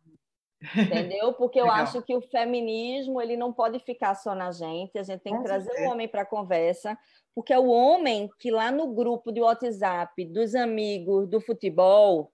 Entendeu? 0.76 1.32
Porque 1.32 1.58
eu 1.60 1.68
acho 1.68 2.00
que 2.02 2.14
o 2.14 2.20
feminismo 2.20 3.20
ele 3.20 3.36
não 3.36 3.52
pode 3.52 3.80
ficar 3.80 4.14
só 4.14 4.32
na 4.32 4.52
gente. 4.52 4.96
A 4.96 5.02
gente 5.02 5.22
tem 5.22 5.36
que 5.36 5.42
trazer 5.42 5.72
o 5.80 5.90
homem 5.90 6.06
para 6.06 6.22
a 6.22 6.26
conversa, 6.26 6.96
porque 7.34 7.52
é 7.52 7.58
o 7.58 7.66
homem 7.66 8.30
que 8.38 8.52
lá 8.52 8.70
no 8.70 8.94
grupo 8.94 9.32
de 9.32 9.40
WhatsApp 9.40 10.24
dos 10.24 10.54
amigos 10.54 11.26
do 11.26 11.40
futebol 11.40 12.30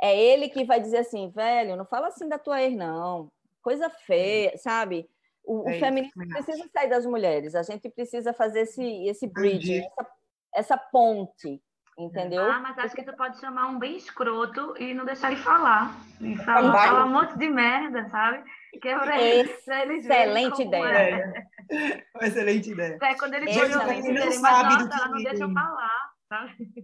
é 0.00 0.18
ele 0.18 0.48
que 0.48 0.64
vai 0.64 0.80
dizer 0.80 0.98
assim, 0.98 1.30
velho, 1.30 1.76
não 1.76 1.84
fala 1.84 2.08
assim 2.08 2.28
da 2.28 2.38
tua 2.38 2.62
ex, 2.62 2.76
não. 2.76 3.30
Coisa 3.62 3.88
feia, 3.88 4.56
sabe? 4.58 5.08
O, 5.44 5.68
é 5.68 5.76
o 5.76 5.78
feminismo 5.78 6.28
precisa 6.28 6.68
sair 6.72 6.88
das 6.88 7.06
mulheres. 7.06 7.54
A 7.54 7.62
gente 7.62 7.88
precisa 7.90 8.32
fazer 8.32 8.60
esse, 8.60 9.06
esse 9.06 9.26
bridge, 9.26 9.78
essa, 9.78 10.10
essa, 10.54 10.78
ponte, 10.78 11.60
entendeu? 11.98 12.50
Ah, 12.50 12.60
mas 12.60 12.78
acho 12.78 12.94
que 12.94 13.02
tu 13.02 13.14
pode 13.14 13.38
chamar 13.38 13.68
um 13.68 13.78
bem 13.78 13.96
escroto 13.96 14.74
e 14.78 14.94
não 14.94 15.04
deixar 15.04 15.30
ele 15.30 15.40
falar. 15.40 15.94
E 16.20 16.36
falar, 16.36 16.72
falar 16.72 17.04
um 17.04 17.12
monte 17.12 17.38
de 17.38 17.48
merda, 17.48 18.08
sabe? 18.08 18.42
Que 18.80 18.88
é 18.88 19.40
Excelente 19.40 20.62
ideia. 20.62 21.44
É. 21.70 22.04
Uma 22.14 22.26
excelente 22.26 22.70
ideia. 22.70 22.98
É, 23.00 23.14
quando 23.14 23.34
ele 23.34 23.46
pode 23.46 23.74
ouvir, 23.74 24.06
ele, 24.06 24.38
mas 24.38 24.40
nossa, 24.40 25.08
não 25.08 25.22
deixa 25.22 25.44
eu 25.44 25.52
falar, 25.52 26.12
sabe? 26.28 26.74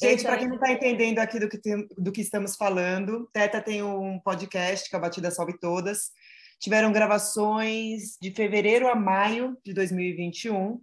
Gente, 0.00 0.22
para 0.22 0.38
quem 0.38 0.48
não 0.48 0.54
está 0.54 0.72
entendendo 0.72 1.18
aqui 1.18 1.38
do 1.38 1.46
que, 1.46 1.58
tem, 1.58 1.86
do 1.98 2.10
que 2.10 2.22
estamos 2.22 2.56
falando, 2.56 3.28
Teta 3.34 3.60
tem 3.60 3.82
um 3.82 4.18
podcast 4.18 4.88
que 4.88 4.96
é 4.96 4.98
a 4.98 5.00
Batida 5.00 5.30
Salve 5.30 5.58
Todas. 5.58 6.10
Tiveram 6.58 6.90
gravações 6.90 8.16
de 8.20 8.32
fevereiro 8.32 8.88
a 8.88 8.94
maio 8.94 9.58
de 9.62 9.74
2021. 9.74 10.80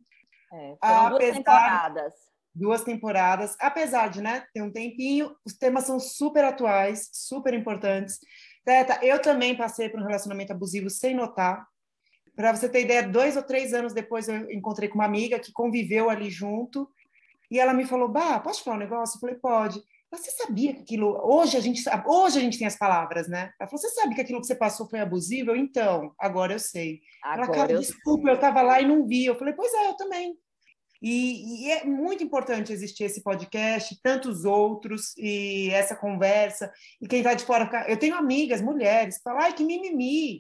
É, 0.54 0.76
foram 0.80 1.10
duas 1.10 1.34
temporadas. 1.34 2.14
Duas 2.54 2.84
temporadas. 2.84 3.56
Apesar 3.60 4.08
de 4.10 4.22
né, 4.22 4.46
ter 4.54 4.62
um 4.62 4.72
tempinho, 4.72 5.36
os 5.44 5.54
temas 5.54 5.86
são 5.86 6.00
super 6.00 6.44
atuais, 6.44 7.10
super 7.12 7.56
importantes. 7.56 8.20
Teta, 8.64 9.00
eu 9.04 9.20
também 9.20 9.58
passei 9.58 9.90
por 9.90 10.00
um 10.00 10.06
relacionamento 10.06 10.54
abusivo 10.54 10.92
sem 10.92 11.16
notar. 11.16 11.66
Para 12.36 12.56
você 12.56 12.70
ter 12.70 12.82
ideia, 12.82 13.02
dois 13.02 13.36
ou 13.36 13.42
três 13.42 13.74
anos 13.74 13.94
depois 13.94 14.28
eu 14.28 14.52
encontrei 14.52 14.88
com 14.88 14.96
uma 15.00 15.06
amiga 15.06 15.40
que 15.40 15.52
conviveu 15.52 16.08
ali 16.08 16.30
junto 16.30 16.88
e 17.50 17.60
ela 17.60 17.74
me 17.74 17.86
falou: 17.86 18.10
Bah, 18.10 18.40
posso 18.40 18.64
falar 18.64 18.78
um 18.78 18.80
negócio? 18.80 19.18
Eu 19.18 19.22
falei: 19.22 19.36
Pode. 19.36 19.82
Você 20.10 20.32
sabia 20.32 20.74
que 20.74 20.82
aquilo. 20.82 21.20
Hoje 21.22 21.58
a 21.58 21.60
gente 21.60 21.84
hoje 22.06 22.38
a 22.38 22.42
gente 22.42 22.58
tem 22.58 22.68
as 22.68 22.78
palavras, 22.78 23.28
né? 23.28 23.52
Ela 23.60 23.70
falou: 23.70 23.82
Você 23.82 23.90
sabe 23.90 24.16
que 24.16 24.22
aquilo 24.22 24.40
que 24.40 24.48
você 24.48 24.56
passou 24.56 24.90
foi 24.90 25.00
abusivo? 25.00 25.56
Então, 25.56 26.14
agora 26.20 26.54
eu 26.54 26.60
sei. 26.60 27.02
Agora 27.24 27.48
ela, 27.48 27.54
cara, 27.54 27.72
eu 27.74 27.80
desculpa, 27.80 28.24
sei. 28.24 28.32
eu 28.32 28.36
estava 28.36 28.62
lá 28.62 28.82
e 28.82 28.88
não 28.88 29.06
vi. 29.06 29.26
Eu 29.26 29.38
falei: 29.38 29.54
Pois 29.54 29.74
é, 29.74 29.90
eu 29.90 29.96
também. 29.96 30.38
E, 31.02 31.68
e, 31.68 31.72
é 31.72 31.86
muito 31.86 32.24
importante 32.24 32.74
existir 32.74 33.04
esse 33.04 33.22
podcast, 33.22 34.00
tantos 34.02 34.46
outros, 34.46 35.16
e 35.18 35.70
essa 35.72 35.96
conversa. 35.96 36.72
E 37.00 37.08
quem 37.08 37.20
está 37.20 37.34
de 37.34 37.46
fora. 37.46 37.86
Eu 37.88 37.98
tenho 37.98 38.16
amigas, 38.16 38.62
mulheres, 38.62 39.18
que 39.18 39.24
falam, 39.24 39.42
ai, 39.42 39.54
que 39.54 39.64
mimimi. 39.64 40.38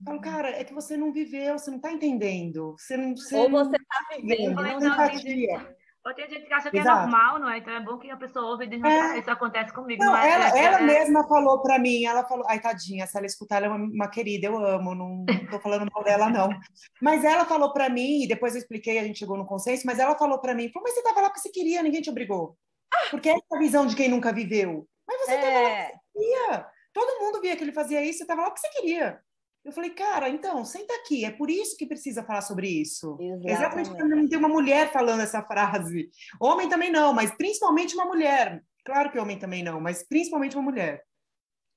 Eu 0.00 0.04
falo, 0.06 0.20
cara, 0.20 0.48
é 0.50 0.64
que 0.64 0.72
você 0.72 0.96
não 0.96 1.12
viveu, 1.12 1.58
você 1.58 1.70
não 1.70 1.76
está 1.76 1.92
entendendo. 1.92 2.74
Você 2.78 2.96
não, 2.96 3.14
você 3.14 3.36
Ou 3.36 3.50
você 3.50 3.76
está 3.76 4.16
vivendo, 4.16 4.54
não 4.54 4.78
tem 4.78 4.88
empatia. 4.88 5.76
Ou 6.04 6.12
tem 6.14 6.28
gente 6.28 6.46
que 6.46 6.52
acha 6.52 6.68
que 6.68 6.78
é 6.78 6.80
Exato. 6.80 6.98
é 6.98 7.00
normal, 7.02 7.38
não 7.38 7.48
é? 7.48 7.58
Então 7.58 7.72
é 7.72 7.80
bom 7.80 7.96
que 7.96 8.10
a 8.10 8.16
pessoa 8.16 8.50
ouve 8.50 8.64
e 8.64 8.68
diz, 8.68 8.82
é. 8.82 9.18
isso 9.18 9.30
acontece 9.30 9.72
comigo. 9.72 10.02
Não, 10.02 10.12
não 10.12 10.18
é, 10.18 10.30
ela, 10.32 10.58
é, 10.58 10.64
ela 10.64 10.78
é... 10.78 10.82
mesma 10.82 11.26
falou 11.28 11.62
para 11.62 11.78
mim, 11.78 12.04
ela 12.04 12.24
falou, 12.24 12.44
ai, 12.48 12.60
tadinha, 12.60 13.06
se 13.06 13.16
ela 13.16 13.26
escutar, 13.26 13.58
ela 13.58 13.66
é 13.66 13.68
uma, 13.68 13.86
uma 13.86 14.08
querida, 14.08 14.48
eu 14.48 14.58
amo, 14.58 14.96
não 14.96 15.24
tô 15.48 15.60
falando 15.60 15.88
mal 15.92 16.02
dela, 16.02 16.28
não. 16.28 16.50
Mas 17.00 17.24
ela 17.24 17.44
falou 17.44 17.72
para 17.72 17.88
mim, 17.88 18.24
e 18.24 18.28
depois 18.28 18.54
eu 18.54 18.60
expliquei, 18.60 18.98
a 18.98 19.04
gente 19.04 19.20
chegou 19.20 19.36
no 19.36 19.46
consenso, 19.46 19.86
mas 19.86 20.00
ela 20.00 20.18
falou 20.18 20.40
para 20.40 20.56
mim, 20.56 20.72
falou, 20.72 20.88
mas 20.88 20.94
você 20.94 21.02
tava 21.04 21.20
lá 21.20 21.28
porque 21.28 21.40
você 21.40 21.50
queria, 21.50 21.82
ninguém 21.82 22.02
te 22.02 22.10
obrigou. 22.10 22.56
Porque 23.10 23.30
é 23.30 23.36
a 23.52 23.58
visão 23.58 23.86
de 23.86 23.94
quem 23.94 24.08
nunca 24.08 24.32
viveu. 24.32 24.88
Mas 25.06 25.20
você 25.20 25.32
é... 25.32 25.40
tava 25.40 25.60
lá 25.60 25.70
porque 25.70 25.92
você 25.92 26.18
queria. 26.18 26.66
Todo 26.92 27.20
mundo 27.20 27.40
via 27.40 27.56
que 27.56 27.62
ele 27.62 27.72
fazia 27.72 28.04
isso, 28.04 28.18
você 28.18 28.26
tava 28.26 28.42
lá 28.42 28.50
porque 28.50 28.66
você 28.66 28.80
queria. 28.80 29.20
Eu 29.64 29.70
falei, 29.70 29.90
cara, 29.90 30.28
então, 30.28 30.64
senta 30.64 30.92
aqui, 30.94 31.24
é 31.24 31.30
por 31.30 31.48
isso 31.48 31.76
que 31.76 31.86
precisa 31.86 32.24
falar 32.24 32.42
sobre 32.42 32.68
isso. 32.68 33.16
Exatamente, 33.20 33.50
Exatamente 33.50 33.90
porque 33.90 34.02
não 34.02 34.28
tem 34.28 34.38
uma 34.38 34.48
mulher 34.48 34.90
falando 34.90 35.20
essa 35.20 35.42
frase. 35.42 36.10
Homem 36.40 36.68
também 36.68 36.90
não, 36.90 37.12
mas 37.12 37.30
principalmente 37.36 37.94
uma 37.94 38.04
mulher. 38.04 38.62
Claro 38.84 39.12
que 39.12 39.18
homem 39.18 39.38
também 39.38 39.62
não, 39.62 39.80
mas 39.80 40.06
principalmente 40.06 40.56
uma 40.56 40.64
mulher. 40.64 41.04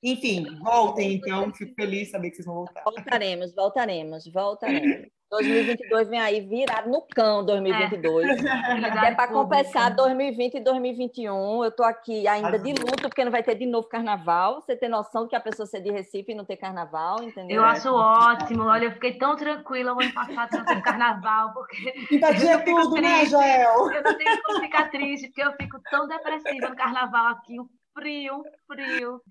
Enfim, 0.02 0.46
voltem 0.64 1.14
então, 1.14 1.54
fico 1.54 1.74
feliz 1.76 2.06
de 2.06 2.12
saber 2.12 2.30
que 2.30 2.38
vocês 2.38 2.46
vão 2.46 2.56
voltar. 2.56 2.84
Voltaremos, 2.84 3.54
voltaremos, 3.54 4.28
voltaremos. 4.28 5.08
2022 5.30 6.10
vem 6.10 6.20
aí 6.20 6.42
virado 6.42 6.90
no 6.90 7.02
cão 7.02 7.46
2022. 7.46 8.28
É, 8.28 9.08
é 9.10 9.16
para 9.16 9.28
compensar 9.28 9.96
2020 9.96 10.56
e 10.56 10.60
2021. 10.60 11.64
Eu 11.64 11.70
estou 11.70 11.86
aqui 11.86 12.28
ainda 12.28 12.60
de 12.60 12.74
luto, 12.74 13.10
porque 13.10 13.26
não 13.26 13.32
vai 13.32 13.44
ter 13.44 13.56
de 13.56 13.66
novo 13.66 13.88
carnaval. 13.88 14.62
Você 14.62 14.76
tem 14.76 14.88
noção 14.88 15.28
que 15.28 15.36
a 15.36 15.40
pessoa 15.40 15.66
ser 15.66 15.82
de 15.82 15.92
Recife 15.92 16.32
e 16.32 16.36
não 16.36 16.46
ter 16.46 16.58
carnaval, 16.58 17.24
entendeu? 17.24 17.58
Eu 17.58 17.64
acho 17.66 17.94
ótimo. 17.94 18.64
Olha, 18.64 18.86
eu 18.86 18.92
fiquei 18.92 19.18
tão 19.18 19.36
tranquila 19.36 19.94
o 19.94 20.02
ano 20.02 20.14
passado 20.14 20.58
não 20.58 20.66
ter 20.66 20.82
carnaval, 20.82 21.54
porque. 21.54 21.94
Empatia 22.16 22.64
tudo, 22.64 22.96
né, 22.96 23.26
Joel? 23.26 23.92
Eu 23.92 24.04
não 24.04 24.18
tenho 24.18 24.44
como 24.44 24.60
ficar 24.60 24.90
triste, 24.90 25.28
porque 25.28 25.44
eu 25.44 25.54
fico 25.54 25.80
tão 25.90 26.08
depressiva 26.08 26.70
no 26.70 26.76
carnaval 26.76 27.28
aqui, 27.28 27.60
um 27.60 27.68
frio, 27.94 28.36
um 28.36 28.74
frio. 28.74 29.22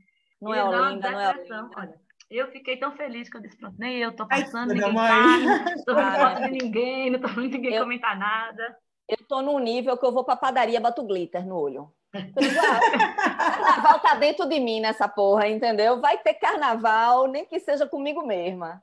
Não 0.43 0.53
é 0.53 0.65
Olinda, 0.65 1.11
não 1.11 1.21
é 1.21 1.31
Olinda. 1.31 1.71
Olha, 1.77 2.04
eu 2.31 2.51
fiquei 2.51 2.77
tão 2.77 2.93
feliz 2.97 3.29
que 3.29 3.37
eu 3.37 3.41
disse, 3.41 3.57
pronto, 3.57 3.77
nem 3.79 3.99
eu 3.99 4.13
tô 4.15 4.27
passando, 4.27 4.73
Ai, 4.73 4.77
ninguém 4.77 4.95
tá, 4.95 5.65
não 5.65 5.75
estou 5.75 5.95
foto 5.95 6.43
de 6.45 6.51
ninguém, 6.51 7.11
não 7.11 7.21
tô 7.21 7.29
vendo 7.29 7.53
ninguém 7.53 7.75
eu, 7.75 7.83
comentar 7.83 8.19
nada. 8.19 8.77
Eu 9.09 9.19
tô 9.29 9.43
num 9.43 9.59
nível 9.59 9.97
que 9.97 10.05
eu 10.05 10.13
vou 10.13 10.25
pra 10.25 10.37
padaria, 10.37 10.81
boto 10.81 11.05
glitter 11.05 11.47
no 11.47 11.57
olho. 11.57 11.93
carnaval 12.13 13.99
tá 14.01 14.15
dentro 14.15 14.47
de 14.49 14.61
mim 14.61 14.81
nessa 14.81 15.09
porra, 15.09 15.49
entendeu? 15.49 16.01
Vai 16.01 16.17
ter 16.19 16.35
carnaval, 16.35 17.27
nem 17.27 17.45
que 17.45 17.59
seja 17.59 17.87
comigo 17.87 18.25
mesma. 18.27 18.81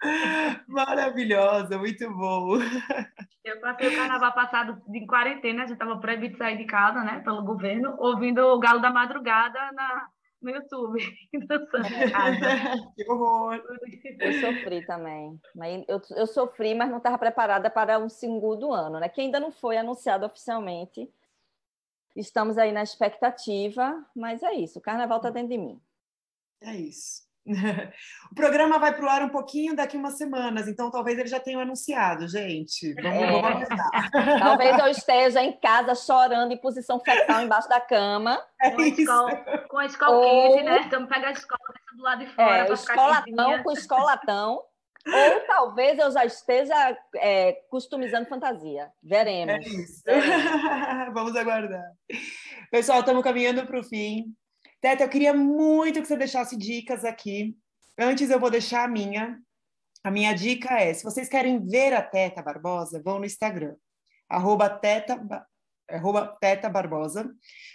Maravilhosa, 0.68 1.78
muito 1.78 2.10
bom. 2.12 2.58
Eu 3.44 3.60
passei 3.60 3.88
o 3.88 3.96
carnaval 3.96 4.34
passado 4.34 4.82
em 4.94 5.08
quarentena, 5.08 5.64
a 5.64 5.68
gente 5.68 5.78
tava 5.78 5.98
proibido 5.98 6.34
de 6.34 6.38
sair 6.38 6.58
de 6.58 6.66
casa, 6.66 7.04
né, 7.04 7.22
pelo 7.24 7.44
governo, 7.44 7.96
ouvindo 7.98 8.46
o 8.46 8.60
Galo 8.60 8.80
da 8.80 8.92
Madrugada 8.92 9.72
na, 9.72 10.08
no 10.42 10.50
YouTube, 10.50 11.00
dançando 11.48 11.88
em 11.88 12.10
casa. 12.12 12.94
que 12.96 13.10
horror! 13.10 13.62
Eu 14.20 14.34
sofri 14.34 14.86
também. 14.86 15.40
Mas 15.56 15.86
eu, 15.88 16.02
eu 16.16 16.28
sofri, 16.28 16.74
mas 16.76 16.90
não 16.90 16.98
estava 16.98 17.18
preparada 17.18 17.70
para 17.70 18.00
um 18.00 18.10
segundo 18.10 18.74
ano, 18.74 19.00
né? 19.00 19.08
Que 19.08 19.22
ainda 19.22 19.40
não 19.40 19.52
foi 19.52 19.78
anunciado 19.78 20.26
oficialmente. 20.26 21.10
Estamos 22.16 22.58
aí 22.58 22.72
na 22.72 22.84
expectativa, 22.84 24.06
mas 24.16 24.44
é 24.44 24.54
isso. 24.54 24.80
O 24.80 24.82
carnaval 24.82 25.18
está 25.18 25.30
dentro 25.30 25.50
de 25.50 25.58
mim. 25.58 25.82
É 26.60 26.76
isso. 26.76 27.31
O 28.32 28.36
programa 28.36 28.80
vai 28.80 28.96
para 28.96 29.06
o 29.06 29.10
ar 29.10 29.24
um 29.24 29.30
pouquinho 29.30 29.76
daqui 29.76 29.98
umas 29.98 30.18
semanas, 30.18 30.68
então 30.68 30.90
talvez 30.90 31.20
ele 31.20 31.28
já 31.28 31.40
tenha 31.40 31.60
anunciado, 31.60 32.28
gente. 32.28 32.94
Vamos, 32.94 33.24
é. 33.24 33.42
vamos 33.42 34.40
Talvez 34.40 34.80
eu 34.80 34.88
esteja 34.88 35.44
em 35.44 35.52
casa 35.60 35.96
chorando 35.96 36.52
em 36.54 36.58
posição 36.58 37.00
fetal 37.00 37.42
embaixo 37.42 37.68
da 37.68 37.82
cama. 37.82 38.42
É 38.62 38.72
com, 38.72 38.82
a 38.82 38.88
escola, 38.88 39.36
com 39.68 39.78
a 39.78 39.86
escola 39.86 40.16
Ou... 40.16 40.24
quente, 40.24 40.64
né? 40.64 40.84
Então 40.86 41.06
pega 41.08 41.28
a 41.28 41.32
escola 41.32 41.60
do 41.96 42.04
lado 42.04 42.26
de 42.26 42.34
fora. 42.34 42.68
É, 42.68 42.72
escolatão 42.72 43.64
com 43.64 43.72
escolatão. 43.72 44.64
Ou 45.08 45.48
talvez 45.48 45.98
eu 45.98 46.12
já 46.12 46.24
esteja 46.26 46.98
é, 47.16 47.54
customizando 47.70 48.30
fantasia. 48.30 48.92
Veremos. 49.02 49.66
É 49.66 49.70
isso. 49.70 50.04
Vamos 51.14 51.36
aguardar. 51.36 51.92
Pessoal, 52.70 53.00
estamos 53.00 53.24
caminhando 53.24 53.66
para 53.66 53.80
o 53.80 53.84
fim. 53.84 54.34
Teta, 54.82 55.04
eu 55.04 55.10
queria 55.10 55.32
muito 55.32 56.02
que 56.02 56.08
você 56.08 56.18
deixasse 56.18 56.58
dicas 56.58 57.06
aqui. 57.06 57.56
Antes 57.98 58.32
eu 58.32 58.40
vou 58.40 58.50
deixar 58.50 58.84
a 58.84 58.88
minha. 58.88 59.40
A 60.04 60.10
minha 60.10 60.34
dica 60.34 60.80
é, 60.80 60.92
se 60.92 61.04
vocês 61.04 61.30
querem 61.30 61.64
ver 61.64 61.94
a 61.94 62.02
Teta 62.02 62.42
Barbosa, 62.42 63.00
vão 63.04 63.20
no 63.20 63.26
Instagram, 63.26 63.76
arroba 64.28 64.68
teta, 64.68 65.24
arroba 65.88 66.36
teta 66.42 66.68
Barbosa. 66.68 67.32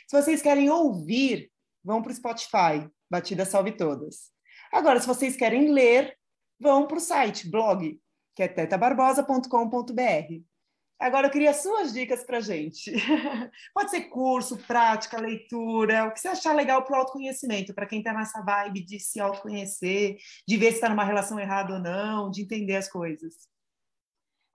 Se 0.08 0.20
vocês 0.20 0.42
querem 0.42 0.68
ouvir, 0.68 1.48
vão 1.84 2.02
para 2.02 2.10
o 2.10 2.14
Spotify, 2.14 2.90
Batida 3.08 3.44
Salve 3.44 3.76
Todas. 3.76 4.32
Agora, 4.72 4.98
se 4.98 5.06
vocês 5.06 5.36
querem 5.36 5.70
ler, 5.70 6.18
vão 6.58 6.88
para 6.88 6.96
o 6.96 7.00
site, 7.00 7.48
blog, 7.48 7.96
que 8.34 8.42
é 8.42 8.48
tetabarbosa.com.br. 8.48 10.55
Agora 10.98 11.26
eu 11.26 11.30
queria 11.30 11.52
suas 11.52 11.92
dicas 11.92 12.24
para 12.24 12.40
gente. 12.40 12.90
Pode 13.74 13.90
ser 13.90 14.02
curso, 14.02 14.56
prática, 14.66 15.20
leitura, 15.20 16.06
o 16.06 16.12
que 16.12 16.20
você 16.20 16.28
achar 16.28 16.54
legal 16.54 16.84
para 16.84 16.96
o 16.96 17.00
autoconhecimento, 17.00 17.74
para 17.74 17.86
quem 17.86 17.98
está 17.98 18.14
nessa 18.14 18.40
vibe 18.42 18.82
de 18.82 18.98
se 18.98 19.20
autoconhecer, 19.20 20.16
de 20.46 20.56
ver 20.56 20.70
se 20.70 20.76
está 20.76 20.88
numa 20.88 21.04
relação 21.04 21.38
errada 21.38 21.74
ou 21.74 21.80
não, 21.80 22.30
de 22.30 22.42
entender 22.42 22.76
as 22.76 22.88
coisas. 22.88 23.34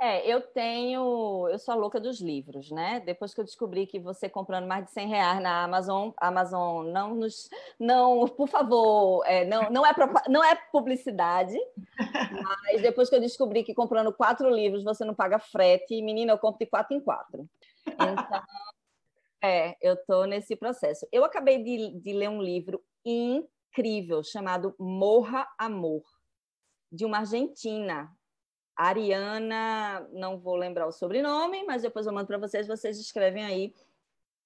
É, 0.04 0.28
eu 0.28 0.42
tenho, 0.42 1.48
eu 1.48 1.60
sou 1.60 1.76
a 1.76 1.78
louca 1.78 2.00
dos 2.00 2.20
livros, 2.20 2.72
né? 2.72 3.00
Depois 3.02 3.36
que 3.36 3.40
eu 3.40 3.46
descobri 3.46 3.86
que 3.86 4.00
você 4.00 4.28
comprando 4.28 4.66
mais 4.66 4.86
de 4.86 4.92
100 4.94 5.08
reais 5.08 5.44
na 5.44 5.64
Amazon, 5.64 6.10
Amazon 6.18 6.88
não 6.88 7.14
nos, 7.14 7.48
não, 7.80 8.28
por 8.28 8.48
favor, 8.48 9.24
é, 9.28 9.46
não, 9.46 9.70
não, 9.70 9.86
é, 9.86 9.94
não 10.28 10.44
é 10.44 10.56
publicidade, 10.72 11.56
mas 12.66 12.82
depois 12.82 13.12
que 13.12 13.16
eu 13.16 13.20
descobri 13.20 13.64
que 13.64 13.76
comprando 13.76 14.12
quatro 14.12 14.50
livros 14.50 14.84
você 14.84 15.06
não 15.06 15.14
paga 15.14 15.38
frete, 15.38 16.02
menina, 16.02 16.34
eu 16.34 16.40
compro 16.40 16.58
de 16.58 16.66
quatro 16.66 16.98
em 16.98 17.00
quatro. 17.00 17.48
Então, 17.86 18.44
é, 19.44 19.78
eu 19.80 19.96
tô 20.08 20.26
nesse 20.26 20.56
processo. 20.56 21.08
Eu 21.12 21.24
acabei 21.24 21.64
de, 21.64 22.00
de 22.00 22.12
ler 22.12 22.28
um 22.28 22.42
livro 22.42 22.84
incrível 23.06 24.24
chamado 24.24 24.74
Morra 24.80 25.48
Amor, 25.60 26.02
de 26.92 27.06
uma 27.06 27.20
argentina, 27.20 28.12
Ariana, 28.88 30.08
não 30.12 30.40
vou 30.40 30.56
lembrar 30.56 30.88
o 30.88 30.92
sobrenome, 30.92 31.64
mas 31.66 31.84
depois 31.84 32.08
eu 32.08 32.14
mando 32.14 32.28
para 32.28 32.40
vocês, 32.40 32.68
vocês 32.68 33.00
escrevem 33.00 33.44
aí. 33.44 33.76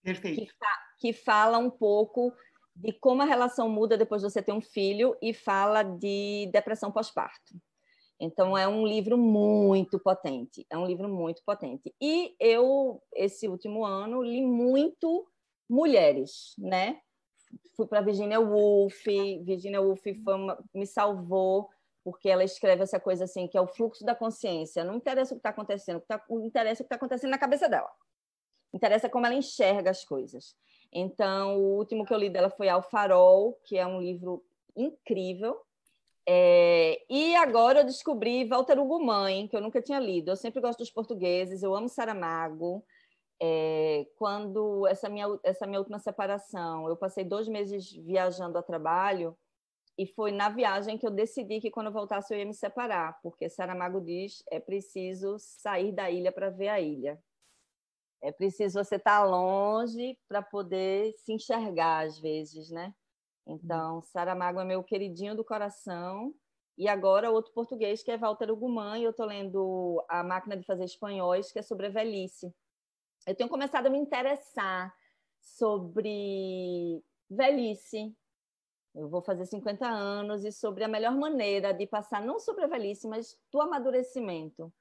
Perfeito. 0.03 0.41
Que, 0.45 0.53
que, 0.99 1.13
fala 1.13 1.57
um 1.57 1.69
pouco 1.69 2.33
de 2.75 2.91
como 2.91 3.21
a 3.21 3.25
relação 3.25 3.69
muda 3.69 3.97
depois 3.97 4.21
de 4.21 4.29
você 4.29 4.41
ter 4.41 4.51
um 4.51 4.59
filho 4.59 5.15
e 5.21 5.33
fala 5.33 5.83
de 5.83 6.49
depressão 6.51 6.91
pós-parto. 6.91 7.55
Então, 8.19 8.57
é 8.57 8.67
um 8.67 8.85
livro 8.85 9.17
muito 9.17 9.99
potente. 9.99 10.65
É 10.69 10.77
um 10.77 10.85
livro 10.85 11.07
muito 11.07 11.41
potente. 11.45 11.93
E 12.01 12.35
eu, 12.37 13.01
esse 13.13 13.47
último 13.47 13.85
ano, 13.85 14.21
li 14.21 14.41
muito 14.41 15.25
mulheres, 15.69 16.53
né? 16.57 16.99
Fui 17.75 17.87
para 17.87 18.01
Virginia 18.01 18.39
Woolf. 18.39 19.05
Virginia 19.43 19.81
Woolf 19.81 20.05
uma, 20.27 20.61
me 20.73 20.85
salvou 20.85 21.69
porque 22.05 22.29
ela 22.29 22.43
escreve 22.43 22.83
essa 22.83 22.99
coisa 22.99 23.23
assim, 23.23 23.47
que 23.47 23.57
é 23.57 23.61
o 23.61 23.65
fluxo 23.65 24.05
da 24.05 24.13
consciência. 24.13 24.83
Não 24.83 24.93
interessa 24.93 25.33
o 25.33 25.37
que 25.37 25.39
está 25.39 25.49
acontecendo, 25.49 25.97
o 25.97 26.01
que 26.01 26.07
tá, 26.07 26.23
interessa 26.29 26.83
o 26.83 26.85
que 26.85 26.87
está 26.87 26.97
acontecendo 26.97 27.31
na 27.31 27.37
cabeça 27.39 27.67
dela. 27.67 27.91
Interessa 28.71 29.09
como 29.09 29.25
ela 29.25 29.33
enxerga 29.33 29.89
as 29.89 30.05
coisas. 30.05 30.55
Então, 30.93 31.57
o 31.57 31.77
último 31.77 32.05
que 32.05 32.13
eu 32.13 32.17
li 32.19 32.29
dela 32.29 32.51
foi 32.51 32.69
Ao 32.69 32.83
Farol, 32.83 33.59
que 33.63 33.75
é 33.75 33.87
um 33.87 33.99
livro 33.99 34.45
incrível. 34.75 35.59
É... 36.27 37.03
e 37.09 37.35
agora 37.35 37.79
eu 37.79 37.85
descobri 37.85 38.47
Walter 38.47 38.79
Hugo 38.79 39.03
Mãe, 39.03 39.47
que 39.47 39.55
eu 39.55 39.61
nunca 39.61 39.81
tinha 39.81 39.99
lido. 39.99 40.29
Eu 40.29 40.35
sempre 40.35 40.61
gosto 40.61 40.79
dos 40.79 40.91
portugueses, 40.91 41.63
eu 41.63 41.73
amo 41.73 41.89
Saramago. 41.89 42.85
É... 43.41 44.05
quando 44.15 44.85
essa 44.85 45.09
minha, 45.09 45.25
essa 45.43 45.65
minha 45.65 45.79
última 45.79 45.97
separação, 45.97 46.87
eu 46.87 46.95
passei 46.95 47.23
dois 47.23 47.47
meses 47.47 47.91
viajando 47.91 48.59
a 48.59 48.61
trabalho, 48.61 49.35
e 49.97 50.05
foi 50.05 50.31
na 50.31 50.49
viagem 50.49 50.97
que 50.97 51.07
eu 51.07 51.11
decidi 51.11 51.61
que 51.61 51.71
quando 51.71 51.87
eu 51.87 51.93
voltasse 51.93 52.33
eu 52.33 52.37
ia 52.37 52.45
me 52.45 52.53
separar, 52.53 53.19
porque 53.21 53.49
Saramago 53.49 54.01
diz 54.01 54.43
é 54.51 54.59
preciso 54.59 55.37
sair 55.39 55.91
da 55.91 56.11
ilha 56.11 56.31
para 56.31 56.49
ver 56.49 56.67
a 56.67 56.81
ilha. 56.81 57.21
É 58.21 58.31
preciso 58.31 58.83
você 58.83 58.95
estar 58.95 59.19
tá 59.19 59.23
longe 59.23 60.17
para 60.27 60.41
poder 60.41 61.13
se 61.13 61.31
enxergar 61.31 62.05
às 62.05 62.19
vezes, 62.19 62.69
né? 62.71 62.93
Então, 63.47 64.01
Saramago 64.01 64.59
é 64.59 64.65
meu 64.65 64.83
queridinho 64.83 65.35
do 65.35 65.45
coração. 65.45 66.33
E 66.77 66.89
agora 66.89 67.31
outro 67.31 67.53
português 67.53 68.03
que 68.03 68.11
é 68.11 68.17
Walter 68.17 68.51
Ugumã, 68.51 68.97
e 68.97 69.03
eu 69.03 69.11
estou 69.11 69.25
lendo 69.25 70.03
A 70.09 70.23
Máquina 70.23 70.57
de 70.57 70.65
Fazer 70.65 70.83
Espanhóis, 70.83 71.51
que 71.51 71.59
é 71.59 71.61
sobre 71.61 71.87
a 71.87 71.89
velhice. 71.89 72.53
Eu 73.25 73.35
tenho 73.35 73.49
começado 73.49 73.87
a 73.87 73.89
me 73.89 73.97
interessar 73.97 74.93
sobre 75.39 77.01
velhice, 77.29 78.13
eu 78.95 79.09
vou 79.09 79.21
fazer 79.21 79.45
50 79.45 79.85
anos 79.85 80.45
e 80.45 80.51
sobre 80.51 80.83
a 80.83 80.87
melhor 80.87 81.15
maneira 81.15 81.73
de 81.73 81.85
passar, 81.85 82.21
não 82.21 82.39
sobre 82.39 82.63
a 82.63 82.67
velhice, 82.67 83.07
mas 83.07 83.37
do 83.51 83.61
amadurecimento. 83.61 84.71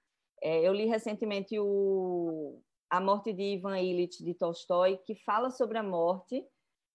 É, 0.40 0.60
eu 0.60 0.72
li 0.72 0.86
recentemente 0.86 1.58
o 1.58 2.62
A 2.88 3.00
Morte 3.00 3.32
de 3.32 3.42
Ivan 3.42 3.80
Illich, 3.80 4.22
de 4.22 4.32
Tolstói, 4.34 4.98
que 4.98 5.16
fala 5.16 5.50
sobre 5.50 5.78
a 5.78 5.82
morte, 5.82 6.46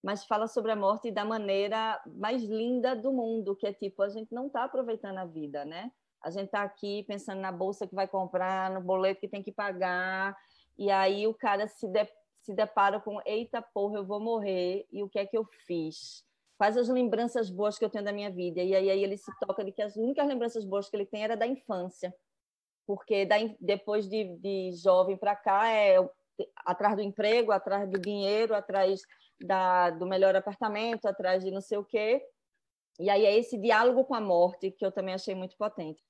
mas 0.02 0.24
fala 0.24 0.46
sobre 0.46 0.72
a 0.72 0.76
morte 0.76 1.10
da 1.10 1.24
maneira 1.24 2.00
mais 2.06 2.42
linda 2.42 2.96
do 2.96 3.12
mundo, 3.12 3.54
que 3.54 3.66
é 3.66 3.72
tipo, 3.72 4.02
a 4.02 4.08
gente 4.08 4.32
não 4.32 4.46
está 4.46 4.64
aproveitando 4.64 5.18
a 5.18 5.26
vida, 5.26 5.64
né? 5.64 5.92
A 6.22 6.30
gente 6.30 6.46
está 6.46 6.62
aqui 6.62 7.04
pensando 7.04 7.40
na 7.40 7.52
bolsa 7.52 7.86
que 7.86 7.94
vai 7.94 8.08
comprar, 8.08 8.70
no 8.70 8.80
boleto 8.80 9.20
que 9.20 9.28
tem 9.28 9.42
que 9.42 9.52
pagar, 9.52 10.34
e 10.78 10.90
aí 10.90 11.26
o 11.26 11.34
cara 11.34 11.68
se, 11.68 11.86
de, 11.86 12.08
se 12.40 12.54
depara 12.54 12.98
com, 12.98 13.20
eita 13.26 13.60
porra, 13.60 13.98
eu 13.98 14.06
vou 14.06 14.20
morrer, 14.20 14.86
e 14.90 15.02
o 15.02 15.08
que 15.08 15.18
é 15.18 15.26
que 15.26 15.36
eu 15.36 15.44
fiz? 15.66 16.24
Quais 16.60 16.76
as 16.76 16.90
lembranças 16.90 17.48
boas 17.48 17.78
que 17.78 17.84
eu 17.86 17.88
tenho 17.88 18.04
da 18.04 18.12
minha 18.12 18.30
vida. 18.30 18.60
E 18.60 18.74
aí, 18.74 18.90
aí 18.90 19.02
ele 19.02 19.16
se 19.16 19.32
toca 19.40 19.64
de 19.64 19.72
que 19.72 19.80
as 19.80 19.96
únicas 19.96 20.28
lembranças 20.28 20.62
boas 20.62 20.90
que 20.90 20.94
ele 20.94 21.06
tem 21.06 21.24
era 21.24 21.34
da 21.34 21.46
infância. 21.46 22.14
Porque 22.86 23.24
da, 23.24 23.36
depois 23.58 24.06
de, 24.06 24.36
de 24.36 24.72
jovem 24.72 25.16
para 25.16 25.34
cá, 25.34 25.70
é 25.70 25.96
atrás 26.56 26.96
do 26.96 27.00
emprego, 27.00 27.50
atrás 27.50 27.88
do 27.88 27.98
dinheiro, 27.98 28.54
atrás 28.54 29.00
da, 29.40 29.88
do 29.88 30.04
melhor 30.04 30.36
apartamento, 30.36 31.06
atrás 31.06 31.42
de 31.42 31.50
não 31.50 31.62
sei 31.62 31.78
o 31.78 31.84
quê. 31.84 32.22
E 32.98 33.08
aí 33.08 33.24
é 33.24 33.38
esse 33.38 33.56
diálogo 33.56 34.04
com 34.04 34.14
a 34.14 34.20
morte 34.20 34.70
que 34.70 34.84
eu 34.84 34.92
também 34.92 35.14
achei 35.14 35.34
muito 35.34 35.56
potente. 35.56 36.04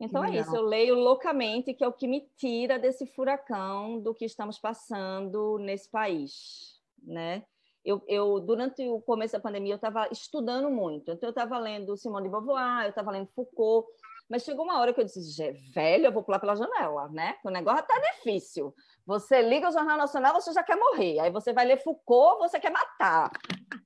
Então 0.00 0.24
é 0.24 0.30
isso, 0.34 0.56
eu 0.56 0.62
leio 0.62 0.94
loucamente, 0.94 1.74
que 1.74 1.84
é 1.84 1.86
o 1.86 1.92
que 1.92 2.08
me 2.08 2.26
tira 2.38 2.78
desse 2.78 3.04
furacão 3.04 4.00
do 4.00 4.14
que 4.14 4.24
estamos 4.24 4.58
passando 4.58 5.58
nesse 5.58 5.90
país, 5.90 6.80
né? 7.02 7.44
Eu, 7.84 8.02
eu, 8.06 8.40
durante 8.40 8.86
o 8.88 9.00
começo 9.00 9.32
da 9.32 9.40
pandemia, 9.40 9.72
eu 9.72 9.76
estava 9.76 10.08
estudando 10.10 10.70
muito. 10.70 11.10
Então, 11.10 11.28
eu 11.28 11.30
estava 11.30 11.58
lendo 11.58 11.96
Simone 11.96 12.24
de 12.24 12.30
Beauvoir, 12.30 12.84
eu 12.84 12.90
estava 12.90 13.10
lendo 13.10 13.28
Foucault, 13.34 13.88
mas 14.28 14.44
chegou 14.44 14.64
uma 14.64 14.78
hora 14.78 14.92
que 14.92 15.00
eu 15.00 15.04
disse, 15.04 15.52
velho, 15.74 16.06
eu 16.06 16.12
vou 16.12 16.22
pular 16.22 16.38
pela 16.38 16.54
janela, 16.54 17.08
né? 17.08 17.36
O 17.44 17.50
negócio 17.50 17.80
está 17.80 17.98
difícil. 18.12 18.72
Você 19.10 19.42
liga 19.42 19.68
o 19.68 19.72
Jornal 19.72 19.96
Nacional, 19.96 20.32
você 20.34 20.52
já 20.52 20.62
quer 20.62 20.76
morrer. 20.76 21.18
Aí 21.18 21.32
você 21.32 21.52
vai 21.52 21.64
ler 21.64 21.82
Foucault, 21.82 22.38
você 22.38 22.60
quer 22.60 22.70
matar. 22.70 23.28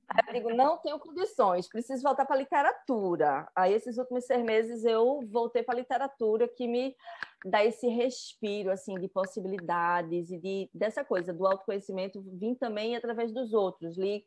Aí 0.07 0.23
eu 0.27 0.33
digo, 0.35 0.53
não 0.53 0.77
tenho 0.77 0.99
condições, 0.99 1.67
preciso 1.67 2.03
voltar 2.03 2.27
para 2.27 2.35
a 2.35 2.39
literatura. 2.39 3.47
Aí, 3.55 3.73
esses 3.73 3.97
últimos 3.97 4.23
seis 4.25 4.43
meses, 4.43 4.85
eu 4.85 5.21
voltei 5.31 5.63
para 5.63 5.73
a 5.73 5.79
literatura, 5.79 6.47
que 6.47 6.67
me 6.67 6.95
dá 7.43 7.65
esse 7.65 7.87
respiro, 7.87 8.69
assim, 8.69 8.93
de 8.99 9.07
possibilidades 9.07 10.29
e 10.29 10.37
de, 10.37 10.69
dessa 10.71 11.03
coisa, 11.03 11.33
do 11.33 11.47
autoconhecimento, 11.47 12.21
vim 12.21 12.53
também 12.53 12.95
através 12.95 13.33
dos 13.33 13.51
outros. 13.51 13.97
Li 13.97 14.23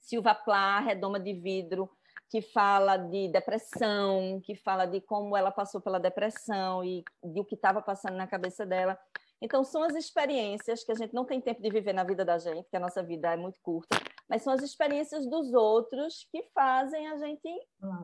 Silva 0.00 0.34
Plá, 0.34 0.80
Redoma 0.80 1.18
de 1.18 1.32
Vidro, 1.32 1.90
que 2.28 2.42
fala 2.42 2.98
de 2.98 3.28
depressão, 3.28 4.38
que 4.44 4.54
fala 4.54 4.84
de 4.84 5.00
como 5.00 5.34
ela 5.34 5.50
passou 5.50 5.80
pela 5.80 5.98
depressão 5.98 6.84
e 6.84 7.02
de 7.24 7.40
o 7.40 7.44
que 7.44 7.54
estava 7.54 7.80
passando 7.80 8.16
na 8.16 8.26
cabeça 8.26 8.66
dela. 8.66 8.98
Então, 9.42 9.64
são 9.64 9.82
as 9.82 9.94
experiências 9.94 10.84
que 10.84 10.92
a 10.92 10.94
gente 10.94 11.14
não 11.14 11.24
tem 11.24 11.40
tempo 11.40 11.62
de 11.62 11.70
viver 11.70 11.94
na 11.94 12.04
vida 12.04 12.24
da 12.24 12.38
gente, 12.38 12.68
que 12.68 12.76
a 12.76 12.80
nossa 12.80 13.02
vida 13.02 13.32
é 13.32 13.36
muito 13.36 13.58
curta, 13.62 13.96
mas 14.28 14.42
são 14.42 14.52
as 14.52 14.62
experiências 14.62 15.26
dos 15.26 15.52
outros 15.54 16.26
que 16.30 16.42
fazem 16.54 17.08
a 17.08 17.16
gente 17.16 17.48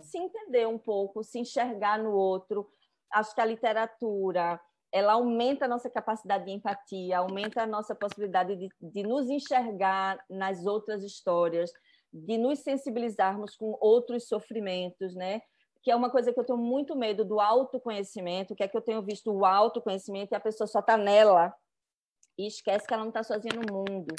se 0.03 0.18
entender 0.18 0.66
um 0.66 0.78
pouco, 0.78 1.22
se 1.22 1.39
enxergar 1.39 1.99
no 1.99 2.12
outro. 2.12 2.68
Acho 3.12 3.34
que 3.34 3.41
a 3.41 3.45
literatura 3.45 4.59
ela 4.93 5.12
aumenta 5.12 5.66
a 5.66 5.68
nossa 5.68 5.91
capacidade 5.91 6.47
de 6.47 6.53
empatia, 6.53 7.18
aumenta 7.18 7.62
a 7.62 7.66
nossa 7.66 7.95
possibilidade 7.95 8.57
de, 8.57 8.68
de 8.80 9.03
nos 9.03 9.28
enxergar 9.28 10.18
nas 10.30 10.64
outras 10.64 11.05
histórias, 11.05 11.70
de 12.12 12.39
nos 12.39 12.61
sensibilizarmos 12.61 13.57
com 13.57 13.76
outros 13.80 14.26
sofrimentos, 14.26 15.14
né? 15.14 15.43
Que 15.87 15.91
é 15.93 15.95
uma 15.95 16.11
coisa 16.11 16.32
que 16.32 16.41
eu 16.41 16.43
tenho 16.43 16.59
muito 16.59 16.97
medo 16.97 17.24
do 17.24 17.39
autoconhecimento, 17.39 18.57
que 18.57 18.64
é 18.64 18.66
que 18.66 18.76
eu 18.76 18.80
tenho 18.80 19.01
visto 19.03 19.30
o 19.30 19.45
autoconhecimento 19.45 20.34
e 20.34 20.37
a 20.37 20.41
pessoa 20.41 20.66
só 20.66 20.80
está 20.80 20.97
nela 20.97 21.55
e 22.37 22.49
esquece 22.49 22.84
que 22.84 22.93
ela 22.93 23.05
não 23.05 23.11
está 23.11 23.22
sozinha 23.22 23.55
no 23.55 23.72
mundo. 23.72 24.12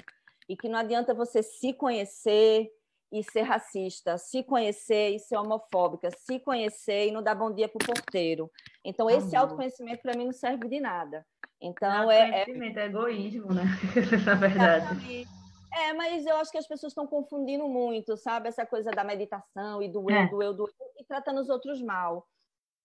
E 0.47 0.55
que 0.55 0.69
não 0.69 0.79
adianta 0.79 1.13
você 1.13 1.43
se 1.43 1.73
conhecer 1.73 2.71
e 3.11 3.21
ser 3.21 3.41
racista, 3.41 4.17
se 4.17 4.43
conhecer 4.43 5.09
e 5.09 5.19
ser 5.19 5.35
homofóbica, 5.35 6.09
se 6.09 6.39
conhecer 6.39 7.09
e 7.09 7.11
não 7.11 7.21
dar 7.21 7.35
bom 7.35 7.51
dia 7.51 7.67
para 7.67 7.83
o 7.83 7.85
porteiro. 7.85 8.49
Então, 8.81 9.09
esse 9.09 9.35
autoconhecimento 9.35 10.01
para 10.01 10.17
mim 10.17 10.23
não 10.23 10.31
serve 10.31 10.69
de 10.69 10.79
nada. 10.79 11.25
Então, 11.59 12.09
é, 12.09 12.43
é... 12.43 12.45
é 12.49 12.85
egoísmo, 12.85 13.53
né? 13.53 13.65
Na 14.25 14.35
verdade. 14.35 15.27
É, 15.73 15.93
mas 15.93 16.25
eu 16.25 16.35
acho 16.37 16.51
que 16.51 16.57
as 16.57 16.67
pessoas 16.67 16.91
estão 16.91 17.07
confundindo 17.07 17.67
muito, 17.67 18.15
sabe? 18.17 18.49
Essa 18.49 18.65
coisa 18.65 18.91
da 18.91 19.03
meditação 19.03 19.81
e 19.81 19.89
do 19.89 20.09
eu, 20.09 20.15
é. 20.15 20.27
do 20.29 20.43
eu, 20.43 20.53
do 20.53 20.63
eu, 20.63 20.87
e 20.99 21.05
tratando 21.05 21.41
os 21.41 21.49
outros 21.49 21.81
mal. 21.81 22.25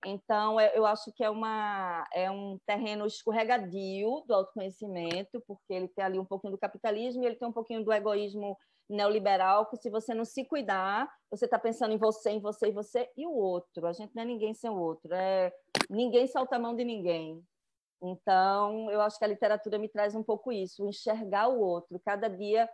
Então, 0.04 0.58
é, 0.58 0.76
eu 0.76 0.84
acho 0.84 1.12
que 1.12 1.22
é, 1.22 1.30
uma, 1.30 2.06
é 2.12 2.30
um 2.30 2.58
terreno 2.66 3.06
escorregadio 3.06 4.24
do 4.26 4.34
autoconhecimento, 4.34 5.40
porque 5.46 5.72
ele 5.72 5.88
tem 5.88 6.04
ali 6.04 6.18
um 6.18 6.24
pouquinho 6.24 6.52
do 6.52 6.58
capitalismo 6.58 7.22
e 7.22 7.26
ele 7.26 7.36
tem 7.36 7.46
um 7.46 7.52
pouquinho 7.52 7.84
do 7.84 7.92
egoísmo 7.92 8.56
neoliberal, 8.90 9.66
que 9.66 9.76
se 9.76 9.88
você 9.88 10.12
não 10.12 10.24
se 10.24 10.44
cuidar, 10.44 11.08
você 11.30 11.44
está 11.44 11.58
pensando 11.58 11.94
em 11.94 11.98
você, 11.98 12.30
em 12.30 12.40
você 12.40 12.68
e 12.68 12.72
você 12.72 13.08
e 13.16 13.26
o 13.26 13.32
outro. 13.32 13.86
A 13.86 13.92
gente 13.92 14.14
não 14.14 14.22
é 14.22 14.26
ninguém 14.26 14.54
sem 14.54 14.68
o 14.68 14.78
outro, 14.78 15.12
é 15.14 15.52
ninguém 15.88 16.26
salta 16.26 16.56
a 16.56 16.58
mão 16.58 16.74
de 16.74 16.84
ninguém. 16.84 17.42
Então, 18.02 18.90
eu 18.90 19.00
acho 19.00 19.16
que 19.16 19.24
a 19.24 19.28
literatura 19.28 19.78
me 19.78 19.88
traz 19.88 20.14
um 20.14 20.24
pouco 20.24 20.50
isso, 20.50 20.84
enxergar 20.86 21.48
o 21.48 21.60
outro. 21.60 22.00
Cada 22.04 22.28
dia 22.28 22.68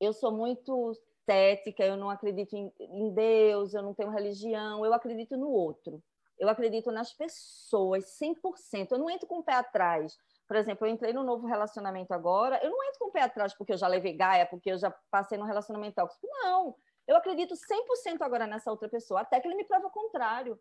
eu 0.00 0.12
sou 0.12 0.32
muito 0.32 0.92
cética, 1.24 1.84
eu 1.84 1.96
não 1.96 2.10
acredito 2.10 2.56
em, 2.56 3.14
Deus, 3.14 3.74
eu 3.74 3.82
não 3.82 3.94
tenho 3.94 4.10
religião, 4.10 4.84
eu 4.84 4.92
acredito 4.92 5.36
no 5.36 5.48
outro. 5.48 6.02
Eu 6.38 6.48
acredito 6.48 6.90
nas 6.90 7.12
pessoas 7.12 8.16
100%. 8.18 8.92
Eu 8.92 8.98
não 8.98 9.10
entro 9.10 9.26
com 9.26 9.38
o 9.38 9.42
pé 9.42 9.54
atrás. 9.54 10.16
Por 10.46 10.56
exemplo, 10.56 10.86
eu 10.86 10.90
entrei 10.90 11.12
no 11.12 11.22
novo 11.22 11.46
relacionamento 11.46 12.12
agora, 12.12 12.58
eu 12.62 12.70
não 12.70 12.82
entro 12.84 12.98
com 13.00 13.08
o 13.08 13.12
pé 13.12 13.22
atrás 13.22 13.54
porque 13.54 13.72
eu 13.74 13.76
já 13.76 13.86
levei 13.86 14.14
gaia, 14.14 14.46
porque 14.46 14.72
eu 14.72 14.78
já 14.78 14.90
passei 15.10 15.36
num 15.36 15.44
relacionamento 15.44 15.96
tóxico. 15.96 16.26
Não. 16.26 16.74
Eu 17.06 17.16
acredito 17.16 17.54
100% 17.54 18.22
agora 18.22 18.46
nessa 18.46 18.70
outra 18.70 18.88
pessoa, 18.88 19.20
até 19.20 19.40
que 19.40 19.46
ele 19.46 19.56
me 19.56 19.64
prova 19.64 19.86
o 19.86 19.90
contrário. 19.90 20.58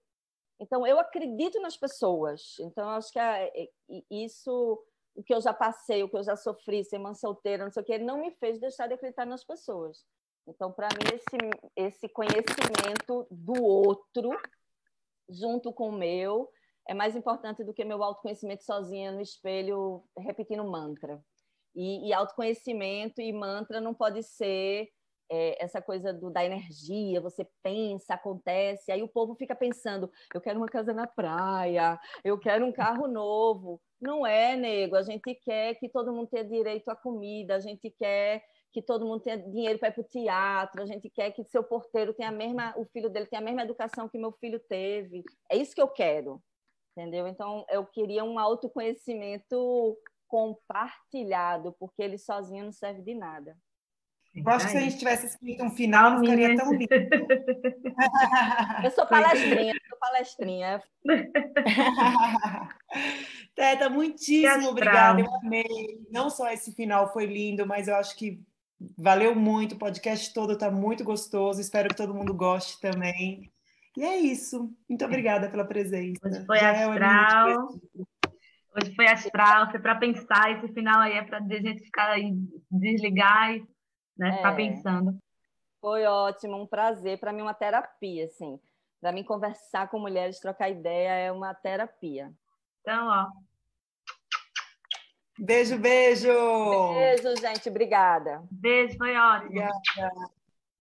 Então, 0.59 0.85
eu 0.85 0.99
acredito 0.99 1.59
nas 1.61 1.77
pessoas. 1.77 2.55
Então, 2.59 2.89
acho 2.89 3.11
que 3.11 3.19
isso 4.09 4.83
o 5.17 5.23
que 5.23 5.33
eu 5.33 5.41
já 5.41 5.51
passei, 5.51 6.03
o 6.03 6.09
que 6.09 6.15
eu 6.15 6.23
já 6.23 6.35
sofri, 6.35 6.83
ser 6.83 6.99
mãe 6.99 7.15
solteira, 7.15 7.63
não 7.63 7.71
sei 7.71 7.81
o 7.81 7.85
que, 7.85 7.97
não 7.97 8.19
me 8.19 8.29
fez 8.35 8.59
deixar 8.59 8.85
de 8.85 8.93
acreditar 8.93 9.25
nas 9.25 9.43
pessoas. 9.43 10.05
Então, 10.47 10.71
para 10.71 10.87
mim, 10.89 11.15
esse, 11.15 11.67
esse 11.75 12.07
conhecimento 12.07 13.27
do 13.31 13.63
outro, 13.63 14.29
junto 15.27 15.73
com 15.73 15.89
o 15.89 15.97
meu, 15.97 16.47
é 16.87 16.93
mais 16.93 17.15
importante 17.15 17.63
do 17.63 17.73
que 17.73 17.83
meu 17.83 18.03
autoconhecimento 18.03 18.63
sozinha 18.63 19.11
no 19.11 19.19
espelho, 19.19 20.03
repetindo 20.15 20.63
mantra. 20.63 21.19
E, 21.75 22.07
e 22.07 22.13
autoconhecimento 22.13 23.19
e 23.19 23.33
mantra 23.33 23.81
não 23.81 23.95
pode 23.95 24.21
ser 24.21 24.87
é, 25.29 25.63
essa 25.63 25.81
coisa 25.81 26.13
do, 26.13 26.29
da 26.29 26.43
energia, 26.43 27.21
você 27.21 27.47
pensa, 27.61 28.13
acontece, 28.13 28.91
aí 28.91 29.01
o 29.01 29.07
povo 29.07 29.35
fica 29.35 29.55
pensando, 29.55 30.11
eu 30.33 30.41
quero 30.41 30.59
uma 30.59 30.67
casa 30.67 30.93
na 30.93 31.07
praia, 31.07 31.99
eu 32.23 32.37
quero 32.39 32.65
um 32.65 32.71
carro 32.71 33.07
novo. 33.07 33.81
Não 33.99 34.25
é, 34.25 34.55
nego, 34.55 34.95
a 34.95 35.01
gente 35.01 35.33
quer 35.35 35.75
que 35.75 35.89
todo 35.89 36.13
mundo 36.13 36.27
tenha 36.27 36.45
direito 36.45 36.89
à 36.89 36.95
comida, 36.95 37.55
a 37.55 37.59
gente 37.59 37.89
quer 37.89 38.43
que 38.71 38.81
todo 38.81 39.07
mundo 39.07 39.21
tenha 39.21 39.37
dinheiro 39.37 39.79
para 39.79 39.89
ir 39.89 39.93
para 39.93 40.01
o 40.01 40.07
teatro, 40.07 40.83
a 40.83 40.85
gente 40.85 41.09
quer 41.09 41.31
que 41.31 41.43
seu 41.45 41.63
porteiro 41.63 42.13
tenha 42.13 42.29
a 42.29 42.31
mesma, 42.31 42.75
o 42.77 42.85
filho 42.85 43.09
dele 43.09 43.25
tenha 43.25 43.41
a 43.41 43.45
mesma 43.45 43.63
educação 43.63 44.07
que 44.07 44.19
meu 44.19 44.31
filho 44.33 44.59
teve. 44.59 45.23
É 45.49 45.57
isso 45.57 45.73
que 45.73 45.81
eu 45.81 45.87
quero, 45.87 46.39
entendeu? 46.95 47.27
Então, 47.27 47.65
eu 47.69 47.85
queria 47.85 48.23
um 48.23 48.37
autoconhecimento 48.37 49.97
compartilhado, 50.27 51.73
porque 51.79 52.03
ele 52.03 52.17
sozinho 52.17 52.65
não 52.65 52.71
serve 52.71 53.01
de 53.01 53.15
nada. 53.15 53.57
Eu 54.45 54.51
acho 54.51 54.65
que 54.65 54.71
se 54.71 54.77
a 54.77 54.81
gente 54.81 54.97
tivesse 54.97 55.27
escrito 55.27 55.63
um 55.63 55.71
final, 55.71 56.11
não 56.11 56.19
ficaria 56.21 56.55
tão 56.55 56.71
lindo. 56.71 56.87
eu 58.83 58.91
sou 58.91 59.05
palestrinha, 59.05 59.73
eu 59.73 59.89
sou 59.89 59.97
palestrinha. 59.99 60.81
Teta, 63.55 63.89
muitíssimo 63.89 64.69
obrigada, 64.69 65.21
eu 65.21 65.35
amei. 65.35 66.05
Não 66.11 66.29
só 66.29 66.49
esse 66.49 66.73
final 66.73 67.11
foi 67.11 67.25
lindo, 67.25 67.65
mas 67.65 67.87
eu 67.87 67.95
acho 67.95 68.15
que 68.15 68.39
Valeu 68.95 69.33
muito, 69.33 69.73
o 69.73 69.79
podcast 69.79 70.31
todo 70.33 70.53
está 70.53 70.69
muito 70.69 71.03
gostoso. 71.03 71.59
Espero 71.59 71.89
que 71.89 71.95
todo 71.95 72.13
mundo 72.13 72.33
goste 72.33 72.79
também. 72.79 73.51
E 73.95 74.03
é 74.03 74.19
isso. 74.19 74.71
Muito 74.87 75.03
obrigada 75.03 75.49
pela 75.49 75.65
presença. 75.65 76.19
Hoje 76.23 76.45
foi 76.45 76.59
Já 76.59 76.71
astral. 76.71 77.49
É 77.49 78.79
Hoje 78.79 78.95
foi 78.95 79.07
astral, 79.07 79.71
foi 79.71 79.79
para 79.79 79.95
pensar. 79.95 80.51
Esse 80.51 80.71
final 80.73 80.99
aí 80.99 81.13
é 81.13 81.23
para 81.23 81.39
a 81.39 81.41
gente 81.41 81.83
ficar 81.83 82.11
aí, 82.11 82.31
desligar 82.69 83.55
e 83.55 83.65
né, 84.17 84.37
ficar 84.37 84.53
é. 84.53 84.55
pensando. 84.55 85.17
Foi 85.79 86.05
ótimo, 86.05 86.57
um 86.57 86.67
prazer. 86.67 87.19
Para 87.19 87.31
mim, 87.31 87.41
uma 87.41 87.53
terapia, 87.53 88.25
assim. 88.25 88.59
Para 88.99 89.11
mim, 89.11 89.23
conversar 89.23 89.89
com 89.89 89.99
mulheres, 89.99 90.39
trocar 90.39 90.69
ideia 90.69 91.11
é 91.11 91.31
uma 91.31 91.53
terapia. 91.53 92.31
Então, 92.81 93.07
ó. 93.07 93.27
Beijo, 95.39 95.77
beijo! 95.77 96.33
Beijo, 96.95 97.35
gente. 97.39 97.69
Obrigada. 97.69 98.43
Beijo, 98.49 98.97
foi 98.97 99.15
ótimo. 99.15 99.61
Obrigada. 99.61 100.36